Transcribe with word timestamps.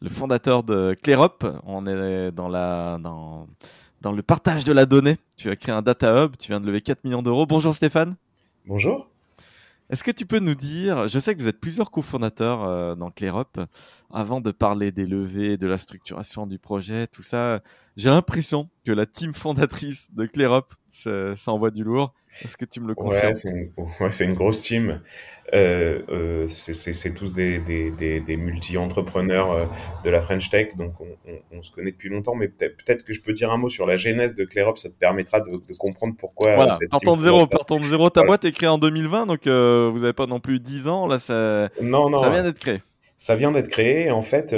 le 0.00 0.08
fondateur 0.08 0.62
de 0.62 0.96
Clearup. 1.02 1.44
On 1.64 1.86
est 1.86 2.32
dans, 2.32 2.48
la, 2.48 2.98
dans, 3.00 3.46
dans 4.00 4.12
le 4.12 4.22
partage 4.22 4.64
de 4.64 4.72
la 4.72 4.86
donnée. 4.86 5.16
Tu 5.36 5.50
as 5.50 5.56
créé 5.56 5.74
un 5.74 5.82
data 5.82 6.24
hub, 6.24 6.36
tu 6.38 6.48
viens 6.48 6.60
de 6.60 6.66
lever 6.66 6.80
4 6.80 7.04
millions 7.04 7.22
d'euros. 7.22 7.46
Bonjour 7.46 7.74
Stéphane. 7.74 8.16
Bonjour. 8.66 9.08
Est-ce 9.90 10.04
que 10.04 10.12
tu 10.12 10.24
peux 10.24 10.38
nous 10.38 10.54
dire, 10.54 11.08
je 11.08 11.18
sais 11.18 11.34
que 11.34 11.40
vous 11.40 11.48
êtes 11.48 11.58
plusieurs 11.58 11.90
cofondateurs 11.90 12.62
euh, 12.62 12.94
dans 12.94 13.10
Clearup, 13.10 13.58
avant 14.12 14.40
de 14.40 14.52
parler 14.52 14.92
des 14.92 15.04
levées, 15.04 15.56
de 15.56 15.66
la 15.66 15.78
structuration 15.78 16.46
du 16.46 16.60
projet, 16.60 17.08
tout 17.08 17.24
ça, 17.24 17.60
j'ai 17.96 18.08
l'impression 18.08 18.68
que 18.84 18.92
la 18.92 19.04
team 19.04 19.34
fondatrice 19.34 20.14
de 20.14 20.26
Clearup, 20.26 20.66
ça, 20.86 21.34
ça 21.34 21.50
envoie 21.50 21.72
du 21.72 21.82
lourd. 21.82 22.14
Est-ce 22.42 22.56
que 22.56 22.64
tu 22.64 22.80
me 22.80 22.86
le 22.86 22.94
confirmes? 22.94 23.30
Ouais, 23.30 23.34
c'est 23.34 23.50
une, 23.50 23.72
ouais, 23.98 24.12
c'est 24.12 24.26
une 24.26 24.34
grosse 24.34 24.62
team. 24.62 25.02
Euh, 25.52 26.02
euh, 26.10 26.46
c'est- 26.48 27.12
tous 27.14 27.32
des, 27.32 27.58
des, 27.58 27.90
des, 27.90 28.20
des 28.20 28.36
multi-entrepreneurs 28.36 29.50
euh, 29.50 29.64
de 30.04 30.10
la 30.10 30.20
French 30.20 30.48
Tech, 30.48 30.76
donc 30.76 30.92
on, 31.00 31.06
on, 31.28 31.58
on 31.58 31.62
se 31.62 31.72
connaît 31.72 31.90
depuis 31.90 32.08
longtemps, 32.08 32.36
mais 32.36 32.46
peut-être 32.48 33.04
que 33.04 33.12
je 33.12 33.20
peux 33.20 33.32
dire 33.32 33.50
un 33.50 33.56
mot 33.56 33.68
sur 33.68 33.84
la 33.86 33.96
genèse 33.96 34.34
de 34.36 34.44
Clearup, 34.44 34.78
ça 34.78 34.88
te 34.90 34.94
permettra 34.94 35.40
de, 35.40 35.46
de 35.50 35.76
comprendre 35.76 36.14
pourquoi. 36.16 36.54
Voilà, 36.54 36.78
partons 36.88 37.16
de 37.16 37.22
zéro, 37.22 37.46
partons 37.48 37.80
de 37.80 37.84
zéro. 37.84 38.10
Ta 38.10 38.20
Voilà. 38.20 38.28
boîte 38.28 38.44
est 38.44 38.52
créée 38.52 38.68
en 38.68 38.78
2020, 38.78 39.26
donc 39.26 39.46
vous 39.46 39.98
n'avez 39.98 40.12
pas 40.12 40.26
non 40.26 40.38
plus 40.38 40.60
10 40.60 40.86
ans, 40.86 41.06
là 41.08 41.18
ça, 41.18 41.68
Non, 41.82 42.08
non, 42.10 42.18
ça 42.18 42.30
vient 42.30 42.42
d'être 42.44 42.58
créé. 42.60 42.78
ça 43.18 43.34
vient 43.34 43.50
d'être 43.50 43.68
créé. 43.68 44.10
En 44.12 44.22
fait, 44.22 44.54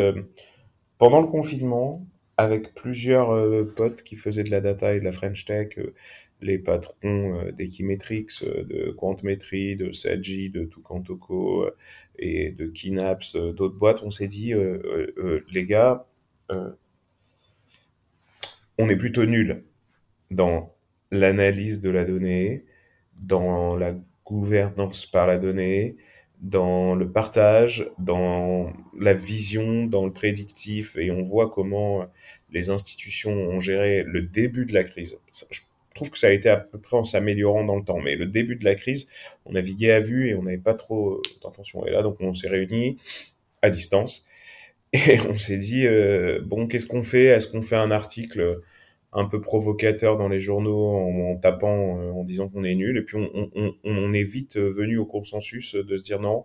pendant 0.98 1.20
le 1.22 1.26
confinement, 1.26 2.04
avec 2.36 2.74
plusieurs 2.74 3.30
euh, 3.32 3.64
potes 3.76 4.02
qui 4.02 4.16
faisaient 4.16 4.44
de 4.44 4.50
la 4.50 4.60
data 4.60 4.94
et 4.94 5.00
de 5.00 5.04
la 5.04 5.12
French 5.12 5.44
Tech, 5.44 5.78
euh, 5.78 5.94
les 6.40 6.58
patrons 6.58 7.38
euh, 7.40 7.52
d'Equimetrix, 7.52 8.26
euh, 8.42 8.64
de 8.64 8.90
Quantmetry, 8.92 9.76
de 9.76 9.92
Sadji, 9.92 10.50
de 10.50 10.64
Tucantoco 10.64 11.66
et 12.18 12.50
de 12.50 12.66
Kinaps, 12.66 13.36
d'autres 13.36 13.76
boîtes, 13.76 14.02
on 14.02 14.10
s'est 14.10 14.28
dit, 14.28 14.52
les 15.50 15.66
gars, 15.66 16.06
on 18.78 18.88
est 18.88 18.96
plutôt 18.96 19.24
nuls 19.24 19.64
dans 20.30 20.74
l'analyse 21.10 21.80
de 21.80 21.90
la 21.90 22.04
donnée, 22.04 22.64
dans 23.18 23.76
la 23.76 23.94
gouvernance 24.24 25.06
par 25.06 25.26
la 25.26 25.38
donnée, 25.38 25.96
dans 26.42 26.96
le 26.96 27.10
partage, 27.10 27.88
dans 27.98 28.72
la 28.98 29.14
vision, 29.14 29.86
dans 29.86 30.04
le 30.04 30.12
prédictif, 30.12 30.96
et 30.96 31.10
on 31.10 31.22
voit 31.22 31.48
comment 31.48 32.06
les 32.50 32.68
institutions 32.70 33.32
ont 33.32 33.60
géré 33.60 34.02
le 34.02 34.22
début 34.22 34.66
de 34.66 34.74
la 34.74 34.82
crise. 34.82 35.18
Je 35.50 35.60
trouve 35.94 36.10
que 36.10 36.18
ça 36.18 36.26
a 36.26 36.30
été 36.30 36.48
à 36.48 36.56
peu 36.56 36.78
près 36.78 36.96
en 36.96 37.04
s'améliorant 37.04 37.64
dans 37.64 37.76
le 37.76 37.84
temps, 37.84 38.00
mais 38.00 38.16
le 38.16 38.26
début 38.26 38.56
de 38.56 38.64
la 38.64 38.74
crise, 38.74 39.08
on 39.46 39.52
naviguait 39.52 39.92
à 39.92 40.00
vue 40.00 40.28
et 40.28 40.34
on 40.34 40.42
n'avait 40.42 40.58
pas 40.58 40.74
trop 40.74 41.22
d'intention. 41.42 41.86
Et 41.86 41.90
là, 41.90 42.02
donc, 42.02 42.16
on 42.20 42.34
s'est 42.34 42.48
réunis 42.48 42.98
à 43.62 43.70
distance 43.70 44.26
et 44.92 45.20
on 45.28 45.38
s'est 45.38 45.58
dit 45.58 45.86
euh, 45.86 46.40
bon, 46.44 46.66
qu'est-ce 46.66 46.86
qu'on 46.86 47.04
fait? 47.04 47.26
Est-ce 47.26 47.46
qu'on 47.46 47.62
fait 47.62 47.76
un 47.76 47.90
article 47.92 48.60
un 49.12 49.26
peu 49.26 49.40
provocateur 49.40 50.16
dans 50.16 50.28
les 50.28 50.40
journaux 50.40 50.86
en, 50.86 51.32
en 51.32 51.36
tapant, 51.36 51.98
euh, 51.98 52.12
en 52.12 52.24
disant 52.24 52.48
qu'on 52.48 52.64
est 52.64 52.74
nul. 52.74 52.96
Et 52.96 53.02
puis 53.02 53.16
on, 53.16 53.50
on, 53.54 53.74
on, 53.84 54.12
est 54.12 54.22
vite 54.22 54.56
euh, 54.56 54.70
venu 54.70 54.98
au 54.98 55.06
consensus 55.06 55.74
de 55.74 55.96
se 55.96 56.02
dire 56.02 56.20
non, 56.20 56.44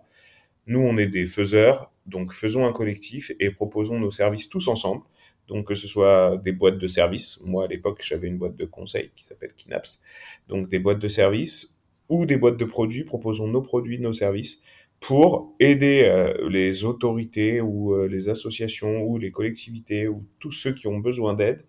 nous 0.66 0.80
on 0.80 0.98
est 0.98 1.06
des 1.06 1.26
faiseurs, 1.26 1.92
donc 2.06 2.32
faisons 2.32 2.66
un 2.66 2.72
collectif 2.72 3.32
et 3.40 3.50
proposons 3.50 3.98
nos 3.98 4.10
services 4.10 4.48
tous 4.48 4.68
ensemble. 4.68 5.02
Donc 5.48 5.68
que 5.68 5.74
ce 5.74 5.88
soit 5.88 6.36
des 6.44 6.52
boîtes 6.52 6.78
de 6.78 6.86
services, 6.86 7.40
moi 7.42 7.64
à 7.64 7.66
l'époque 7.68 8.02
j'avais 8.06 8.28
une 8.28 8.36
boîte 8.36 8.56
de 8.56 8.66
conseil 8.66 9.10
qui 9.16 9.24
s'appelle 9.24 9.54
Kinaps, 9.56 10.02
donc 10.48 10.68
des 10.68 10.78
boîtes 10.78 10.98
de 10.98 11.08
services 11.08 11.78
ou 12.10 12.26
des 12.26 12.36
boîtes 12.36 12.58
de 12.58 12.66
produits, 12.66 13.04
proposons 13.04 13.48
nos 13.48 13.62
produits, 13.62 13.98
nos 13.98 14.12
services 14.12 14.62
pour 15.00 15.54
aider 15.60 16.02
euh, 16.04 16.48
les 16.50 16.84
autorités 16.84 17.60
ou 17.60 17.94
euh, 17.94 18.08
les 18.08 18.28
associations 18.28 19.02
ou 19.02 19.16
les 19.16 19.30
collectivités 19.30 20.08
ou 20.08 20.24
tous 20.38 20.50
ceux 20.52 20.74
qui 20.74 20.86
ont 20.86 20.98
besoin 20.98 21.34
d'aide 21.34 21.64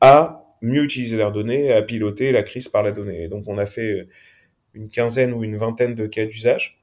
à 0.00 0.44
mieux 0.62 0.84
utiliser 0.84 1.16
leurs 1.16 1.32
données 1.32 1.72
à 1.72 1.82
piloter 1.82 2.32
la 2.32 2.42
crise 2.42 2.68
par 2.68 2.82
la 2.82 2.92
donnée. 2.92 3.28
Donc 3.28 3.44
on 3.46 3.58
a 3.58 3.66
fait 3.66 4.08
une 4.74 4.88
quinzaine 4.88 5.32
ou 5.32 5.44
une 5.44 5.56
vingtaine 5.56 5.94
de 5.94 6.06
cas 6.06 6.26
d'usage, 6.26 6.82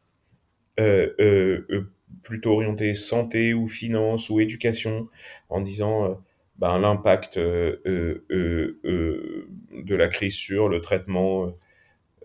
euh, 0.80 1.14
euh, 1.20 1.66
euh, 1.70 1.92
plutôt 2.24 2.54
orientés 2.54 2.94
santé 2.94 3.54
ou 3.54 3.68
finance 3.68 4.30
ou 4.30 4.40
éducation, 4.40 5.10
en 5.50 5.62
disant 5.62 6.06
euh, 6.06 6.14
ben, 6.58 6.80
l'impact 6.80 7.38
euh, 7.38 7.78
euh, 7.86 8.26
euh, 8.32 8.80
euh, 8.86 9.48
de 9.72 9.96
la 9.96 10.08
crise 10.08 10.36
sur 10.36 10.70
le 10.70 10.82
traitement 10.82 11.54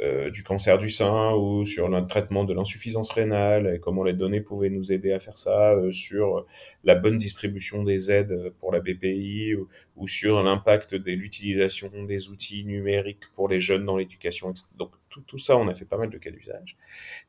euh, 0.03 0.31
du 0.31 0.43
cancer 0.43 0.79
du 0.79 0.89
sein 0.89 1.35
ou 1.35 1.67
sur 1.67 1.89
le 1.89 2.07
traitement 2.07 2.45
de 2.45 2.55
l'insuffisance 2.55 3.11
rénale 3.11 3.75
et 3.75 3.81
comment 3.81 4.03
les 4.03 4.15
données 4.15 4.41
pouvaient 4.41 4.71
nous 4.71 4.93
aider 4.93 5.13
à 5.13 5.19
faire 5.19 5.37
ça, 5.37 5.73
euh, 5.73 5.93
sur 5.93 6.47
la 6.85 6.95
bonne 6.95 7.19
distribution 7.19 7.83
des 7.83 8.11
aides 8.11 8.51
pour 8.61 8.73
la 8.73 8.81
BPI 8.81 9.57
ou, 9.97 10.09
sur 10.09 10.43
l'impact 10.43 10.95
de 10.95 11.13
l'utilisation 11.13 11.91
des 12.05 12.31
outils 12.31 12.65
numériques 12.65 13.25
pour 13.35 13.47
les 13.47 13.61
jeunes 13.61 13.85
dans 13.85 13.99
l'éducation. 13.99 14.55
Donc 14.79 14.91
tout, 15.11 15.21
tout 15.21 15.39
ça, 15.39 15.59
on 15.59 15.69
a 15.69 15.75
fait 15.75 15.85
pas 15.85 15.99
mal 15.99 16.09
de 16.09 16.17
cas 16.17 16.31
d'usage. 16.31 16.79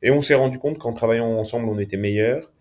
Et 0.00 0.10
on 0.10 0.22
s'est 0.22 0.34
rendu 0.34 0.58
compte 0.58 0.78
qu'en 0.78 0.94
travaillant 0.94 1.28
ensemble, 1.38 1.68
on 1.68 1.78
était 1.78 1.98
meilleurs, 1.98 2.52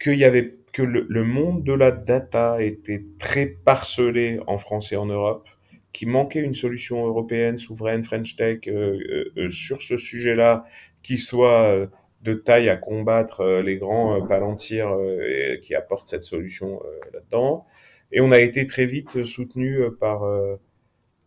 qu'il 0.00 0.18
y 0.18 0.24
avait 0.24 0.56
que 0.72 0.82
le, 0.82 1.06
le 1.08 1.22
monde 1.22 1.62
de 1.62 1.72
la 1.72 1.92
data 1.92 2.60
était 2.60 3.04
très 3.20 3.46
parcelé 3.46 4.40
en 4.48 4.58
France 4.58 4.90
et 4.90 4.96
en 4.96 5.06
Europe, 5.06 5.48
qu'il 5.94 6.08
manquait 6.08 6.40
une 6.40 6.54
solution 6.54 7.06
européenne, 7.06 7.56
souveraine, 7.56 8.04
French 8.04 8.36
Tech 8.36 8.58
euh, 8.66 8.98
euh, 9.08 9.32
euh, 9.38 9.50
sur 9.50 9.80
ce 9.80 9.96
sujet-là, 9.96 10.66
qui 11.02 11.16
soit 11.16 11.88
de 12.22 12.34
taille 12.34 12.68
à 12.68 12.76
combattre 12.76 13.44
les 13.60 13.76
grands 13.76 14.22
palantirs 14.26 14.96
qui 15.60 15.74
apportent 15.74 16.08
cette 16.08 16.24
solution 16.24 16.80
là-dedans. 17.12 17.66
Et 18.10 18.22
on 18.22 18.32
a 18.32 18.40
été 18.40 18.66
très 18.66 18.86
vite 18.86 19.24
soutenu 19.24 19.82
par 20.00 20.22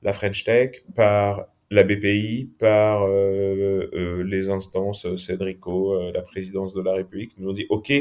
la 0.01 0.13
French 0.13 0.43
Tech, 0.43 0.83
par 0.95 1.45
la 1.69 1.83
BPI, 1.83 2.49
par 2.59 3.03
euh, 3.03 3.89
euh, 3.93 4.23
les 4.23 4.49
instances 4.49 5.15
Cédrico, 5.17 5.93
euh, 5.93 6.11
la 6.13 6.21
présidence 6.21 6.73
de 6.73 6.81
la 6.81 6.93
République, 6.93 7.31
nous 7.37 7.49
ont 7.49 7.53
dit 7.53 7.65
OK, 7.69 7.91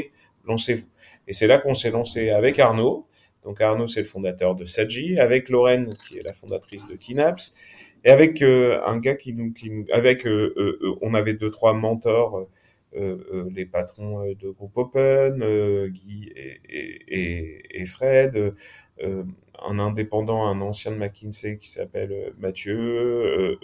lancez-vous. 0.45 0.87
Et 1.27 1.33
c'est 1.33 1.47
là 1.47 1.57
qu'on 1.57 1.73
s'est 1.73 1.91
lancé 1.91 2.29
avec 2.29 2.59
Arnaud. 2.59 3.05
Donc 3.47 3.61
Arnaud, 3.61 3.87
c'est 3.87 4.01
le 4.01 4.07
fondateur 4.07 4.55
de 4.55 4.65
Sadji, 4.65 5.17
avec 5.17 5.47
Lorraine, 5.47 5.93
qui 5.93 6.17
est 6.17 6.21
la 6.21 6.33
fondatrice 6.33 6.85
de 6.85 6.95
Kinaps, 6.95 7.55
et 8.03 8.09
avec 8.09 8.41
euh, 8.41 8.81
un 8.85 8.97
gars 8.97 9.15
qui 9.15 9.31
nous, 9.31 9.53
qui 9.53 9.69
nous 9.69 9.85
avec, 9.93 10.27
euh, 10.27 10.53
euh, 10.57 10.77
euh, 10.81 10.95
on 11.01 11.13
avait 11.13 11.33
deux 11.33 11.49
trois 11.49 11.73
mentors, 11.73 12.45
les 12.93 13.65
patrons 13.65 14.25
de 14.25 14.49
groupe 14.49 14.75
Open, 14.77 15.39
Guy 15.87 16.31
et, 16.35 16.59
et, 16.67 17.01
et, 17.07 17.81
et 17.81 17.85
Fred, 17.85 18.53
un 19.01 19.79
indépendant, 19.79 20.45
un 20.45 20.59
ancien 20.61 20.91
de 20.91 20.97
McKinsey 20.97 21.57
qui 21.57 21.69
s'appelle 21.69 22.33
Mathieu. 22.39 23.57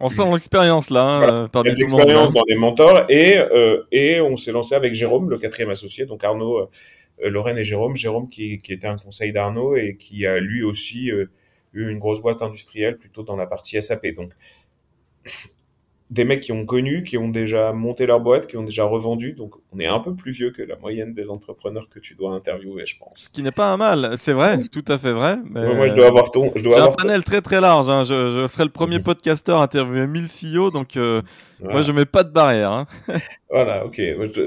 On 0.00 0.08
sent 0.08 0.24
l'expérience 0.30 0.90
là, 0.90 1.04
hein, 1.04 1.18
Voilà. 1.18 1.48
parmi 1.52 1.70
tout 1.74 1.86
le 1.86 1.86
monde. 1.86 1.98
l'expérience 2.00 2.28
hein. 2.28 2.32
dans 2.34 2.44
les 2.48 2.56
mentors 2.56 3.04
et 3.08 3.38
euh, 3.38 3.82
et 3.92 4.20
on 4.20 4.36
s'est 4.36 4.52
lancé 4.52 4.74
avec 4.74 4.94
Jérôme, 4.94 5.30
le 5.30 5.38
quatrième 5.38 5.70
associé, 5.70 6.06
donc 6.06 6.24
Arnaud, 6.24 6.68
Lorraine 7.28 7.58
et 7.58 7.64
Jérôme. 7.64 7.96
Jérôme 7.96 8.28
qui, 8.28 8.60
qui 8.60 8.72
était 8.72 8.86
un 8.86 8.98
conseil 8.98 9.32
d'Arnaud 9.32 9.76
et 9.76 9.96
qui 9.96 10.26
a 10.26 10.38
lui 10.38 10.62
aussi 10.62 11.10
euh, 11.10 11.26
eu 11.72 11.88
une 11.88 11.98
grosse 11.98 12.20
boîte 12.20 12.42
industrielle 12.42 12.98
plutôt 12.98 13.22
dans 13.22 13.36
la 13.36 13.46
partie 13.46 13.80
SAP. 13.80 14.08
Donc 14.14 14.32
des 16.10 16.24
mecs 16.24 16.42
qui 16.42 16.52
ont 16.52 16.66
connu, 16.66 17.04
qui 17.04 17.16
ont 17.16 17.28
déjà 17.28 17.72
monté 17.72 18.06
leur 18.06 18.20
boîte, 18.20 18.46
qui 18.46 18.56
ont 18.56 18.64
déjà 18.64 18.84
revendu. 18.84 19.32
Donc 19.32 19.54
on 19.74 19.78
est 19.80 19.86
un 19.86 20.00
peu 20.00 20.14
plus 20.14 20.32
vieux 20.32 20.50
que 20.50 20.62
la 20.62 20.76
moyenne 20.76 21.14
des 21.14 21.30
entrepreneurs 21.30 21.88
que 21.88 21.98
tu 21.98 22.14
dois 22.14 22.32
interviewer, 22.32 22.84
je 22.86 22.98
pense. 22.98 23.12
Ce 23.16 23.28
qui 23.30 23.42
n'est 23.42 23.50
pas 23.52 23.72
un 23.72 23.76
mal, 23.76 24.14
c'est 24.18 24.32
vrai, 24.34 24.58
tout 24.70 24.84
à 24.88 24.98
fait 24.98 25.12
vrai. 25.12 25.38
mais- 25.48 25.64
Moi, 25.64 25.74
moi, 25.74 25.88
je 25.88 25.94
dois 25.94 26.06
avoir 26.06 26.30
ton, 26.30 26.52
J'ai 26.56 26.74
un 26.76 26.86
ton- 26.88 26.92
panel 26.92 27.24
très 27.24 27.40
très 27.40 27.60
large. 27.60 27.88
hein. 27.88 28.02
Je, 28.04 28.30
je 28.30 28.46
serai 28.46 28.64
le 28.64 28.70
premier 28.70 29.00
podcasteur 29.00 29.60
à 29.60 29.64
interviewer 29.64 30.06
1000 30.06 30.26
CEO, 30.28 30.70
donc 30.70 30.96
euh, 30.96 31.22
Voilà. 31.60 31.72
moi 31.74 31.82
je 31.82 31.92
mets 31.92 32.04
pas 32.04 32.22
de 32.24 32.30
barrière. 32.30 32.70
hein. 32.72 32.86
Voilà, 33.50 33.84
ok. 33.84 34.00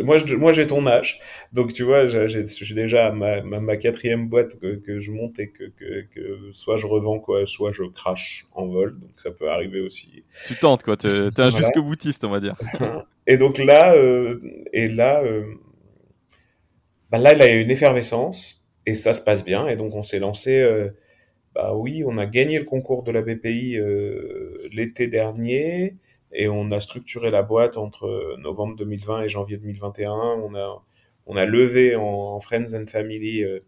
Moi, 0.04 0.18
je- 0.18 0.36
Moi, 0.36 0.52
j'ai 0.52 0.66
ton 0.66 0.86
âge, 0.88 1.20
donc 1.54 1.74
tu 1.74 1.84
vois, 1.84 2.08
j'ai 2.08 2.44
déjà 2.74 3.12
ma, 3.12 3.42
ma, 3.44 3.60
ma 3.60 3.78
quatrième 3.78 4.28
boîte 4.28 4.60
que, 4.60 4.76
que 4.78 5.00
je 5.00 5.12
monte 5.12 5.38
et 5.40 5.50
que, 5.50 5.66
que, 5.66 6.02
que 6.14 6.40
soit 6.54 6.78
je 6.78 6.88
revends 6.88 7.20
quoi, 7.20 7.46
soit 7.46 7.72
je 7.72 7.84
crache 7.84 8.46
en 8.56 8.66
vol, 8.66 8.98
donc 9.00 9.12
ça 9.18 9.30
peut 9.30 9.48
arriver 9.50 9.80
aussi. 9.82 10.24
Tu 10.48 10.56
tentes 10.56 10.82
quoi, 10.82 10.98
t'es 10.98 11.08
t'es 11.32 11.42
un 11.44 11.50
Voilà. 11.50 11.58
jusque 11.58 11.78
boutiste 11.80 12.24
on 12.26 12.30
va 12.32 12.40
dire. 12.40 12.56
Et 13.28 13.38
donc 13.38 13.58
là, 13.58 13.94
euh, 13.96 14.40
et 14.74 14.88
là, 14.88 15.24
euh, 15.24 15.46
bah 17.10 17.18
là, 17.18 17.34
il 17.34 17.40
y 17.40 17.42
a 17.42 17.54
eu 17.54 17.62
une 17.62 17.72
effervescence 17.72 18.66
et 18.86 18.96
ça 18.96 19.14
se 19.14 19.24
passe 19.24 19.44
bien, 19.44 19.68
et 19.68 19.76
donc 19.76 19.96
on 19.96 20.04
s'est 20.04 20.20
lancé 20.20 20.60
euh, 20.62 20.90
Bah 21.56 21.74
oui, 21.76 22.04
on 22.06 22.18
a 22.18 22.26
gagné 22.26 22.60
le 22.60 22.66
concours 22.66 23.04
de 23.04 23.12
la 23.12 23.22
BPI 23.22 23.78
l'été 24.72 25.08
dernier 25.08 25.96
et 26.32 26.48
on 26.50 26.72
a 26.72 26.80
structuré 26.82 27.32
la 27.32 27.42
boîte 27.44 27.78
entre 27.78 28.36
novembre 28.40 28.76
2020 28.78 29.24
et 29.24 29.30
janvier 29.30 29.58
2021. 29.58 30.12
On 30.12 30.56
a, 30.56 30.84
on 31.26 31.36
a 31.38 31.46
levé 31.46 31.96
en, 31.96 32.40
Friends 32.40 32.74
and 32.74 32.88
Family. 32.88 33.44
Euh, 33.44 33.60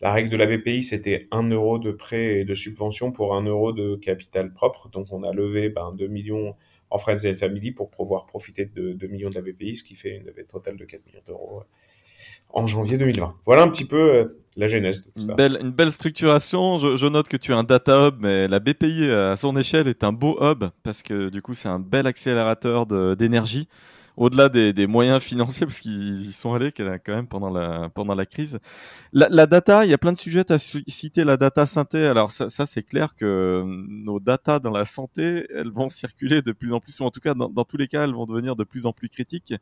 la 0.00 0.12
règle 0.12 0.30
de 0.30 0.36
la 0.36 0.46
BPI, 0.46 0.82
c'était 0.82 1.28
1 1.30 1.50
euro 1.50 1.78
de 1.78 1.92
prêt 1.92 2.40
et 2.40 2.44
de 2.44 2.54
subvention 2.54 3.12
pour 3.12 3.34
1 3.34 3.44
euro 3.44 3.72
de 3.72 3.96
capital 3.96 4.52
propre. 4.52 4.88
Donc 4.88 5.08
on 5.10 5.22
a 5.24 5.32
levé 5.32 5.68
ben, 5.68 5.92
2 5.92 6.06
millions 6.06 6.54
en 6.90 6.98
Friends 6.98 7.24
and 7.24 7.38
Family 7.38 7.70
pour 7.72 7.90
pouvoir 7.90 8.26
profiter 8.26 8.64
de 8.64 8.92
2 8.92 9.06
millions 9.06 9.30
de 9.30 9.34
la 9.34 9.42
BPI, 9.42 9.76
ce 9.76 9.84
qui 9.84 9.94
fait 9.94 10.16
une 10.16 10.24
levée 10.24 10.44
totale 10.44 10.76
de 10.76 10.84
4 10.84 11.06
millions 11.06 11.22
d'euros 11.26 11.62
en 12.50 12.66
janvier 12.66 12.98
2020. 12.98 13.36
Voilà 13.46 13.62
un 13.62 13.68
petit 13.68 13.86
peu 13.86 14.14
euh, 14.14 14.42
la 14.56 14.68
genèse 14.68 15.06
de 15.06 15.12
tout 15.12 15.22
ça. 15.22 15.30
Une 15.30 15.36
belle, 15.36 15.58
une 15.60 15.70
belle 15.70 15.92
structuration. 15.92 16.78
Je, 16.78 17.06
note 17.06 17.28
que 17.28 17.36
tu 17.36 17.52
es 17.52 17.54
un 17.54 17.62
data 17.62 18.08
hub, 18.08 18.16
mais 18.20 18.48
la 18.48 18.58
BPI 18.58 19.10
à 19.10 19.36
son 19.36 19.56
échelle 19.56 19.88
est 19.88 20.04
un 20.04 20.12
beau 20.12 20.36
hub 20.42 20.64
parce 20.82 21.02
que 21.02 21.28
du 21.28 21.40
coup 21.42 21.54
c'est 21.54 21.68
un 21.68 21.78
bel 21.78 22.06
accélérateur 22.06 22.86
d'énergie 23.16 23.68
au-delà 24.20 24.50
des, 24.50 24.86
moyens 24.86 25.22
financiers, 25.22 25.66
parce 25.66 25.80
qu'ils 25.80 26.20
y 26.20 26.32
sont 26.32 26.52
allés 26.52 26.72
quand 26.72 27.08
même 27.08 27.26
pendant 27.26 27.48
la, 27.48 27.88
pendant 27.88 28.14
la 28.14 28.26
crise. 28.26 28.58
La, 29.14 29.46
data, 29.46 29.86
il 29.86 29.90
y 29.90 29.94
a 29.94 29.98
plein 29.98 30.12
de 30.12 30.18
sujets, 30.18 30.52
as 30.52 30.58
cité 30.86 31.24
la 31.24 31.38
data 31.38 31.64
synthé, 31.64 32.04
alors 32.04 32.30
ça, 32.30 32.66
c'est 32.66 32.82
clair 32.82 33.14
que 33.14 33.64
nos 33.64 34.20
data 34.20 34.58
dans 34.58 34.70
la 34.70 34.84
santé, 34.84 35.46
elles 35.54 35.70
vont 35.70 35.88
circuler 35.88 36.42
de 36.42 36.52
plus 36.52 36.74
en 36.74 36.80
plus, 36.80 37.00
ou 37.00 37.04
en 37.04 37.10
tout 37.10 37.20
cas 37.20 37.32
dans, 37.32 37.64
tous 37.64 37.78
les 37.78 37.88
cas, 37.88 38.04
elles 38.04 38.12
vont 38.12 38.26
devenir 38.26 38.56
de 38.56 38.64
plus 38.64 38.84
en 38.84 38.92
plus 38.92 39.08
critiques. 39.08 39.54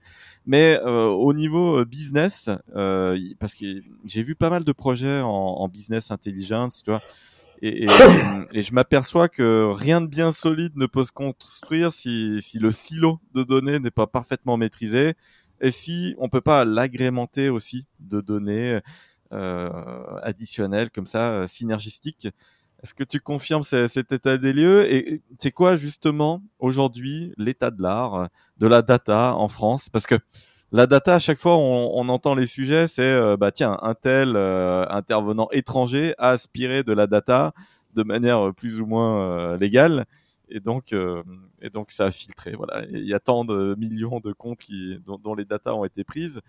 Mais 0.44 0.80
euh, 0.84 1.06
au 1.06 1.32
niveau 1.32 1.78
euh, 1.78 1.84
business, 1.84 2.50
euh, 2.74 3.16
parce 3.38 3.54
que 3.54 3.64
j'ai 4.04 4.22
vu 4.22 4.34
pas 4.34 4.50
mal 4.50 4.64
de 4.64 4.72
projets 4.72 5.20
en, 5.20 5.28
en 5.28 5.68
business 5.68 6.10
intelligence, 6.10 6.82
tu 6.82 6.90
vois, 6.90 7.02
et, 7.62 7.86
et, 8.52 8.62
je 8.62 8.72
m'aperçois 8.72 9.28
que 9.28 9.72
rien 9.72 10.00
de 10.00 10.06
bien 10.06 10.32
solide 10.32 10.76
ne 10.76 10.86
peut 10.86 11.04
se 11.04 11.12
construire 11.12 11.92
si, 11.92 12.40
si 12.42 12.58
le 12.58 12.72
silo 12.72 13.20
de 13.34 13.42
données 13.42 13.78
n'est 13.78 13.90
pas 13.90 14.06
parfaitement 14.06 14.56
maîtrisé. 14.56 15.14
Et 15.60 15.70
si 15.70 16.14
on 16.18 16.28
peut 16.28 16.40
pas 16.40 16.64
l'agrémenter 16.64 17.48
aussi 17.48 17.86
de 17.98 18.20
données 18.20 18.80
euh, 19.32 19.70
additionnelles 20.22 20.90
comme 20.90 21.04
ça, 21.04 21.32
euh, 21.32 21.46
synergistiques. 21.46 22.28
Est-ce 22.82 22.94
que 22.94 23.04
tu 23.04 23.20
confirmes 23.20 23.62
cet 23.62 24.10
état 24.12 24.38
des 24.38 24.54
lieux? 24.54 24.90
Et 24.90 25.20
c'est 25.38 25.50
quoi 25.50 25.76
justement 25.76 26.42
aujourd'hui 26.60 27.34
l'état 27.36 27.70
de 27.70 27.82
l'art, 27.82 28.30
de 28.56 28.66
la 28.66 28.80
data 28.80 29.34
en 29.34 29.48
France? 29.48 29.90
Parce 29.90 30.06
que 30.06 30.14
la 30.72 30.86
data, 30.86 31.14
à 31.14 31.18
chaque 31.18 31.38
fois, 31.38 31.56
on, 31.56 31.90
on 31.94 32.08
entend 32.08 32.34
les 32.34 32.46
sujets, 32.46 32.88
c'est 32.88 33.02
euh, 33.02 33.36
bah 33.36 33.52
tiens, 33.52 33.78
un 33.82 33.94
tel 33.94 34.34
euh, 34.36 34.86
intervenant 34.90 35.48
étranger 35.50 36.14
a 36.18 36.30
aspiré 36.30 36.82
de 36.82 36.92
la 36.92 37.06
data 37.06 37.52
de 37.94 38.02
manière 38.02 38.52
plus 38.54 38.80
ou 38.80 38.86
moins 38.86 39.22
euh, 39.22 39.56
légale, 39.56 40.04
et 40.50 40.60
donc 40.60 40.94
et 41.60 41.70
donc 41.70 41.90
ça 41.90 42.06
a 42.06 42.10
filtré. 42.10 42.52
Voilà, 42.52 42.84
il 42.90 43.06
y 43.06 43.14
a 43.14 43.20
tant 43.20 43.44
de 43.44 43.74
millions 43.78 44.20
de 44.20 44.32
comptes 44.32 44.60
qui 44.60 44.98
dont, 45.04 45.18
dont 45.18 45.34
les 45.34 45.44
datas 45.44 45.74
ont 45.74 45.84
été 45.84 46.04
prises. 46.04 46.40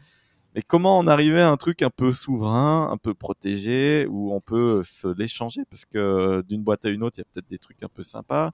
Mais 0.56 0.64
comment 0.64 0.98
en 0.98 1.08
arriver 1.08 1.42
à 1.42 1.50
un 1.52 1.58
truc 1.58 1.84
un 1.84 1.92
peu 1.92 2.12
souverain, 2.12 2.90
un 2.92 2.98
peu 2.98 3.14
protégé, 3.14 4.08
où 4.10 4.34
on 4.34 4.42
peut 4.42 4.84
se 4.84 5.08
l'échanger? 5.08 5.64
Parce 5.70 5.86
que 5.86 6.42
d'une 6.48 6.64
boîte 6.64 6.86
à 6.86 6.90
une 6.90 7.04
autre, 7.04 7.20
il 7.20 7.22
y 7.22 7.24
a 7.24 7.28
peut-être 7.32 7.50
des 7.50 7.60
trucs 7.60 7.84
un 7.84 7.90
peu 7.90 8.04
sympas. 8.04 8.52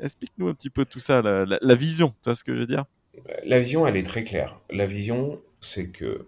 Explique-nous 0.00 0.48
un 0.48 0.54
petit 0.54 0.70
peu 0.70 0.84
tout 0.86 0.98
ça, 1.00 1.20
la, 1.22 1.44
la, 1.44 1.58
la 1.60 1.74
vision, 1.74 2.08
tu 2.10 2.16
vois 2.30 2.34
ce 2.34 2.44
que 2.44 2.54
je 2.54 2.60
veux 2.60 2.66
dire? 2.66 2.84
La 3.44 3.60
vision, 3.60 3.86
elle 3.86 3.96
est 3.96 4.06
très 4.06 4.24
claire. 4.24 4.60
La 4.70 4.86
vision, 4.86 5.40
c'est 5.60 5.90
que 5.90 6.26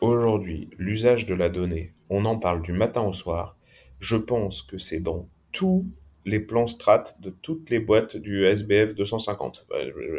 aujourd'hui, 0.00 0.70
l'usage 0.78 1.26
de 1.26 1.34
la 1.34 1.48
donnée, 1.48 1.92
on 2.10 2.24
en 2.24 2.38
parle 2.38 2.62
du 2.62 2.72
matin 2.72 3.02
au 3.02 3.12
soir. 3.12 3.56
Je 4.00 4.16
pense 4.16 4.62
que 4.62 4.78
c'est 4.78 5.00
dans 5.00 5.28
tous 5.52 5.86
les 6.24 6.40
plans 6.40 6.66
strat 6.66 7.04
de 7.20 7.30
toutes 7.30 7.70
les 7.70 7.78
boîtes 7.78 8.16
du 8.16 8.44
SBF 8.44 8.94
250 8.94 9.66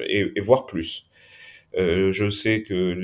et, 0.08 0.32
et 0.36 0.42
voire 0.42 0.66
plus. 0.66 1.10
Euh, 1.76 2.12
je 2.12 2.30
sais 2.30 2.64
que 2.64 2.98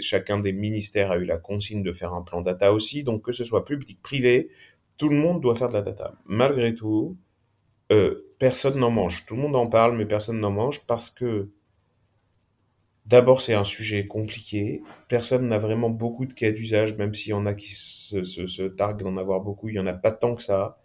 chacun 0.00 0.38
des 0.38 0.52
ministères 0.52 1.10
a 1.10 1.16
eu 1.16 1.24
la 1.24 1.36
consigne 1.36 1.82
de 1.82 1.92
faire 1.92 2.14
un 2.14 2.22
plan 2.22 2.40
data 2.40 2.72
aussi, 2.72 3.02
donc 3.02 3.22
que 3.22 3.32
ce 3.32 3.44
soit 3.44 3.64
public, 3.64 4.00
privé, 4.02 4.50
tout 4.98 5.08
le 5.08 5.16
monde 5.16 5.40
doit 5.40 5.56
faire 5.56 5.68
de 5.68 5.74
la 5.74 5.82
data. 5.82 6.14
Malgré 6.26 6.74
tout, 6.74 7.16
euh, 7.90 8.32
personne 8.38 8.78
n'en 8.78 8.90
mange. 8.90 9.26
Tout 9.26 9.34
le 9.34 9.42
monde 9.42 9.56
en 9.56 9.66
parle, 9.66 9.96
mais 9.96 10.06
personne 10.06 10.38
n'en 10.38 10.50
mange 10.50 10.86
parce 10.86 11.10
que 11.10 11.48
D'abord, 13.12 13.42
c'est 13.42 13.52
un 13.52 13.64
sujet 13.64 14.06
compliqué. 14.06 14.80
Personne 15.06 15.46
n'a 15.46 15.58
vraiment 15.58 15.90
beaucoup 15.90 16.24
de 16.24 16.32
cas 16.32 16.50
d'usage, 16.50 16.96
même 16.96 17.14
s'il 17.14 17.32
y 17.32 17.34
en 17.34 17.44
a 17.44 17.52
qui 17.52 17.74
se, 17.74 18.68
targuent 18.68 19.02
d'en 19.02 19.18
avoir 19.18 19.42
beaucoup, 19.42 19.68
il 19.68 19.72
n'y 19.72 19.78
en 19.78 19.86
a 19.86 19.92
pas 19.92 20.12
tant 20.12 20.34
que 20.34 20.42
ça. 20.42 20.78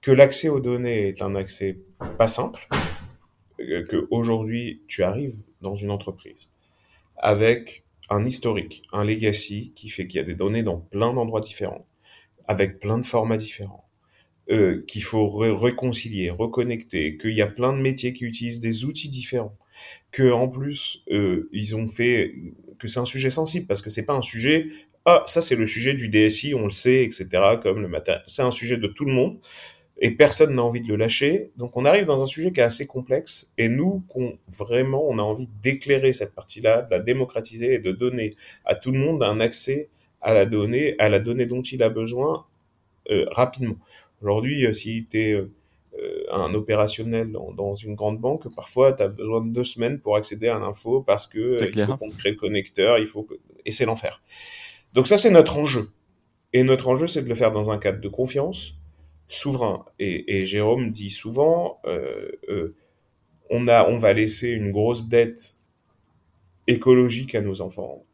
Que 0.00 0.10
l'accès 0.10 0.48
aux 0.48 0.58
données 0.58 1.06
est 1.06 1.22
un 1.22 1.36
accès 1.36 1.78
pas 2.18 2.26
simple. 2.26 2.66
Euh, 3.60 3.86
que 3.86 4.08
aujourd'hui, 4.10 4.82
tu 4.88 5.04
arrives 5.04 5.36
dans 5.60 5.76
une 5.76 5.92
entreprise 5.92 6.50
avec 7.16 7.84
un 8.10 8.24
historique, 8.24 8.82
un 8.92 9.04
legacy 9.04 9.72
qui 9.76 9.88
fait 9.88 10.08
qu'il 10.08 10.18
y 10.18 10.20
a 10.20 10.26
des 10.26 10.34
données 10.34 10.64
dans 10.64 10.78
plein 10.78 11.14
d'endroits 11.14 11.42
différents, 11.42 11.86
avec 12.48 12.80
plein 12.80 12.98
de 12.98 13.04
formats 13.04 13.36
différents, 13.36 13.88
euh, 14.50 14.84
qu'il 14.88 15.04
faut 15.04 15.28
réconcilier, 15.28 16.30
reconnecter, 16.30 17.16
qu'il 17.18 17.34
y 17.34 17.42
a 17.42 17.46
plein 17.46 17.72
de 17.72 17.78
métiers 17.80 18.14
qui 18.14 18.24
utilisent 18.24 18.58
des 18.58 18.84
outils 18.84 19.10
différents 19.10 19.56
que 20.10 20.30
en 20.30 20.48
plus 20.48 21.04
euh, 21.10 21.48
ils 21.52 21.76
ont 21.76 21.88
fait 21.88 22.34
que 22.78 22.88
c'est 22.88 23.00
un 23.00 23.04
sujet 23.04 23.30
sensible 23.30 23.66
parce 23.66 23.82
que 23.82 23.90
c'est 23.90 24.04
pas 24.04 24.14
un 24.14 24.22
sujet 24.22 24.66
ah 25.04 25.24
ça 25.26 25.42
c'est 25.42 25.56
le 25.56 25.66
sujet 25.66 25.94
du 25.94 26.08
DSI 26.08 26.54
on 26.54 26.64
le 26.64 26.70
sait 26.70 27.04
etc 27.04 27.26
comme 27.62 27.80
le 27.80 27.88
matin 27.88 28.20
c'est 28.26 28.42
un 28.42 28.50
sujet 28.50 28.76
de 28.76 28.86
tout 28.86 29.04
le 29.04 29.12
monde 29.12 29.38
et 30.02 30.10
personne 30.10 30.56
n'a 30.56 30.62
envie 30.62 30.80
de 30.80 30.88
le 30.88 30.96
lâcher. 30.96 31.52
Donc 31.56 31.76
on 31.76 31.84
arrive 31.84 32.06
dans 32.06 32.22
un 32.22 32.26
sujet 32.26 32.52
qui 32.52 32.58
est 32.58 32.64
assez 32.64 32.88
complexe 32.88 33.52
et 33.56 33.68
nous 33.68 34.02
qu'on 34.08 34.36
vraiment 34.48 35.08
on 35.08 35.18
a 35.18 35.22
envie 35.22 35.48
d'éclairer 35.62 36.12
cette 36.12 36.34
partie-là 36.34 36.82
de 36.82 36.90
la 36.90 36.98
démocratiser 36.98 37.74
et 37.74 37.78
de 37.78 37.92
donner 37.92 38.36
à 38.64 38.74
tout 38.74 38.90
le 38.90 38.98
monde 38.98 39.22
un 39.22 39.38
accès 39.38 39.88
à 40.20 40.34
la 40.34 40.44
donnée 40.44 40.96
à 40.98 41.08
la 41.08 41.20
donnée 41.20 41.46
dont 41.46 41.62
il 41.62 41.84
a 41.84 41.88
besoin 41.88 42.46
euh, 43.10 43.26
rapidement. 43.30 43.76
Aujourd'hui 44.20 44.66
euh, 44.66 44.72
si 44.72 45.06
tu 45.08 45.20
es 45.20 45.44
un 46.30 46.54
opérationnel 46.54 47.32
dans, 47.32 47.74
une 47.74 47.94
grande 47.94 48.18
banque, 48.18 48.52
parfois 48.54 48.92
tu 48.92 49.02
as 49.02 49.08
besoin 49.08 49.44
de 49.44 49.52
deux 49.52 49.64
semaines 49.64 50.00
pour 50.00 50.16
accéder 50.16 50.48
à 50.48 50.58
l'info 50.58 51.02
parce 51.02 51.26
que 51.26 51.38
euh, 51.38 51.70
il 51.74 51.84
faut 51.84 51.96
qu'on 51.96 52.10
crée 52.10 52.30
le 52.30 52.36
connecteur, 52.36 52.98
il 52.98 53.06
faut 53.06 53.22
que... 53.22 53.34
et 53.66 53.70
c'est 53.70 53.84
l'enfer. 53.84 54.22
Donc 54.94 55.06
ça 55.06 55.16
c'est 55.16 55.30
notre 55.30 55.58
enjeu. 55.58 55.90
Et 56.52 56.64
notre 56.64 56.88
enjeu 56.88 57.06
c'est 57.06 57.22
de 57.22 57.28
le 57.28 57.34
faire 57.34 57.52
dans 57.52 57.70
un 57.70 57.78
cadre 57.78 58.00
de 58.00 58.08
confiance, 58.08 58.78
souverain. 59.28 59.84
Et, 59.98 60.44
Jérôme 60.44 60.90
dit 60.90 61.10
souvent, 61.10 61.80
euh, 61.86 62.74
on 63.50 63.68
a, 63.68 63.88
on 63.88 63.96
va 63.96 64.12
laisser 64.12 64.48
une 64.48 64.70
grosse 64.70 65.08
dette 65.08 65.56
écologique 66.66 67.34
à 67.34 67.40
nos 67.40 67.60
enfants. 67.60 68.04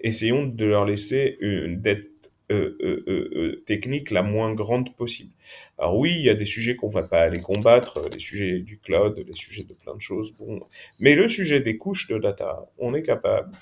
Essayons 0.00 0.46
de 0.46 0.64
leur 0.64 0.84
laisser 0.84 1.36
une 1.40 1.80
dette 1.80 2.08
euh, 2.50 2.76
euh, 2.80 3.04
euh, 3.08 3.62
technique 3.66 4.10
la 4.10 4.22
moins 4.22 4.54
grande 4.54 4.94
possible. 4.96 5.32
Alors 5.76 5.98
oui, 5.98 6.14
il 6.16 6.24
y 6.24 6.30
a 6.30 6.34
des 6.34 6.46
sujets 6.46 6.76
qu'on 6.76 6.88
va 6.88 7.06
pas 7.06 7.20
aller 7.20 7.40
combattre, 7.40 8.08
les 8.12 8.20
sujets 8.20 8.60
du 8.60 8.78
cloud, 8.78 9.22
les 9.26 9.32
sujets 9.32 9.64
de 9.64 9.74
plein 9.74 9.94
de 9.94 10.00
choses. 10.00 10.32
Bon, 10.38 10.60
mais 10.98 11.14
le 11.14 11.28
sujet 11.28 11.60
des 11.60 11.76
couches 11.76 12.08
de 12.08 12.18
data, 12.18 12.66
on 12.78 12.94
est 12.94 13.02
capable, 13.02 13.52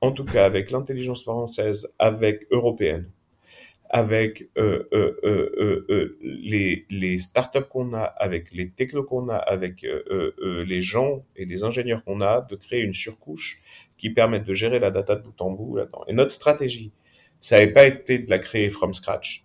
en 0.00 0.12
tout 0.12 0.24
cas 0.24 0.44
avec 0.44 0.70
l'intelligence 0.70 1.22
française, 1.22 1.94
avec 1.98 2.46
européenne, 2.50 3.08
avec 3.92 4.48
euh, 4.56 4.88
euh, 4.94 5.20
euh, 5.88 6.18
les, 6.22 6.86
les 6.88 7.18
startups 7.18 7.68
qu'on 7.68 7.92
a, 7.92 8.02
avec 8.02 8.50
les 8.52 8.70
technos 8.70 9.04
qu'on 9.04 9.28
a, 9.28 9.36
avec 9.36 9.86
les 10.40 10.80
gens 10.80 11.24
et 11.36 11.44
les 11.44 11.62
ingénieurs 11.62 12.02
qu'on 12.02 12.22
a, 12.22 12.40
de 12.40 12.56
créer 12.56 12.80
une 12.80 12.94
surcouche 12.94 13.60
qui 13.98 14.08
permette 14.08 14.44
de 14.44 14.54
gérer 14.54 14.78
la 14.78 14.90
data 14.90 15.14
de 15.14 15.22
bout 15.22 15.40
en 15.40 15.50
bout 15.50 15.76
là-dedans. 15.76 16.04
Et 16.08 16.14
notre 16.14 16.30
stratégie, 16.30 16.90
ça 17.42 17.58
n'avait 17.58 17.72
pas 17.72 17.86
été 17.86 18.20
de 18.20 18.30
la 18.30 18.38
créer 18.38 18.70
from 18.70 18.94
scratch, 18.94 19.44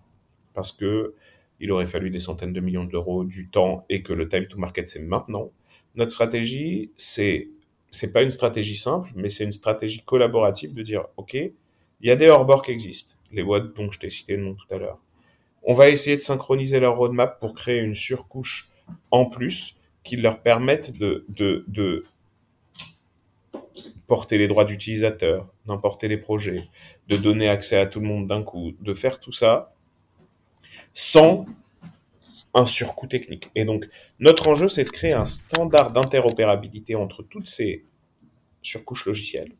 parce 0.53 0.71
que 0.71 1.15
il 1.59 1.71
aurait 1.71 1.87
fallu 1.87 2.11
des 2.11 2.19
centaines 2.19 2.53
de 2.53 2.61
millions 2.61 2.85
d'euros, 2.85 3.23
du 3.23 3.49
temps, 3.49 3.83
et 3.89 4.03
que 4.03 4.13
le 4.13 4.29
time 4.29 4.45
to 4.45 4.57
market, 4.57 4.87
c'est 4.87 5.01
maintenant. 5.01 5.51
Notre 5.95 6.11
stratégie, 6.11 6.91
c'est, 6.95 7.49
c'est 7.89 8.13
pas 8.13 8.21
une 8.21 8.29
stratégie 8.29 8.77
simple, 8.77 9.09
mais 9.15 9.31
c'est 9.31 9.43
une 9.43 9.51
stratégie 9.51 10.03
collaborative 10.05 10.75
de 10.75 10.83
dire, 10.83 11.05
OK, 11.17 11.33
il 11.33 11.51
y 12.01 12.11
a 12.11 12.15
des 12.15 12.27
hors 12.27 12.61
qui 12.61 12.69
existent, 12.69 13.15
les 13.31 13.41
boîtes 13.41 13.75
dont 13.75 13.89
je 13.89 13.99
t'ai 13.99 14.11
cité 14.11 14.37
le 14.37 14.43
nom 14.43 14.53
tout 14.53 14.71
à 14.71 14.77
l'heure. 14.77 14.99
On 15.63 15.73
va 15.73 15.89
essayer 15.89 16.15
de 16.15 16.21
synchroniser 16.21 16.79
leur 16.79 16.97
roadmap 16.97 17.39
pour 17.39 17.55
créer 17.55 17.79
une 17.79 17.95
surcouche 17.95 18.69
en 19.09 19.25
plus 19.25 19.75
qui 20.03 20.17
leur 20.17 20.41
permette 20.43 20.95
de, 20.95 21.25
de, 21.29 21.65
de 21.67 22.05
porter 24.07 24.37
les 24.37 24.47
droits 24.47 24.65
d'utilisateur, 24.65 25.47
d'importer 25.65 26.07
les 26.07 26.17
projets, 26.17 26.69
de 27.09 27.17
donner 27.17 27.49
accès 27.49 27.77
à 27.77 27.85
tout 27.85 27.99
le 27.99 28.07
monde 28.07 28.27
d'un 28.27 28.41
coup, 28.41 28.73
de 28.81 28.93
faire 28.93 29.19
tout 29.19 29.33
ça 29.33 29.73
sans 30.93 31.45
un 32.53 32.65
surcoût 32.65 33.07
technique. 33.07 33.49
Et 33.53 33.65
donc, 33.65 33.87
notre 34.19 34.47
enjeu, 34.47 34.67
c'est 34.67 34.85
de 34.85 34.89
créer 34.89 35.13
un 35.13 35.25
standard 35.25 35.91
d'interopérabilité 35.91 36.95
entre 36.95 37.21
toutes 37.21 37.47
ces 37.47 37.85
surcouches 38.61 39.05
logicielles, 39.05 39.51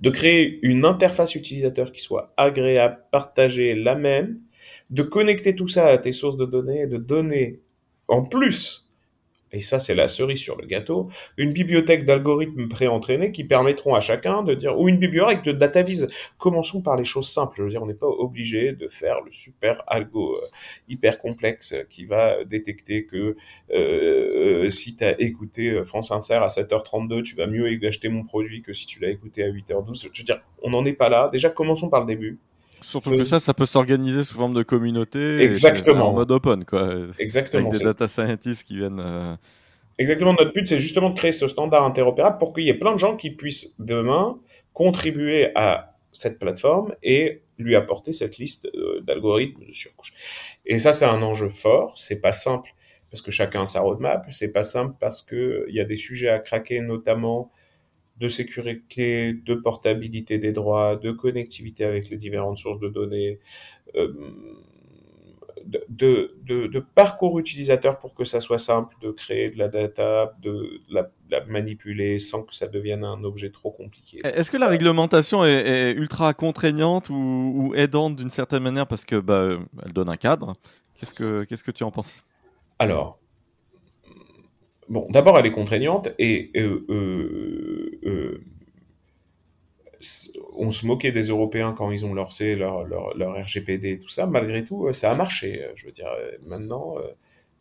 de 0.00 0.10
créer 0.10 0.58
une 0.62 0.84
interface 0.84 1.34
utilisateur 1.34 1.92
qui 1.92 2.00
soit 2.00 2.32
agréable, 2.36 3.02
partagée, 3.10 3.74
la 3.74 3.94
même, 3.94 4.40
de 4.90 5.02
connecter 5.02 5.56
tout 5.56 5.68
ça 5.68 5.88
à 5.88 5.98
tes 5.98 6.12
sources 6.12 6.36
de 6.36 6.46
données, 6.46 6.86
de 6.86 6.98
donner 6.98 7.60
en 8.08 8.22
plus 8.22 8.81
et 9.52 9.60
ça 9.60 9.78
c'est 9.78 9.94
la 9.94 10.08
cerise 10.08 10.38
sur 10.38 10.56
le 10.56 10.66
gâteau, 10.66 11.08
une 11.36 11.52
bibliothèque 11.52 12.04
d'algorithmes 12.04 12.68
pré-entraînés 12.68 13.32
qui 13.32 13.44
permettront 13.44 13.94
à 13.94 14.00
chacun 14.00 14.42
de 14.42 14.54
dire, 14.54 14.78
ou 14.78 14.88
une 14.88 14.98
bibliothèque 14.98 15.44
de 15.44 15.52
data 15.52 15.82
vise. 15.82 16.10
Commençons 16.38 16.82
par 16.82 16.96
les 16.96 17.04
choses 17.04 17.28
simples. 17.28 17.56
Je 17.58 17.62
veux 17.64 17.70
dire, 17.70 17.82
on 17.82 17.86
n'est 17.86 17.94
pas 17.94 18.06
obligé 18.06 18.72
de 18.72 18.88
faire 18.88 19.20
le 19.20 19.30
super 19.30 19.82
algo 19.86 20.36
euh, 20.36 20.46
hyper 20.88 21.18
complexe 21.18 21.74
qui 21.90 22.04
va 22.04 22.44
détecter 22.44 23.04
que 23.04 23.36
euh, 23.72 24.70
si 24.70 24.96
tu 24.96 25.04
as 25.04 25.20
écouté 25.20 25.70
euh, 25.70 25.84
France 25.84 26.10
Inter 26.10 26.34
à 26.34 26.46
7h32, 26.46 27.22
tu 27.22 27.36
vas 27.36 27.46
mieux 27.46 27.68
acheter 27.86 28.08
mon 28.08 28.24
produit 28.24 28.62
que 28.62 28.72
si 28.72 28.86
tu 28.86 29.00
l'as 29.00 29.10
écouté 29.10 29.42
à 29.42 29.48
8h12. 29.48 30.08
Je 30.12 30.20
veux 30.20 30.24
dire, 30.24 30.40
on 30.62 30.70
n'en 30.70 30.84
est 30.84 30.92
pas 30.92 31.08
là. 31.08 31.28
Déjà, 31.32 31.50
commençons 31.50 31.88
par 31.88 32.00
le 32.00 32.06
début. 32.06 32.38
Surtout 32.82 33.10
que 33.10 33.24
ça, 33.24 33.40
ça 33.40 33.54
peut 33.54 33.66
s'organiser 33.66 34.24
sous 34.24 34.36
forme 34.36 34.54
de 34.54 34.62
communauté. 34.62 35.40
Exactement. 35.40 36.10
En 36.10 36.12
mode 36.12 36.30
open, 36.30 36.64
quoi. 36.64 36.94
Exactement. 37.18 37.68
Avec 37.68 37.78
des 37.80 37.84
data 37.84 38.08
scientists 38.08 38.64
qui 38.64 38.76
viennent. 38.76 39.00
Euh, 39.00 39.34
Exactement. 39.98 40.32
Notre 40.32 40.52
but, 40.52 40.66
c'est 40.66 40.78
justement 40.78 41.10
de 41.10 41.18
créer 41.18 41.32
ce 41.32 41.48
standard 41.48 41.84
interopérable 41.84 42.38
pour 42.38 42.52
qu'il 42.52 42.64
y 42.64 42.70
ait 42.70 42.74
plein 42.74 42.92
de 42.92 42.98
gens 42.98 43.16
qui 43.16 43.30
puissent 43.30 43.76
demain 43.78 44.38
contribuer 44.72 45.50
à 45.54 45.96
cette 46.12 46.38
plateforme 46.38 46.94
et 47.02 47.42
lui 47.58 47.76
apporter 47.76 48.12
cette 48.12 48.38
liste 48.38 48.68
euh, 48.74 49.00
d'algorithmes 49.02 49.64
de 49.66 49.72
surcouche. 49.72 50.12
Et 50.66 50.78
ça, 50.78 50.92
c'est 50.92 51.04
un 51.04 51.22
enjeu 51.22 51.50
fort. 51.50 51.94
C'est 51.96 52.20
pas 52.20 52.32
simple 52.32 52.70
parce 53.10 53.22
que 53.22 53.30
chacun 53.30 53.62
a 53.62 53.66
sa 53.66 53.80
roadmap. 53.80 54.26
C'est 54.30 54.52
pas 54.52 54.62
simple 54.62 54.94
parce 54.98 55.22
que 55.22 55.66
il 55.68 55.74
y 55.74 55.80
a 55.80 55.84
des 55.84 55.96
sujets 55.96 56.28
à 56.28 56.38
craquer, 56.38 56.80
notamment 56.80 57.52
de 58.22 58.28
sécurité, 58.28 59.32
de 59.32 59.54
portabilité 59.56 60.38
des 60.38 60.52
droits, 60.52 60.94
de 60.94 61.10
connectivité 61.10 61.84
avec 61.84 62.08
les 62.08 62.16
différentes 62.16 62.56
sources 62.56 62.78
de 62.78 62.88
données, 62.88 63.40
euh, 63.96 64.12
de, 65.88 66.36
de, 66.46 66.84
parcours 66.94 67.38
utilisateur 67.40 67.98
pour 67.98 68.14
que 68.14 68.24
ça 68.24 68.40
soit 68.40 68.58
simple 68.58 68.94
de 69.00 69.10
créer 69.10 69.50
de 69.50 69.58
la 69.58 69.68
data, 69.68 70.36
de 70.40 70.80
la, 70.88 71.10
manipuler 71.48 72.20
sans 72.20 72.44
que 72.44 72.54
ça 72.54 72.68
devienne 72.68 73.02
un 73.04 73.24
objet 73.24 73.50
trop 73.50 73.70
compliqué. 73.70 74.18
Est-ce 74.22 74.50
que 74.50 74.56
la 74.56 74.68
réglementation 74.68 75.44
est, 75.44 75.92
ultra 75.92 76.32
contraignante 76.32 77.10
ou, 77.10 77.72
aidante 77.74 78.16
d'une 78.16 78.30
certaine 78.30 78.62
manière? 78.62 78.86
Parce 78.86 79.04
que 79.04 79.16
bah, 79.16 79.58
elle 79.84 79.92
donne 79.92 80.08
un 80.08 80.16
cadre. 80.16 80.54
Qu'est-ce 80.94 81.14
que 81.14 81.44
qu'est-ce 81.44 81.64
que 81.64 81.70
tu 81.72 81.84
en 81.84 81.90
penses? 81.90 82.24
Alors, 82.78 83.18
Bon, 84.92 85.06
d'abord, 85.08 85.38
elle 85.38 85.46
est 85.46 85.52
contraignante 85.52 86.10
et 86.18 86.50
euh, 86.54 86.84
euh, 86.90 87.98
euh, 88.04 88.44
on 90.54 90.70
se 90.70 90.84
moquait 90.84 91.12
des 91.12 91.28
Européens 91.28 91.72
quand 91.72 91.90
ils 91.90 92.04
ont 92.04 92.12
lancé 92.12 92.56
leur, 92.56 92.84
leur, 92.84 93.16
leur 93.16 93.42
RGPD 93.42 93.92
et 93.92 93.98
tout 93.98 94.10
ça. 94.10 94.26
Malgré 94.26 94.66
tout, 94.66 94.92
ça 94.92 95.10
a 95.10 95.14
marché. 95.14 95.66
Je 95.76 95.86
veux 95.86 95.92
dire, 95.92 96.10
maintenant, 96.46 96.96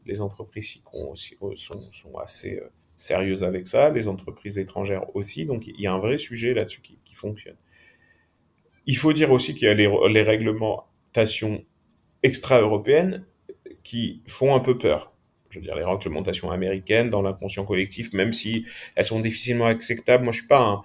les 0.05 0.19
entreprises 0.19 0.81
sont, 0.91 1.15
sont, 1.55 2.17
assez 2.17 2.61
sérieuses 2.97 3.45
avec 3.45 3.65
ça, 3.65 3.91
les 3.91 4.09
entreprises 4.09 4.57
étrangères 4.57 5.15
aussi. 5.15 5.45
Donc, 5.45 5.67
il 5.67 5.79
y 5.79 5.88
a 5.88 5.93
un 5.93 6.00
vrai 6.00 6.17
sujet 6.17 6.53
là-dessus 6.53 6.81
qui, 6.81 7.15
fonctionne. 7.15 7.55
Il 8.88 8.97
faut 8.97 9.13
dire 9.13 9.31
aussi 9.31 9.53
qu'il 9.53 9.69
y 9.69 9.71
a 9.71 9.73
les, 9.73 9.89
les 10.09 10.21
réglementations 10.21 11.63
extra-européennes 12.23 13.25
qui 13.83 14.21
font 14.27 14.53
un 14.53 14.59
peu 14.59 14.77
peur 14.77 15.13
je 15.51 15.60
veux 15.60 15.65
dire, 15.65 15.75
les 15.75 15.84
réglementations 15.84 16.51
américaines 16.51 17.10
dans 17.10 17.22
l'inconscient 17.22 17.65
collectif, 17.65 18.13
même 18.13 18.34
si 18.34 18.65
elles 18.96 19.05
sont 19.05 19.20
difficilement 19.20 19.65
acceptables. 19.65 20.24
Moi, 20.24 20.34
je 20.34 20.39
suis 20.39 20.48
pas 20.48 20.84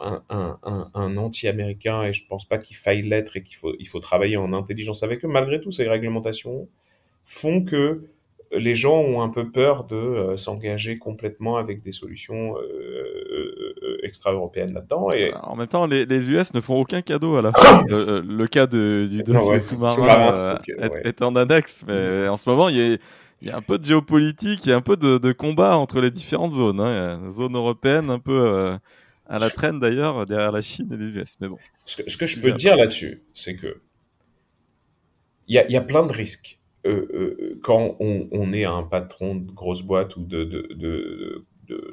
un, 0.00 0.22
un, 0.28 0.58
un, 0.64 0.90
un 0.94 1.16
anti-américain 1.16 2.04
et 2.04 2.12
je 2.12 2.26
pense 2.26 2.44
pas 2.44 2.58
qu'il 2.58 2.76
faille 2.76 3.02
l'être 3.02 3.36
et 3.36 3.42
qu'il 3.42 3.56
faut, 3.56 3.74
il 3.78 3.86
faut 3.86 4.00
travailler 4.00 4.36
en 4.36 4.52
intelligence 4.52 5.02
avec 5.02 5.24
eux. 5.24 5.28
Malgré 5.28 5.60
tout, 5.60 5.70
ces 5.70 5.88
réglementations 5.88 6.68
font 7.24 7.64
que 7.64 8.02
les 8.54 8.74
gens 8.74 8.98
ont 8.98 9.22
un 9.22 9.28
peu 9.28 9.50
peur 9.50 9.84
de 9.84 9.96
euh, 9.96 10.36
s'engager 10.36 10.98
complètement 10.98 11.56
avec 11.56 11.82
des 11.82 11.92
solutions 11.92 12.56
euh, 12.56 13.74
euh, 13.82 13.98
extra-européennes 14.02 14.74
là-dedans. 14.74 15.08
Et... 15.14 15.32
En 15.42 15.56
même 15.56 15.68
temps, 15.68 15.86
les, 15.86 16.04
les, 16.04 16.30
US 16.30 16.52
ne 16.52 16.60
font 16.60 16.78
aucun 16.78 17.02
cadeau 17.02 17.36
à 17.36 17.42
la 17.42 17.52
France. 17.52 17.82
le, 17.88 18.46
cas 18.46 18.66
de, 18.66 19.06
du 19.08 19.22
dossier 19.22 19.58
sous-marin 19.58 20.58
est, 21.04 21.22
en 21.22 21.34
annexe, 21.34 21.84
mais 21.86 22.28
en 22.28 22.36
ce 22.36 22.48
moment, 22.48 22.68
il 22.68 22.76
y 22.76 22.94
a 22.94 22.98
il 23.42 23.48
y 23.48 23.50
a 23.50 23.56
un 23.56 23.62
peu 23.62 23.76
de 23.76 23.84
géopolitique, 23.84 24.64
il 24.64 24.68
y 24.68 24.72
a 24.72 24.76
un 24.76 24.82
peu 24.82 24.96
de, 24.96 25.18
de 25.18 25.32
combat 25.32 25.76
entre 25.76 26.00
les 26.00 26.12
différentes 26.12 26.52
zones. 26.52 26.80
Hein. 26.80 27.28
Zone 27.28 27.56
européenne 27.56 28.08
un 28.08 28.20
peu 28.20 28.38
euh, 28.38 28.78
à 29.26 29.40
la 29.40 29.50
traîne 29.50 29.80
d'ailleurs, 29.80 30.24
derrière 30.26 30.52
la 30.52 30.62
Chine 30.62 30.92
et 30.92 30.96
les 30.96 31.08
US. 31.08 31.38
Mais 31.40 31.48
bon. 31.48 31.58
Ce 31.84 31.96
que, 31.96 32.08
ce 32.08 32.16
que 32.16 32.26
je 32.26 32.40
peux 32.40 32.52
dire 32.52 32.76
là-dessus, 32.76 33.24
c'est 33.34 33.56
que 33.56 33.80
il 35.48 35.56
y 35.56 35.58
a, 35.58 35.68
y 35.68 35.76
a, 35.76 35.80
plein 35.80 36.06
de 36.06 36.12
risques. 36.12 36.60
Euh, 36.86 37.08
euh, 37.12 37.60
quand 37.64 37.96
on, 37.98 38.28
on, 38.30 38.52
est 38.52 38.64
un 38.64 38.84
patron 38.84 39.34
de 39.34 39.50
grosse 39.50 39.82
boîte 39.82 40.16
ou 40.16 40.24
de, 40.24 40.44
de, 40.44 40.68
de 40.74 41.44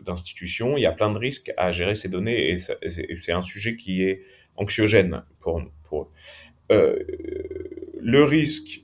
d'institutions, 0.05 0.77
il 0.77 0.81
y 0.81 0.85
a 0.85 0.91
plein 0.91 1.11
de 1.11 1.17
risques 1.17 1.51
à 1.57 1.71
gérer 1.71 1.95
ces 1.95 2.09
données 2.09 2.51
et 2.51 2.59
c'est 2.59 3.31
un 3.31 3.41
sujet 3.41 3.77
qui 3.77 4.03
est 4.03 4.23
anxiogène 4.57 5.23
pour, 5.39 5.61
pour 5.87 6.11
euh, 6.71 6.97
le 7.99 8.23
risque 8.23 8.81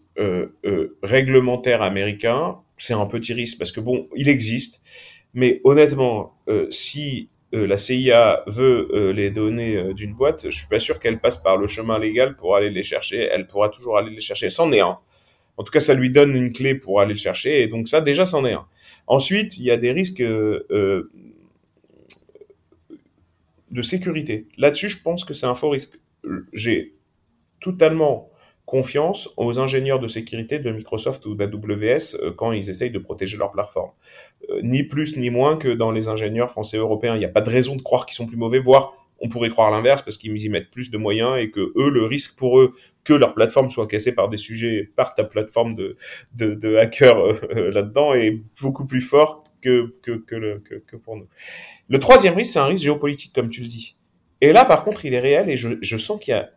réglementaire 1.04 1.82
américain, 1.82 2.58
c'est 2.78 2.94
un 2.94 3.06
petit 3.06 3.34
risque 3.34 3.58
parce 3.58 3.72
que 3.72 3.80
bon, 3.80 4.08
il 4.16 4.30
existe, 4.30 4.82
mais 5.34 5.62
honnêtement, 5.64 6.38
euh, 6.48 6.68
si 6.72 7.30
la 7.52 7.78
CIA 7.78 8.44
veut 8.48 9.12
les 9.16 9.30
données 9.30 9.94
d'une 9.94 10.14
boîte, 10.14 10.48
je 10.50 10.58
suis 10.58 10.68
pas 10.68 10.82
sûr 10.82 11.00
qu'elle 11.00 11.20
passe 11.20 11.38
par 11.38 11.56
le 11.56 11.68
chemin 11.68 11.98
légal 11.98 12.36
pour 12.36 12.56
aller 12.58 12.70
les 12.70 12.84
chercher. 12.84 13.30
Elle 13.32 13.48
pourra 13.48 13.70
toujours 13.70 13.98
aller 13.98 14.12
les 14.12 14.20
chercher. 14.20 14.50
C'en 14.50 14.74
est 14.74 14.82
un. 14.82 14.98
En 15.56 15.64
tout 15.64 15.72
cas, 15.72 15.80
ça 15.80 15.94
lui 15.94 16.10
donne 16.10 16.36
une 16.36 16.52
clé 16.52 16.76
pour 16.76 17.00
aller 17.00 17.14
le 17.14 17.20
chercher, 17.20 17.62
et 17.62 17.68
donc 17.68 17.88
ça, 17.88 18.02
déjà, 18.02 18.26
c'en 18.26 18.46
est 18.46 18.52
un. 18.52 18.66
Ensuite, 19.08 19.58
il 19.58 19.64
y 19.64 19.72
a 19.72 19.78
des 19.78 19.94
risques 19.94 20.22
de 23.76 23.82
sécurité. 23.82 24.48
Là-dessus, 24.58 24.90
je 24.90 25.02
pense 25.02 25.26
que 25.26 25.34
c'est 25.34 25.46
un 25.46 25.56
faux 25.56 25.70
risque. 25.70 26.00
J'ai 26.54 26.94
totalement 27.62 28.30
confiance 28.66 29.30
aux 29.38 29.60
ingénieurs 29.60 30.00
de 30.00 30.08
sécurité 30.08 30.60
de 30.60 30.72
Microsoft 30.72 31.26
ou 31.26 31.36
d'AWS 31.36 32.18
euh, 32.22 32.32
quand 32.36 32.52
ils 32.52 32.70
essayent 32.70 32.92
de 32.92 33.00
protéger 33.00 33.38
leur 33.38 33.52
plateforme. 33.52 33.92
Euh, 34.50 34.60
ni 34.64 34.84
plus 34.84 35.18
ni 35.18 35.30
moins 35.30 35.58
que 35.58 35.70
dans 35.70 35.92
les 35.92 36.08
ingénieurs 36.08 36.50
français 36.50 36.78
européens. 36.78 37.16
Il 37.16 37.20
n'y 37.20 37.26
a 37.26 37.30
pas 37.30 37.42
de 37.42 37.50
raison 37.50 37.76
de 37.76 37.82
croire 37.82 38.06
qu'ils 38.06 38.16
sont 38.16 38.26
plus 38.26 38.38
mauvais, 38.38 38.60
voire 38.60 38.94
on 39.20 39.30
pourrait 39.30 39.50
croire 39.50 39.72
l'inverse 39.72 40.02
parce 40.02 40.18
qu'ils 40.18 40.38
y 40.44 40.50
mettent 40.50 40.72
plus 40.72 40.92
de 40.92 40.98
moyens 40.98 41.38
et 41.40 41.50
que 41.50 41.72
eux, 41.78 41.90
le 41.90 42.06
risque 42.06 42.38
pour 42.38 42.60
eux 42.60 42.74
que 43.06 43.14
leur 43.14 43.34
plateforme 43.34 43.70
soit 43.70 43.88
cassée 43.88 44.14
par 44.14 44.30
des 44.30 44.38
sujets, 44.38 44.90
par 44.96 45.14
ta 45.14 45.24
plateforme 45.24 45.76
de, 45.76 45.96
de, 46.34 46.54
de 46.54 46.76
hackers 46.76 47.18
euh, 47.18 47.72
là-dedans 47.72 48.14
est 48.14 48.42
beaucoup 48.62 48.86
plus 48.86 49.02
fort 49.02 49.44
que, 49.62 49.96
que, 50.02 50.18
que 50.18 50.96
pour 50.98 51.16
nous. 51.16 51.28
Le 51.88 52.00
troisième 52.00 52.34
risque, 52.34 52.54
c'est 52.54 52.60
un 52.60 52.66
risque 52.66 52.84
géopolitique, 52.84 53.34
comme 53.34 53.50
tu 53.50 53.62
le 53.62 53.68
dis. 53.68 53.96
Et 54.42 54.52
là, 54.52 54.66
par 54.66 54.84
contre, 54.84 55.06
il 55.06 55.14
est 55.14 55.20
réel 55.20 55.50
et 55.50 55.58
je, 55.58 55.70
je 55.82 55.98
sens 55.98 56.20
qu'il 56.20 56.32
y 56.32 56.36
a 56.36 56.50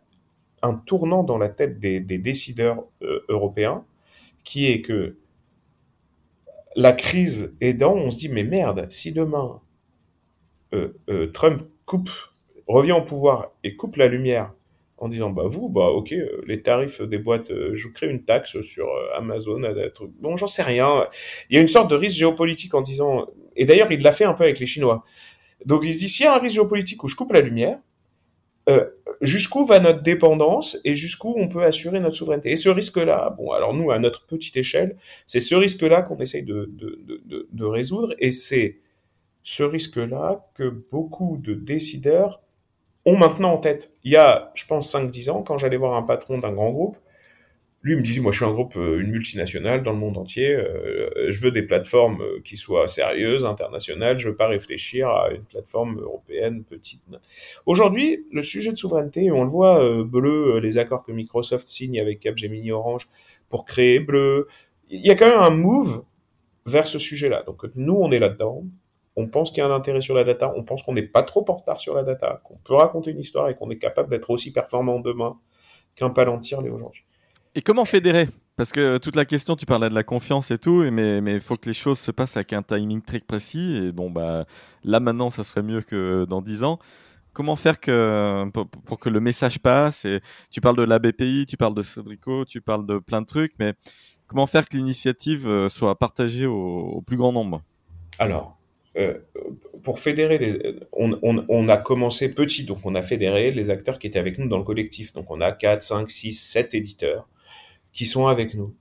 un 0.61 0.73
tournant 0.73 1.23
dans 1.23 1.37
la 1.37 1.49
tête 1.49 1.79
des, 1.79 1.99
décideurs 1.99 2.83
euh, 3.01 3.25
européens, 3.29 3.83
qui 4.43 4.67
est 4.67 4.81
que 4.81 5.17
la 6.75 6.93
crise 6.93 7.55
aidant, 7.61 7.95
on 7.95 8.11
se 8.11 8.17
dit 8.17 8.29
mais 8.29 8.43
merde, 8.43 8.85
si 8.89 9.11
demain 9.11 9.59
euh, 10.73 10.93
euh, 11.09 11.31
Trump 11.31 11.63
coupe, 11.85 12.11
revient 12.67 12.91
au 12.91 13.01
pouvoir 13.01 13.51
et 13.63 13.75
coupe 13.75 13.95
la 13.95 14.07
lumière 14.07 14.53
en 14.99 15.07
disant 15.07 15.29
bah 15.29 15.45
vous 15.47 15.69
bah 15.69 15.87
ok 15.87 16.13
les 16.45 16.61
tarifs 16.61 17.01
des 17.01 17.17
boîtes 17.17 17.47
je 17.49 17.87
crée 17.87 18.07
une 18.09 18.23
taxe 18.25 18.59
sur 18.61 18.89
Amazon 19.15 19.61
bon 20.19 20.35
j'en 20.35 20.45
sais 20.45 20.61
rien. 20.61 21.07
Il 21.49 21.55
y 21.55 21.57
a 21.57 21.61
une 21.61 21.69
sorte 21.69 21.89
de 21.89 21.95
risque 21.95 22.17
géopolitique 22.17 22.75
en 22.75 22.81
disant 22.81 23.25
et 23.55 23.65
d'ailleurs 23.65 23.91
il 23.91 24.01
l'a 24.01 24.11
fait 24.11 24.25
un 24.25 24.33
peu 24.33 24.43
avec 24.43 24.59
les 24.59 24.67
Chinois. 24.67 25.05
Donc 25.65 25.81
il 25.83 25.93
se 25.93 25.99
dit 25.99 26.09
s'il 26.09 26.25
y 26.25 26.27
a 26.27 26.35
un 26.35 26.39
risque 26.39 26.55
géopolitique 26.55 27.03
où 27.03 27.07
je 27.07 27.15
coupe 27.15 27.31
la 27.31 27.41
lumière 27.41 27.79
euh, 28.69 28.85
jusqu'où 29.21 29.65
va 29.65 29.79
notre 29.79 30.01
dépendance 30.01 30.79
et 30.85 30.95
jusqu'où 30.95 31.33
on 31.37 31.47
peut 31.47 31.63
assurer 31.63 31.99
notre 31.99 32.15
souveraineté. 32.15 32.51
Et 32.51 32.55
ce 32.55 32.69
risque-là, 32.69 33.35
bon, 33.37 33.51
alors 33.51 33.73
nous, 33.73 33.91
à 33.91 33.99
notre 33.99 34.25
petite 34.25 34.55
échelle, 34.57 34.95
c'est 35.27 35.39
ce 35.39 35.55
risque-là 35.55 36.01
qu'on 36.01 36.17
essaye 36.17 36.43
de, 36.43 36.69
de, 36.71 36.99
de, 37.05 37.47
de, 37.51 37.65
résoudre 37.65 38.13
et 38.19 38.31
c'est 38.31 38.77
ce 39.43 39.63
risque-là 39.63 40.45
que 40.55 40.69
beaucoup 40.91 41.37
de 41.37 41.53
décideurs 41.53 42.41
ont 43.05 43.17
maintenant 43.17 43.53
en 43.53 43.57
tête. 43.57 43.91
Il 44.03 44.11
y 44.11 44.17
a, 44.17 44.51
je 44.55 44.65
pense, 44.65 44.93
5-10 44.93 45.31
ans, 45.31 45.43
quand 45.43 45.57
j'allais 45.57 45.77
voir 45.77 45.95
un 45.95 46.03
patron 46.03 46.37
d'un 46.37 46.51
grand 46.51 46.71
groupe, 46.71 46.97
lui 47.81 47.95
me 47.95 48.01
disait, 48.01 48.19
moi 48.19 48.31
je 48.31 48.37
suis 48.37 48.45
un 48.45 48.53
groupe, 48.53 48.75
euh, 48.75 48.99
une 48.99 49.09
multinationale 49.09 49.83
dans 49.83 49.93
le 49.93 49.97
monde 49.97 50.17
entier, 50.17 50.53
euh, 50.53 51.29
je 51.29 51.39
veux 51.39 51.51
des 51.51 51.61
plateformes 51.61 52.21
euh, 52.21 52.41
qui 52.43 52.57
soient 52.57 52.87
sérieuses, 52.87 53.45
internationales, 53.45 54.19
je 54.19 54.29
veux 54.29 54.35
pas 54.35 54.47
réfléchir 54.47 55.07
à 55.07 55.31
une 55.31 55.43
plateforme 55.43 55.99
européenne 55.99 56.63
petite. 56.63 57.01
Aujourd'hui, 57.65 58.25
le 58.33 58.41
sujet 58.41 58.71
de 58.71 58.77
souveraineté, 58.77 59.31
on 59.31 59.43
le 59.43 59.49
voit, 59.49 60.03
bleu, 60.03 60.59
les 60.59 60.77
accords 60.77 61.03
que 61.03 61.11
Microsoft 61.11 61.67
signe 61.67 61.99
avec 61.99 62.19
Capgemini 62.19 62.71
Orange 62.71 63.07
pour 63.49 63.65
créer 63.65 63.99
bleu, 63.99 64.47
il 64.89 65.05
y 65.05 65.11
a 65.11 65.15
quand 65.15 65.29
même 65.29 65.39
un 65.39 65.49
move 65.49 66.03
vers 66.65 66.87
ce 66.87 66.99
sujet-là. 66.99 67.43
Donc 67.43 67.63
nous, 67.75 67.95
on 67.95 68.11
est 68.11 68.19
là-dedans, 68.19 68.63
on 69.15 69.27
pense 69.27 69.51
qu'il 69.51 69.59
y 69.59 69.61
a 69.61 69.67
un 69.67 69.75
intérêt 69.75 70.01
sur 70.01 70.15
la 70.15 70.23
data, 70.25 70.53
on 70.55 70.63
pense 70.63 70.83
qu'on 70.83 70.93
n'est 70.93 71.01
pas 71.01 71.23
trop 71.23 71.45
en 71.47 71.55
retard 71.55 71.79
sur 71.79 71.95
la 71.95 72.03
data, 72.03 72.41
qu'on 72.43 72.57
peut 72.57 72.73
raconter 72.73 73.11
une 73.11 73.19
histoire 73.19 73.49
et 73.49 73.55
qu'on 73.55 73.69
est 73.69 73.77
capable 73.77 74.09
d'être 74.09 74.29
aussi 74.29 74.51
performant 74.51 74.99
demain 74.99 75.37
qu'un 75.95 76.09
palantir 76.09 76.61
l'est 76.61 76.69
aujourd'hui. 76.69 77.03
Et 77.55 77.61
comment 77.61 77.85
fédérer? 77.85 78.27
Parce 78.59 78.71
que 78.71 78.97
toute 78.97 79.15
la 79.15 79.25
question, 79.25 79.55
tu 79.55 79.65
parlais 79.65 79.89
de 79.89 79.95
la 79.95 80.03
confiance 80.03 80.51
et 80.51 80.57
tout, 80.57 80.83
mais 80.91 81.19
il 81.19 81.39
faut 81.39 81.55
que 81.55 81.67
les 81.67 81.73
choses 81.73 81.97
se 81.97 82.11
passent 82.11 82.35
avec 82.35 82.51
un 82.53 82.61
timing 82.61 83.01
très 83.01 83.19
précis. 83.19 83.77
Et 83.77 83.91
bon, 83.91 84.11
bah, 84.11 84.45
là 84.83 84.99
maintenant, 84.99 85.29
ça 85.29 85.43
serait 85.43 85.63
mieux 85.63 85.81
que 85.81 86.25
dans 86.25 86.41
10 86.41 86.63
ans. 86.63 86.77
Comment 87.31 87.55
faire 87.55 87.79
pour, 87.79 88.99
que 88.99 89.09
le 89.09 89.19
message 89.21 89.59
passe? 89.59 90.05
Tu 90.51 90.59
parles 90.59 90.75
de 90.75 90.83
la 90.83 90.99
BPI, 90.99 91.45
tu 91.47 91.55
parles 91.55 91.73
de 91.73 91.81
Cédrico, 91.81 92.43
tu 92.43 92.59
parles 92.59 92.85
de 92.85 92.97
plein 92.97 93.21
de 93.21 93.25
trucs, 93.25 93.53
mais 93.59 93.75
comment 94.27 94.45
faire 94.45 94.67
que 94.67 94.75
l'initiative 94.75 95.47
euh, 95.47 95.69
soit 95.69 95.97
partagée 95.97 96.45
au, 96.45 97.01
plus 97.07 97.15
grand 97.15 97.31
nombre? 97.31 97.61
Alors, 98.17 98.57
euh, 98.97 99.19
pour 99.83 99.99
fédérer, 99.99 100.75
on, 100.91 101.69
a 101.69 101.77
commencé 101.77 102.35
petit, 102.35 102.65
donc 102.65 102.79
on 102.83 102.93
a 102.95 103.03
fédéré 103.03 103.51
les 103.51 103.69
acteurs 103.69 103.99
qui 103.99 104.07
étaient 104.07 104.19
avec 104.19 104.37
nous 104.37 104.49
dans 104.49 104.57
le 104.57 104.65
collectif. 104.65 105.13
Donc 105.13 105.31
on 105.31 105.39
a 105.39 105.53
4, 105.53 105.81
5, 105.81 106.11
6, 106.11 106.33
7 106.33 106.73
éditeurs 106.73 107.29
qui 107.93 108.05
sont 108.05 108.27
avec 108.27 108.53
nous, 108.55 108.75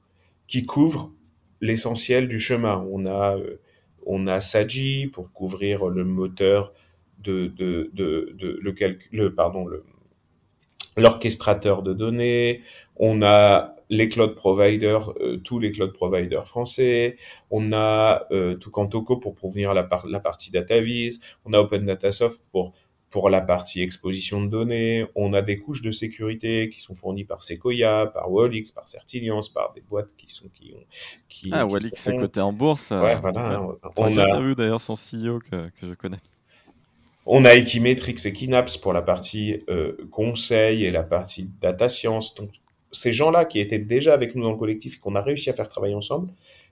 qui 0.47 0.67
couvrent 0.67 1.13
l'essentiel 1.61 2.29
du 2.29 2.39
chemin. 2.39 2.87
On 2.91 3.07
a, 3.07 3.37
euh, 3.37 3.61
on 4.07 4.27
a 4.27 4.41
Saji 4.41 5.07
pour 5.07 5.33
couvrir 5.33 5.87
le 5.87 6.05
moteur 6.05 6.73
de, 7.19 7.49
de, 7.49 7.91
de, 7.93 8.35
de 8.39 8.59
le, 8.63 8.75
le, 9.13 9.35
pardon, 9.35 9.67
le, 9.67 9.85
l'orchestrateur 10.97 11.83
de 11.83 11.93
données, 11.93 12.63
on 12.97 13.23
a 13.23 13.75
les 13.91 14.09
cloud 14.09 14.35
providers, 14.35 15.13
euh, 15.21 15.39
tous 15.39 15.59
les 15.59 15.73
cloud 15.73 15.93
providers 15.93 16.47
français, 16.47 17.17
on 17.51 17.73
a 17.73 18.27
euh, 18.33 18.57
Tukantoco 18.57 19.17
pour 19.17 19.39
fournir 19.39 19.73
la, 19.75 19.89
la 20.09 20.21
partie 20.21 20.51
DataVis, 20.51 21.21
on 21.45 21.55
a 21.55 21.59
Open 21.59 21.87
Datasoft 21.87 22.43
pour 22.53 22.75
pour 23.11 23.31
la 23.31 23.41
partie 23.41 23.83
exposition 23.83 24.43
de 24.43 24.49
données, 24.49 25.07
on 25.15 25.33
a 25.33 25.41
des 25.41 25.59
couches 25.59 25.83
de 25.83 25.91
sécurité 25.91 26.69
qui 26.69 26.81
sont 26.81 26.95
fournies 26.95 27.25
par 27.25 27.43
Sequoia, 27.43 28.07
par 28.07 28.31
Wallix, 28.31 28.71
par 28.71 28.87
Certiliance, 28.87 29.49
par 29.49 29.73
des 29.73 29.81
boîtes 29.81 30.15
qui 30.17 30.31
sont 30.33 30.49
qui 30.55 30.75
ont 30.75 30.85
qui 31.29 31.51
Ah 31.53 31.67
Wallix 31.67 32.01
c'est 32.01 32.17
coté 32.17 32.41
en 32.41 32.53
bourse. 32.53 32.91
Ouais, 32.91 33.15
euh, 33.15 33.19
voilà. 33.21 33.63
On, 33.97 34.05
a 34.05 34.25
interviewé 34.25 34.55
d'ailleurs 34.55 34.81
son 34.81 34.95
CEO 34.95 35.39
que, 35.39 35.71
que 35.71 35.87
je 35.87 35.95
connais. 35.95 36.19
On 37.31 37.45
a 37.45 37.55
Equimetrix 37.55 38.17
et 38.25 38.33
Kinaps 38.33 38.79
pour 38.79 38.95
la 38.95 39.03
partie 39.03 39.63
euh, 39.69 39.97
conseil 40.11 40.85
et 40.85 40.91
la 40.91 41.03
partie 41.03 41.51
data 41.61 41.89
science. 41.89 42.35
Donc, 42.35 42.51
ces 42.91 43.13
gens-là 43.13 43.45
qui 43.45 43.61
étaient 43.61 43.79
déjà 43.79 44.15
avec 44.15 44.35
nous 44.35 44.43
dans 44.43 44.53
le 44.53 44.57
collectif 44.57 44.97
et 44.97 44.99
qu'on 44.99 45.15
a 45.15 45.21
réussi 45.21 45.51
à 45.51 45.53
faire 45.53 45.69
travailler 45.69 45.95
ensemble, 45.95 46.31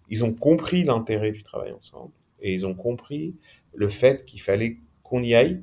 ils 0.09 0.25
ont 0.25 0.33
compris 0.33 0.83
l'intérêt 0.83 1.31
du 1.31 1.43
travail 1.43 1.73
ensemble 1.73 2.13
et 2.41 2.55
ils 2.55 2.67
ont 2.67 2.73
compris 2.73 3.35
le 3.75 3.89
fait 3.89 4.25
qu'il 4.25 4.41
fallait 4.41 4.79
qu'on 5.03 5.23
y 5.23 5.35
aille, 5.35 5.63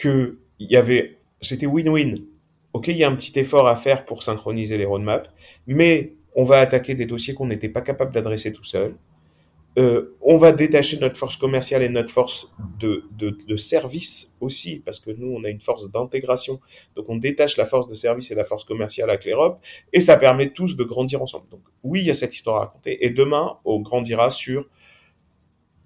que 0.00 0.38
il 0.58 0.70
y 0.70 0.76
avait, 0.76 1.18
c'était 1.40 1.66
win-win. 1.66 2.24
Ok, 2.72 2.88
il 2.88 2.96
y 2.96 3.04
a 3.04 3.08
un 3.08 3.16
petit 3.16 3.38
effort 3.38 3.68
à 3.68 3.76
faire 3.76 4.04
pour 4.04 4.22
synchroniser 4.22 4.78
les 4.78 4.84
roadmaps, 4.84 5.28
mais 5.66 6.14
on 6.34 6.42
va 6.44 6.60
attaquer 6.60 6.94
des 6.94 7.06
dossiers 7.06 7.34
qu'on 7.34 7.46
n'était 7.46 7.68
pas 7.68 7.80
capable 7.82 8.12
d'adresser 8.12 8.52
tout 8.52 8.64
seul. 8.64 8.94
Euh, 9.78 10.16
on 10.20 10.36
va 10.36 10.52
détacher 10.52 10.98
notre 10.98 11.16
force 11.16 11.36
commerciale 11.36 11.82
et 11.82 11.88
notre 11.88 12.12
force 12.12 12.52
de, 12.80 13.04
de, 13.18 13.56
service 13.56 14.36
aussi, 14.40 14.80
parce 14.84 14.98
que 14.98 15.10
nous, 15.12 15.28
on 15.28 15.44
a 15.44 15.48
une 15.48 15.60
force 15.60 15.92
d'intégration. 15.92 16.60
Donc, 16.96 17.08
on 17.08 17.16
détache 17.16 17.56
la 17.56 17.66
force 17.66 17.88
de 17.88 17.94
service 17.94 18.30
et 18.30 18.34
la 18.34 18.44
force 18.44 18.64
commerciale 18.64 19.10
avec 19.10 19.24
l'Europe, 19.24 19.60
et 19.92 20.00
ça 20.00 20.16
permet 20.16 20.50
tous 20.50 20.76
de 20.76 20.82
grandir 20.82 21.22
ensemble. 21.22 21.48
Donc, 21.50 21.60
oui, 21.84 22.00
il 22.00 22.06
y 22.06 22.10
a 22.10 22.14
cette 22.14 22.34
histoire 22.34 22.56
à 22.56 22.60
raconter. 22.66 23.04
Et 23.04 23.10
demain, 23.10 23.58
on 23.64 23.80
grandira 23.80 24.30
sur 24.30 24.66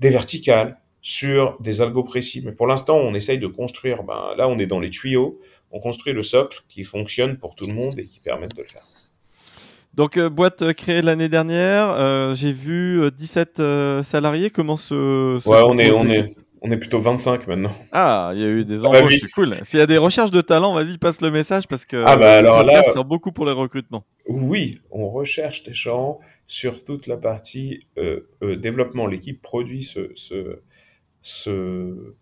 des 0.01 0.11
verticales, 0.11 0.79
sur 1.05 1.59
des 1.61 1.83
algos 1.83 2.03
précis. 2.03 2.43
Mais 2.45 2.53
pour 2.53 2.67
l'instant, 2.67 2.97
on 2.97 3.15
essaye 3.15 3.39
de 3.39 3.47
construire. 3.47 4.03
Ben, 4.03 4.35
là, 4.37 4.49
on 4.49 4.59
est 4.59 4.67
dans 4.67 4.81
les 4.81 4.91
tuyaux. 4.91 5.39
On 5.71 5.79
construit 5.79 6.15
le 6.15 6.23
socle 6.23 6.63
qui 6.67 6.83
fonctionne 6.83 7.37
pour 7.37 7.55
tout 7.55 7.67
le 7.67 7.75
monde 7.75 7.97
et 7.99 8.03
qui 8.05 8.21
permettent 8.21 8.57
de 8.57 8.63
le 8.63 8.69
faire. 8.69 8.83
Donc, 9.93 10.17
euh, 10.17 10.31
boîte 10.31 10.63
euh, 10.63 10.73
créée 10.73 11.03
l'année 11.03 11.29
dernière, 11.29 11.91
euh, 11.91 12.35
j'ai 12.35 12.53
vu 12.53 13.03
17 13.17 13.63
salariés. 14.03 14.51
Comment 14.51 14.77
se. 14.77 15.37
ouais, 15.47 15.63
on 15.67 15.79
est, 15.79 15.93
on, 15.93 16.09
est, 16.09 16.35
on 16.63 16.71
est 16.71 16.79
plutôt 16.79 17.01
25 17.01 17.47
maintenant. 17.49 17.71
Ah, 17.93 18.33
il 18.35 18.41
y 18.41 18.45
a 18.45 18.49
eu 18.49 18.65
des 18.65 18.87
embauches, 18.87 19.21
c'est 19.23 19.33
cool. 19.33 19.57
S'il 19.63 19.81
y 19.81 19.83
a 19.83 19.87
des 19.87 19.99
recherches 19.99 20.31
de 20.31 20.41
talent, 20.41 20.73
vas-y, 20.73 20.97
passe 20.97 21.21
le 21.21 21.31
message 21.31 21.69
parce 21.69 21.85
que. 21.85 22.03
Ah, 22.07 22.17
bah 22.17 22.39
alors 22.39 22.65
là. 22.65 22.83
sert 22.83 23.05
beaucoup 23.05 23.31
pour 23.31 23.45
les 23.45 23.53
recrutements. 23.53 24.05
Oui, 24.27 24.81
on 24.91 25.11
recherche 25.11 25.65
des 25.65 25.75
gens 25.75 26.19
sur 26.47 26.83
toute 26.83 27.07
la 27.07 27.19
partie 27.19 27.87
développement. 28.41 29.07
L'équipe 29.07 29.43
produit 29.43 29.85
ce, 29.85 30.11
ce, 30.15 30.61
ce 31.25 32.15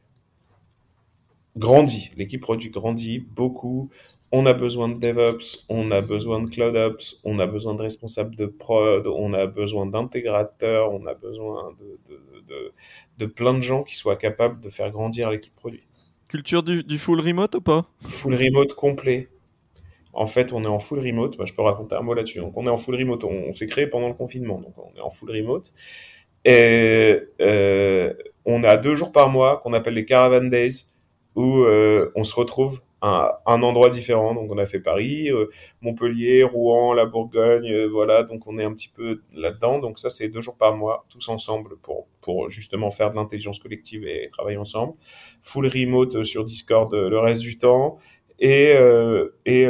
grandit. 1.59 2.11
L'équipe 2.17 2.41
produit 2.41 2.71
grandit 2.71 3.19
beaucoup 3.19 3.91
on 4.33 4.47
a 4.47 4.55
besoin 4.55 4.89
de 4.89 4.95
DevOps, 4.95 5.67
on 5.69 5.91
a 5.91 6.01
besoin 6.01 6.43
de 6.43 6.49
CloudOps, 6.49 7.21
on 7.23 7.39
a 7.39 7.47
besoin 7.47 7.75
de 7.75 7.83
responsables 7.83 8.35
de 8.35 8.47
prod, 8.47 9.07
on 9.07 9.35
a 9.35 9.47
besoin 9.47 9.85
d'intégrateurs, 9.85 10.91
on 10.93 11.07
a 11.07 11.13
besoin 11.13 11.77
de, 13.19 13.27
plein 13.27 13.55
de 13.55 13.61
gens 13.61 13.85
qui 13.85 13.95
soient 13.95 14.17
capables 14.17 14.61
de 14.61 14.71
faire 14.71 14.91
grandir 14.91 15.31
l'équipe 15.31 15.55
produit. 15.55 15.87
Culture 16.29 16.63
du, 16.63 16.99
full 16.99 17.21
remote 17.21 17.55
ou 17.57 17.61
pas? 17.61 17.85
Full 18.01 18.35
remote 18.35 18.73
complet. 18.73 19.29
En 20.15 20.27
fait, 20.27 20.53
on 20.53 20.65
est 20.65 20.69
en 20.69 20.81
full 20.81 20.99
remote. 20.99 21.37
Bah, 21.37 21.45
je 21.47 21.53
peux 21.53 21.63
raconter 21.63 21.95
un 21.95 22.03
mot 22.03 22.15
là-dessus. 22.15 22.39
Donc, 22.39 22.57
on 22.57 22.67
est 22.67 22.71
en 22.71 22.79
full 22.79 22.97
remote. 22.97 23.25
On, 23.25 23.55
s'est 23.55 23.67
créé 23.67 23.87
pendant 23.87 24.09
le 24.09 24.15
confinement. 24.15 24.59
Donc, 24.59 24.75
on 24.79 24.99
est 24.99 25.01
en 25.01 25.11
full 25.11 25.31
remote. 25.31 25.73
Et 26.45 27.21
euh, 27.41 28.13
on 28.45 28.65
a 28.65 28.77
deux 28.77 28.95
jours 28.95 29.13
par 29.13 29.29
mois 29.29 29.59
qu'on 29.59 29.73
appelle 29.73 29.95
les 29.95 30.05
Caravan 30.05 30.49
Days 30.49 30.87
où 31.35 31.61
euh, 31.61 32.13
on 32.15 32.25
se 32.25 32.35
retrouve 32.35 32.81
un, 33.03 33.63
endroit 33.63 33.91
différent. 33.91 34.35
Donc 34.35 34.51
on 34.51 34.59
a 34.59 34.67
fait 34.67 34.81
Paris, 34.81 35.31
euh, 35.31 35.51
Montpellier, 35.81 36.45
Rouen, 36.45 36.95
la 36.95 37.05
Bourgogne, 37.05 37.71
euh, 37.71 37.87
voilà. 37.87 38.23
Donc 38.23 38.47
on 38.47 38.59
est 38.59 38.65
un 38.65 38.73
petit 38.73 38.89
peu 38.89 39.23
là-dedans. 39.33 39.79
Donc 39.79 39.99
ça 39.99 40.11
c'est 40.11 40.29
deux 40.29 40.41
jours 40.41 40.57
par 40.57 40.77
mois, 40.77 41.05
tous 41.09 41.29
ensemble 41.29 41.77
pour 41.83 42.07
pour 42.21 42.49
justement 42.49 42.91
faire 42.91 43.11
de 43.11 43.17
l'intelligence 43.17 43.59
collective 43.59 44.07
et 44.07 44.31
travailler 44.33 44.57
ensemble. 44.57 44.95
Full 45.43 45.67
remote 45.67 46.17
euh, 46.17 46.25
sur 46.25 46.45
Discord 46.45 46.93
le 46.95 47.19
reste 47.19 47.43
du 47.43 47.59
temps 47.59 47.99
et 48.39 48.73
et 49.47 49.67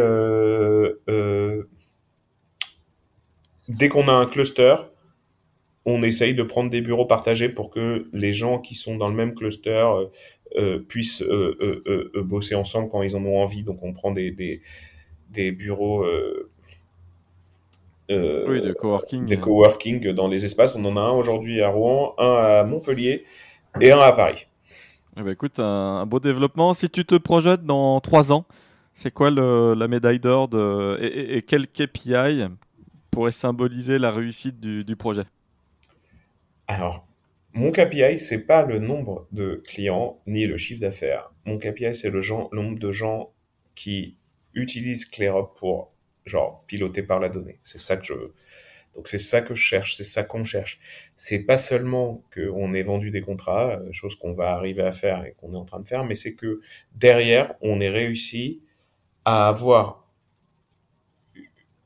dès 3.69 3.89
qu'on 3.89 4.09
a 4.09 4.13
un 4.13 4.27
cluster, 4.27 4.77
on 5.85 6.03
essaye 6.03 6.35
de 6.35 6.43
prendre 6.43 6.71
des 6.71 6.81
bureaux 6.81 7.07
partagés 7.07 7.49
pour 7.49 7.71
que 7.71 8.09
les 8.13 8.33
gens 8.33 8.59
qui 8.59 8.75
sont 8.75 8.97
dans 8.97 9.09
le 9.09 9.15
même 9.15 9.35
cluster 9.35 9.85
euh, 10.57 10.79
puissent 10.79 11.23
euh, 11.23 11.83
euh, 11.87 12.23
bosser 12.23 12.55
ensemble 12.55 12.91
quand 12.91 13.03
ils 13.03 13.17
en 13.17 13.25
ont 13.25 13.43
envie. 13.43 13.63
Donc 13.63 13.83
on 13.83 13.93
prend 13.93 14.11
des, 14.11 14.31
des, 14.31 14.61
des 15.31 15.51
bureaux 15.51 16.05
oui, 18.11 18.61
de 18.61 18.73
coworking. 18.73 19.25
Des 19.25 19.39
coworking 19.39 20.13
dans 20.13 20.29
les 20.29 20.45
espaces. 20.45 20.77
On 20.77 20.85
en 20.85 20.97
a 20.97 21.01
un 21.01 21.13
aujourd'hui 21.13 21.63
à 21.63 21.69
Rouen, 21.69 22.15
un 22.19 22.35
à 22.35 22.65
Montpellier 22.65 23.25
et 23.81 23.93
un 23.93 23.99
à 23.99 24.13
Paris. 24.13 24.47
Eh 25.17 25.23
ben, 25.23 25.31
écoute, 25.31 25.59
un, 25.59 26.05
beau 26.05 26.21
développement. 26.21 26.75
Si 26.75 26.91
tu 26.91 27.07
te 27.07 27.15
projettes 27.15 27.65
dans 27.65 28.01
trois 28.01 28.33
ans, 28.33 28.45
c'est 28.93 29.13
quoi 29.13 29.31
le, 29.31 29.75
la 29.75 29.89
médaille 29.89 30.21
d'or 30.21 30.51
et, 31.01 31.37
et, 31.37 31.43
quel 31.43 31.67
KPI 31.67 32.45
pourrait 33.11 33.33
symboliser 33.33 33.99
la 33.99 34.11
réussite 34.11 34.61
du, 34.61 34.85
du 34.85 34.97
projet? 34.97 35.25
Alors, 36.67 37.07
mon 37.53 37.71
KPI, 37.71 38.19
c'est 38.19 38.47
pas 38.47 38.63
le 38.63 38.79
nombre 38.79 39.27
de 39.33 39.63
clients 39.67 40.21
ni 40.27 40.47
le 40.47 40.57
chiffre 40.57 40.81
d'affaires. 40.81 41.33
Mon 41.45 41.59
KPI, 41.59 41.95
c'est 41.95 42.11
le, 42.11 42.21
nombre 42.55 42.79
de 42.79 42.93
gens 42.93 43.33
qui 43.75 44.17
utilisent 44.55 45.05
ClearUp 45.05 45.55
pour, 45.59 45.93
genre, 46.25 46.65
piloter 46.67 47.03
par 47.03 47.21
la 47.21 47.29
donnée. 47.29 47.59
C'est 47.65 47.81
ça 47.81 47.97
que 47.97 48.07
je 48.07 48.15
veux. 48.15 48.35
Donc 48.95 49.09
c'est 49.09 49.19
ça 49.19 49.41
que 49.41 49.55
je 49.55 49.63
cherche, 49.63 49.97
c'est 49.97 50.05
ça 50.05 50.23
qu'on 50.23 50.45
cherche. 50.45 50.79
C'est 51.17 51.41
pas 51.41 51.57
seulement 51.57 52.23
qu'on 52.35 52.75
ait 52.75 52.83
vendu 52.83 53.11
des 53.11 53.23
contrats, 53.23 53.79
euh, 53.79 53.93
chose 53.93 54.17
qu'on 54.17 54.35
va 54.35 54.51
arriver 54.53 54.83
à 54.83 54.93
faire 54.93 55.25
et 55.25 55.35
qu'on 55.39 55.55
est 55.55 55.57
en 55.57 55.65
train 55.65 55.81
de 55.81 55.89
faire, 55.89 56.05
mais 56.05 56.15
c'est 56.15 56.35
que 56.35 56.61
derrière, 56.95 57.55
on 57.63 57.81
ait 57.81 57.89
réussi 57.89 58.63
à 59.25 59.49
avoir 59.49 60.02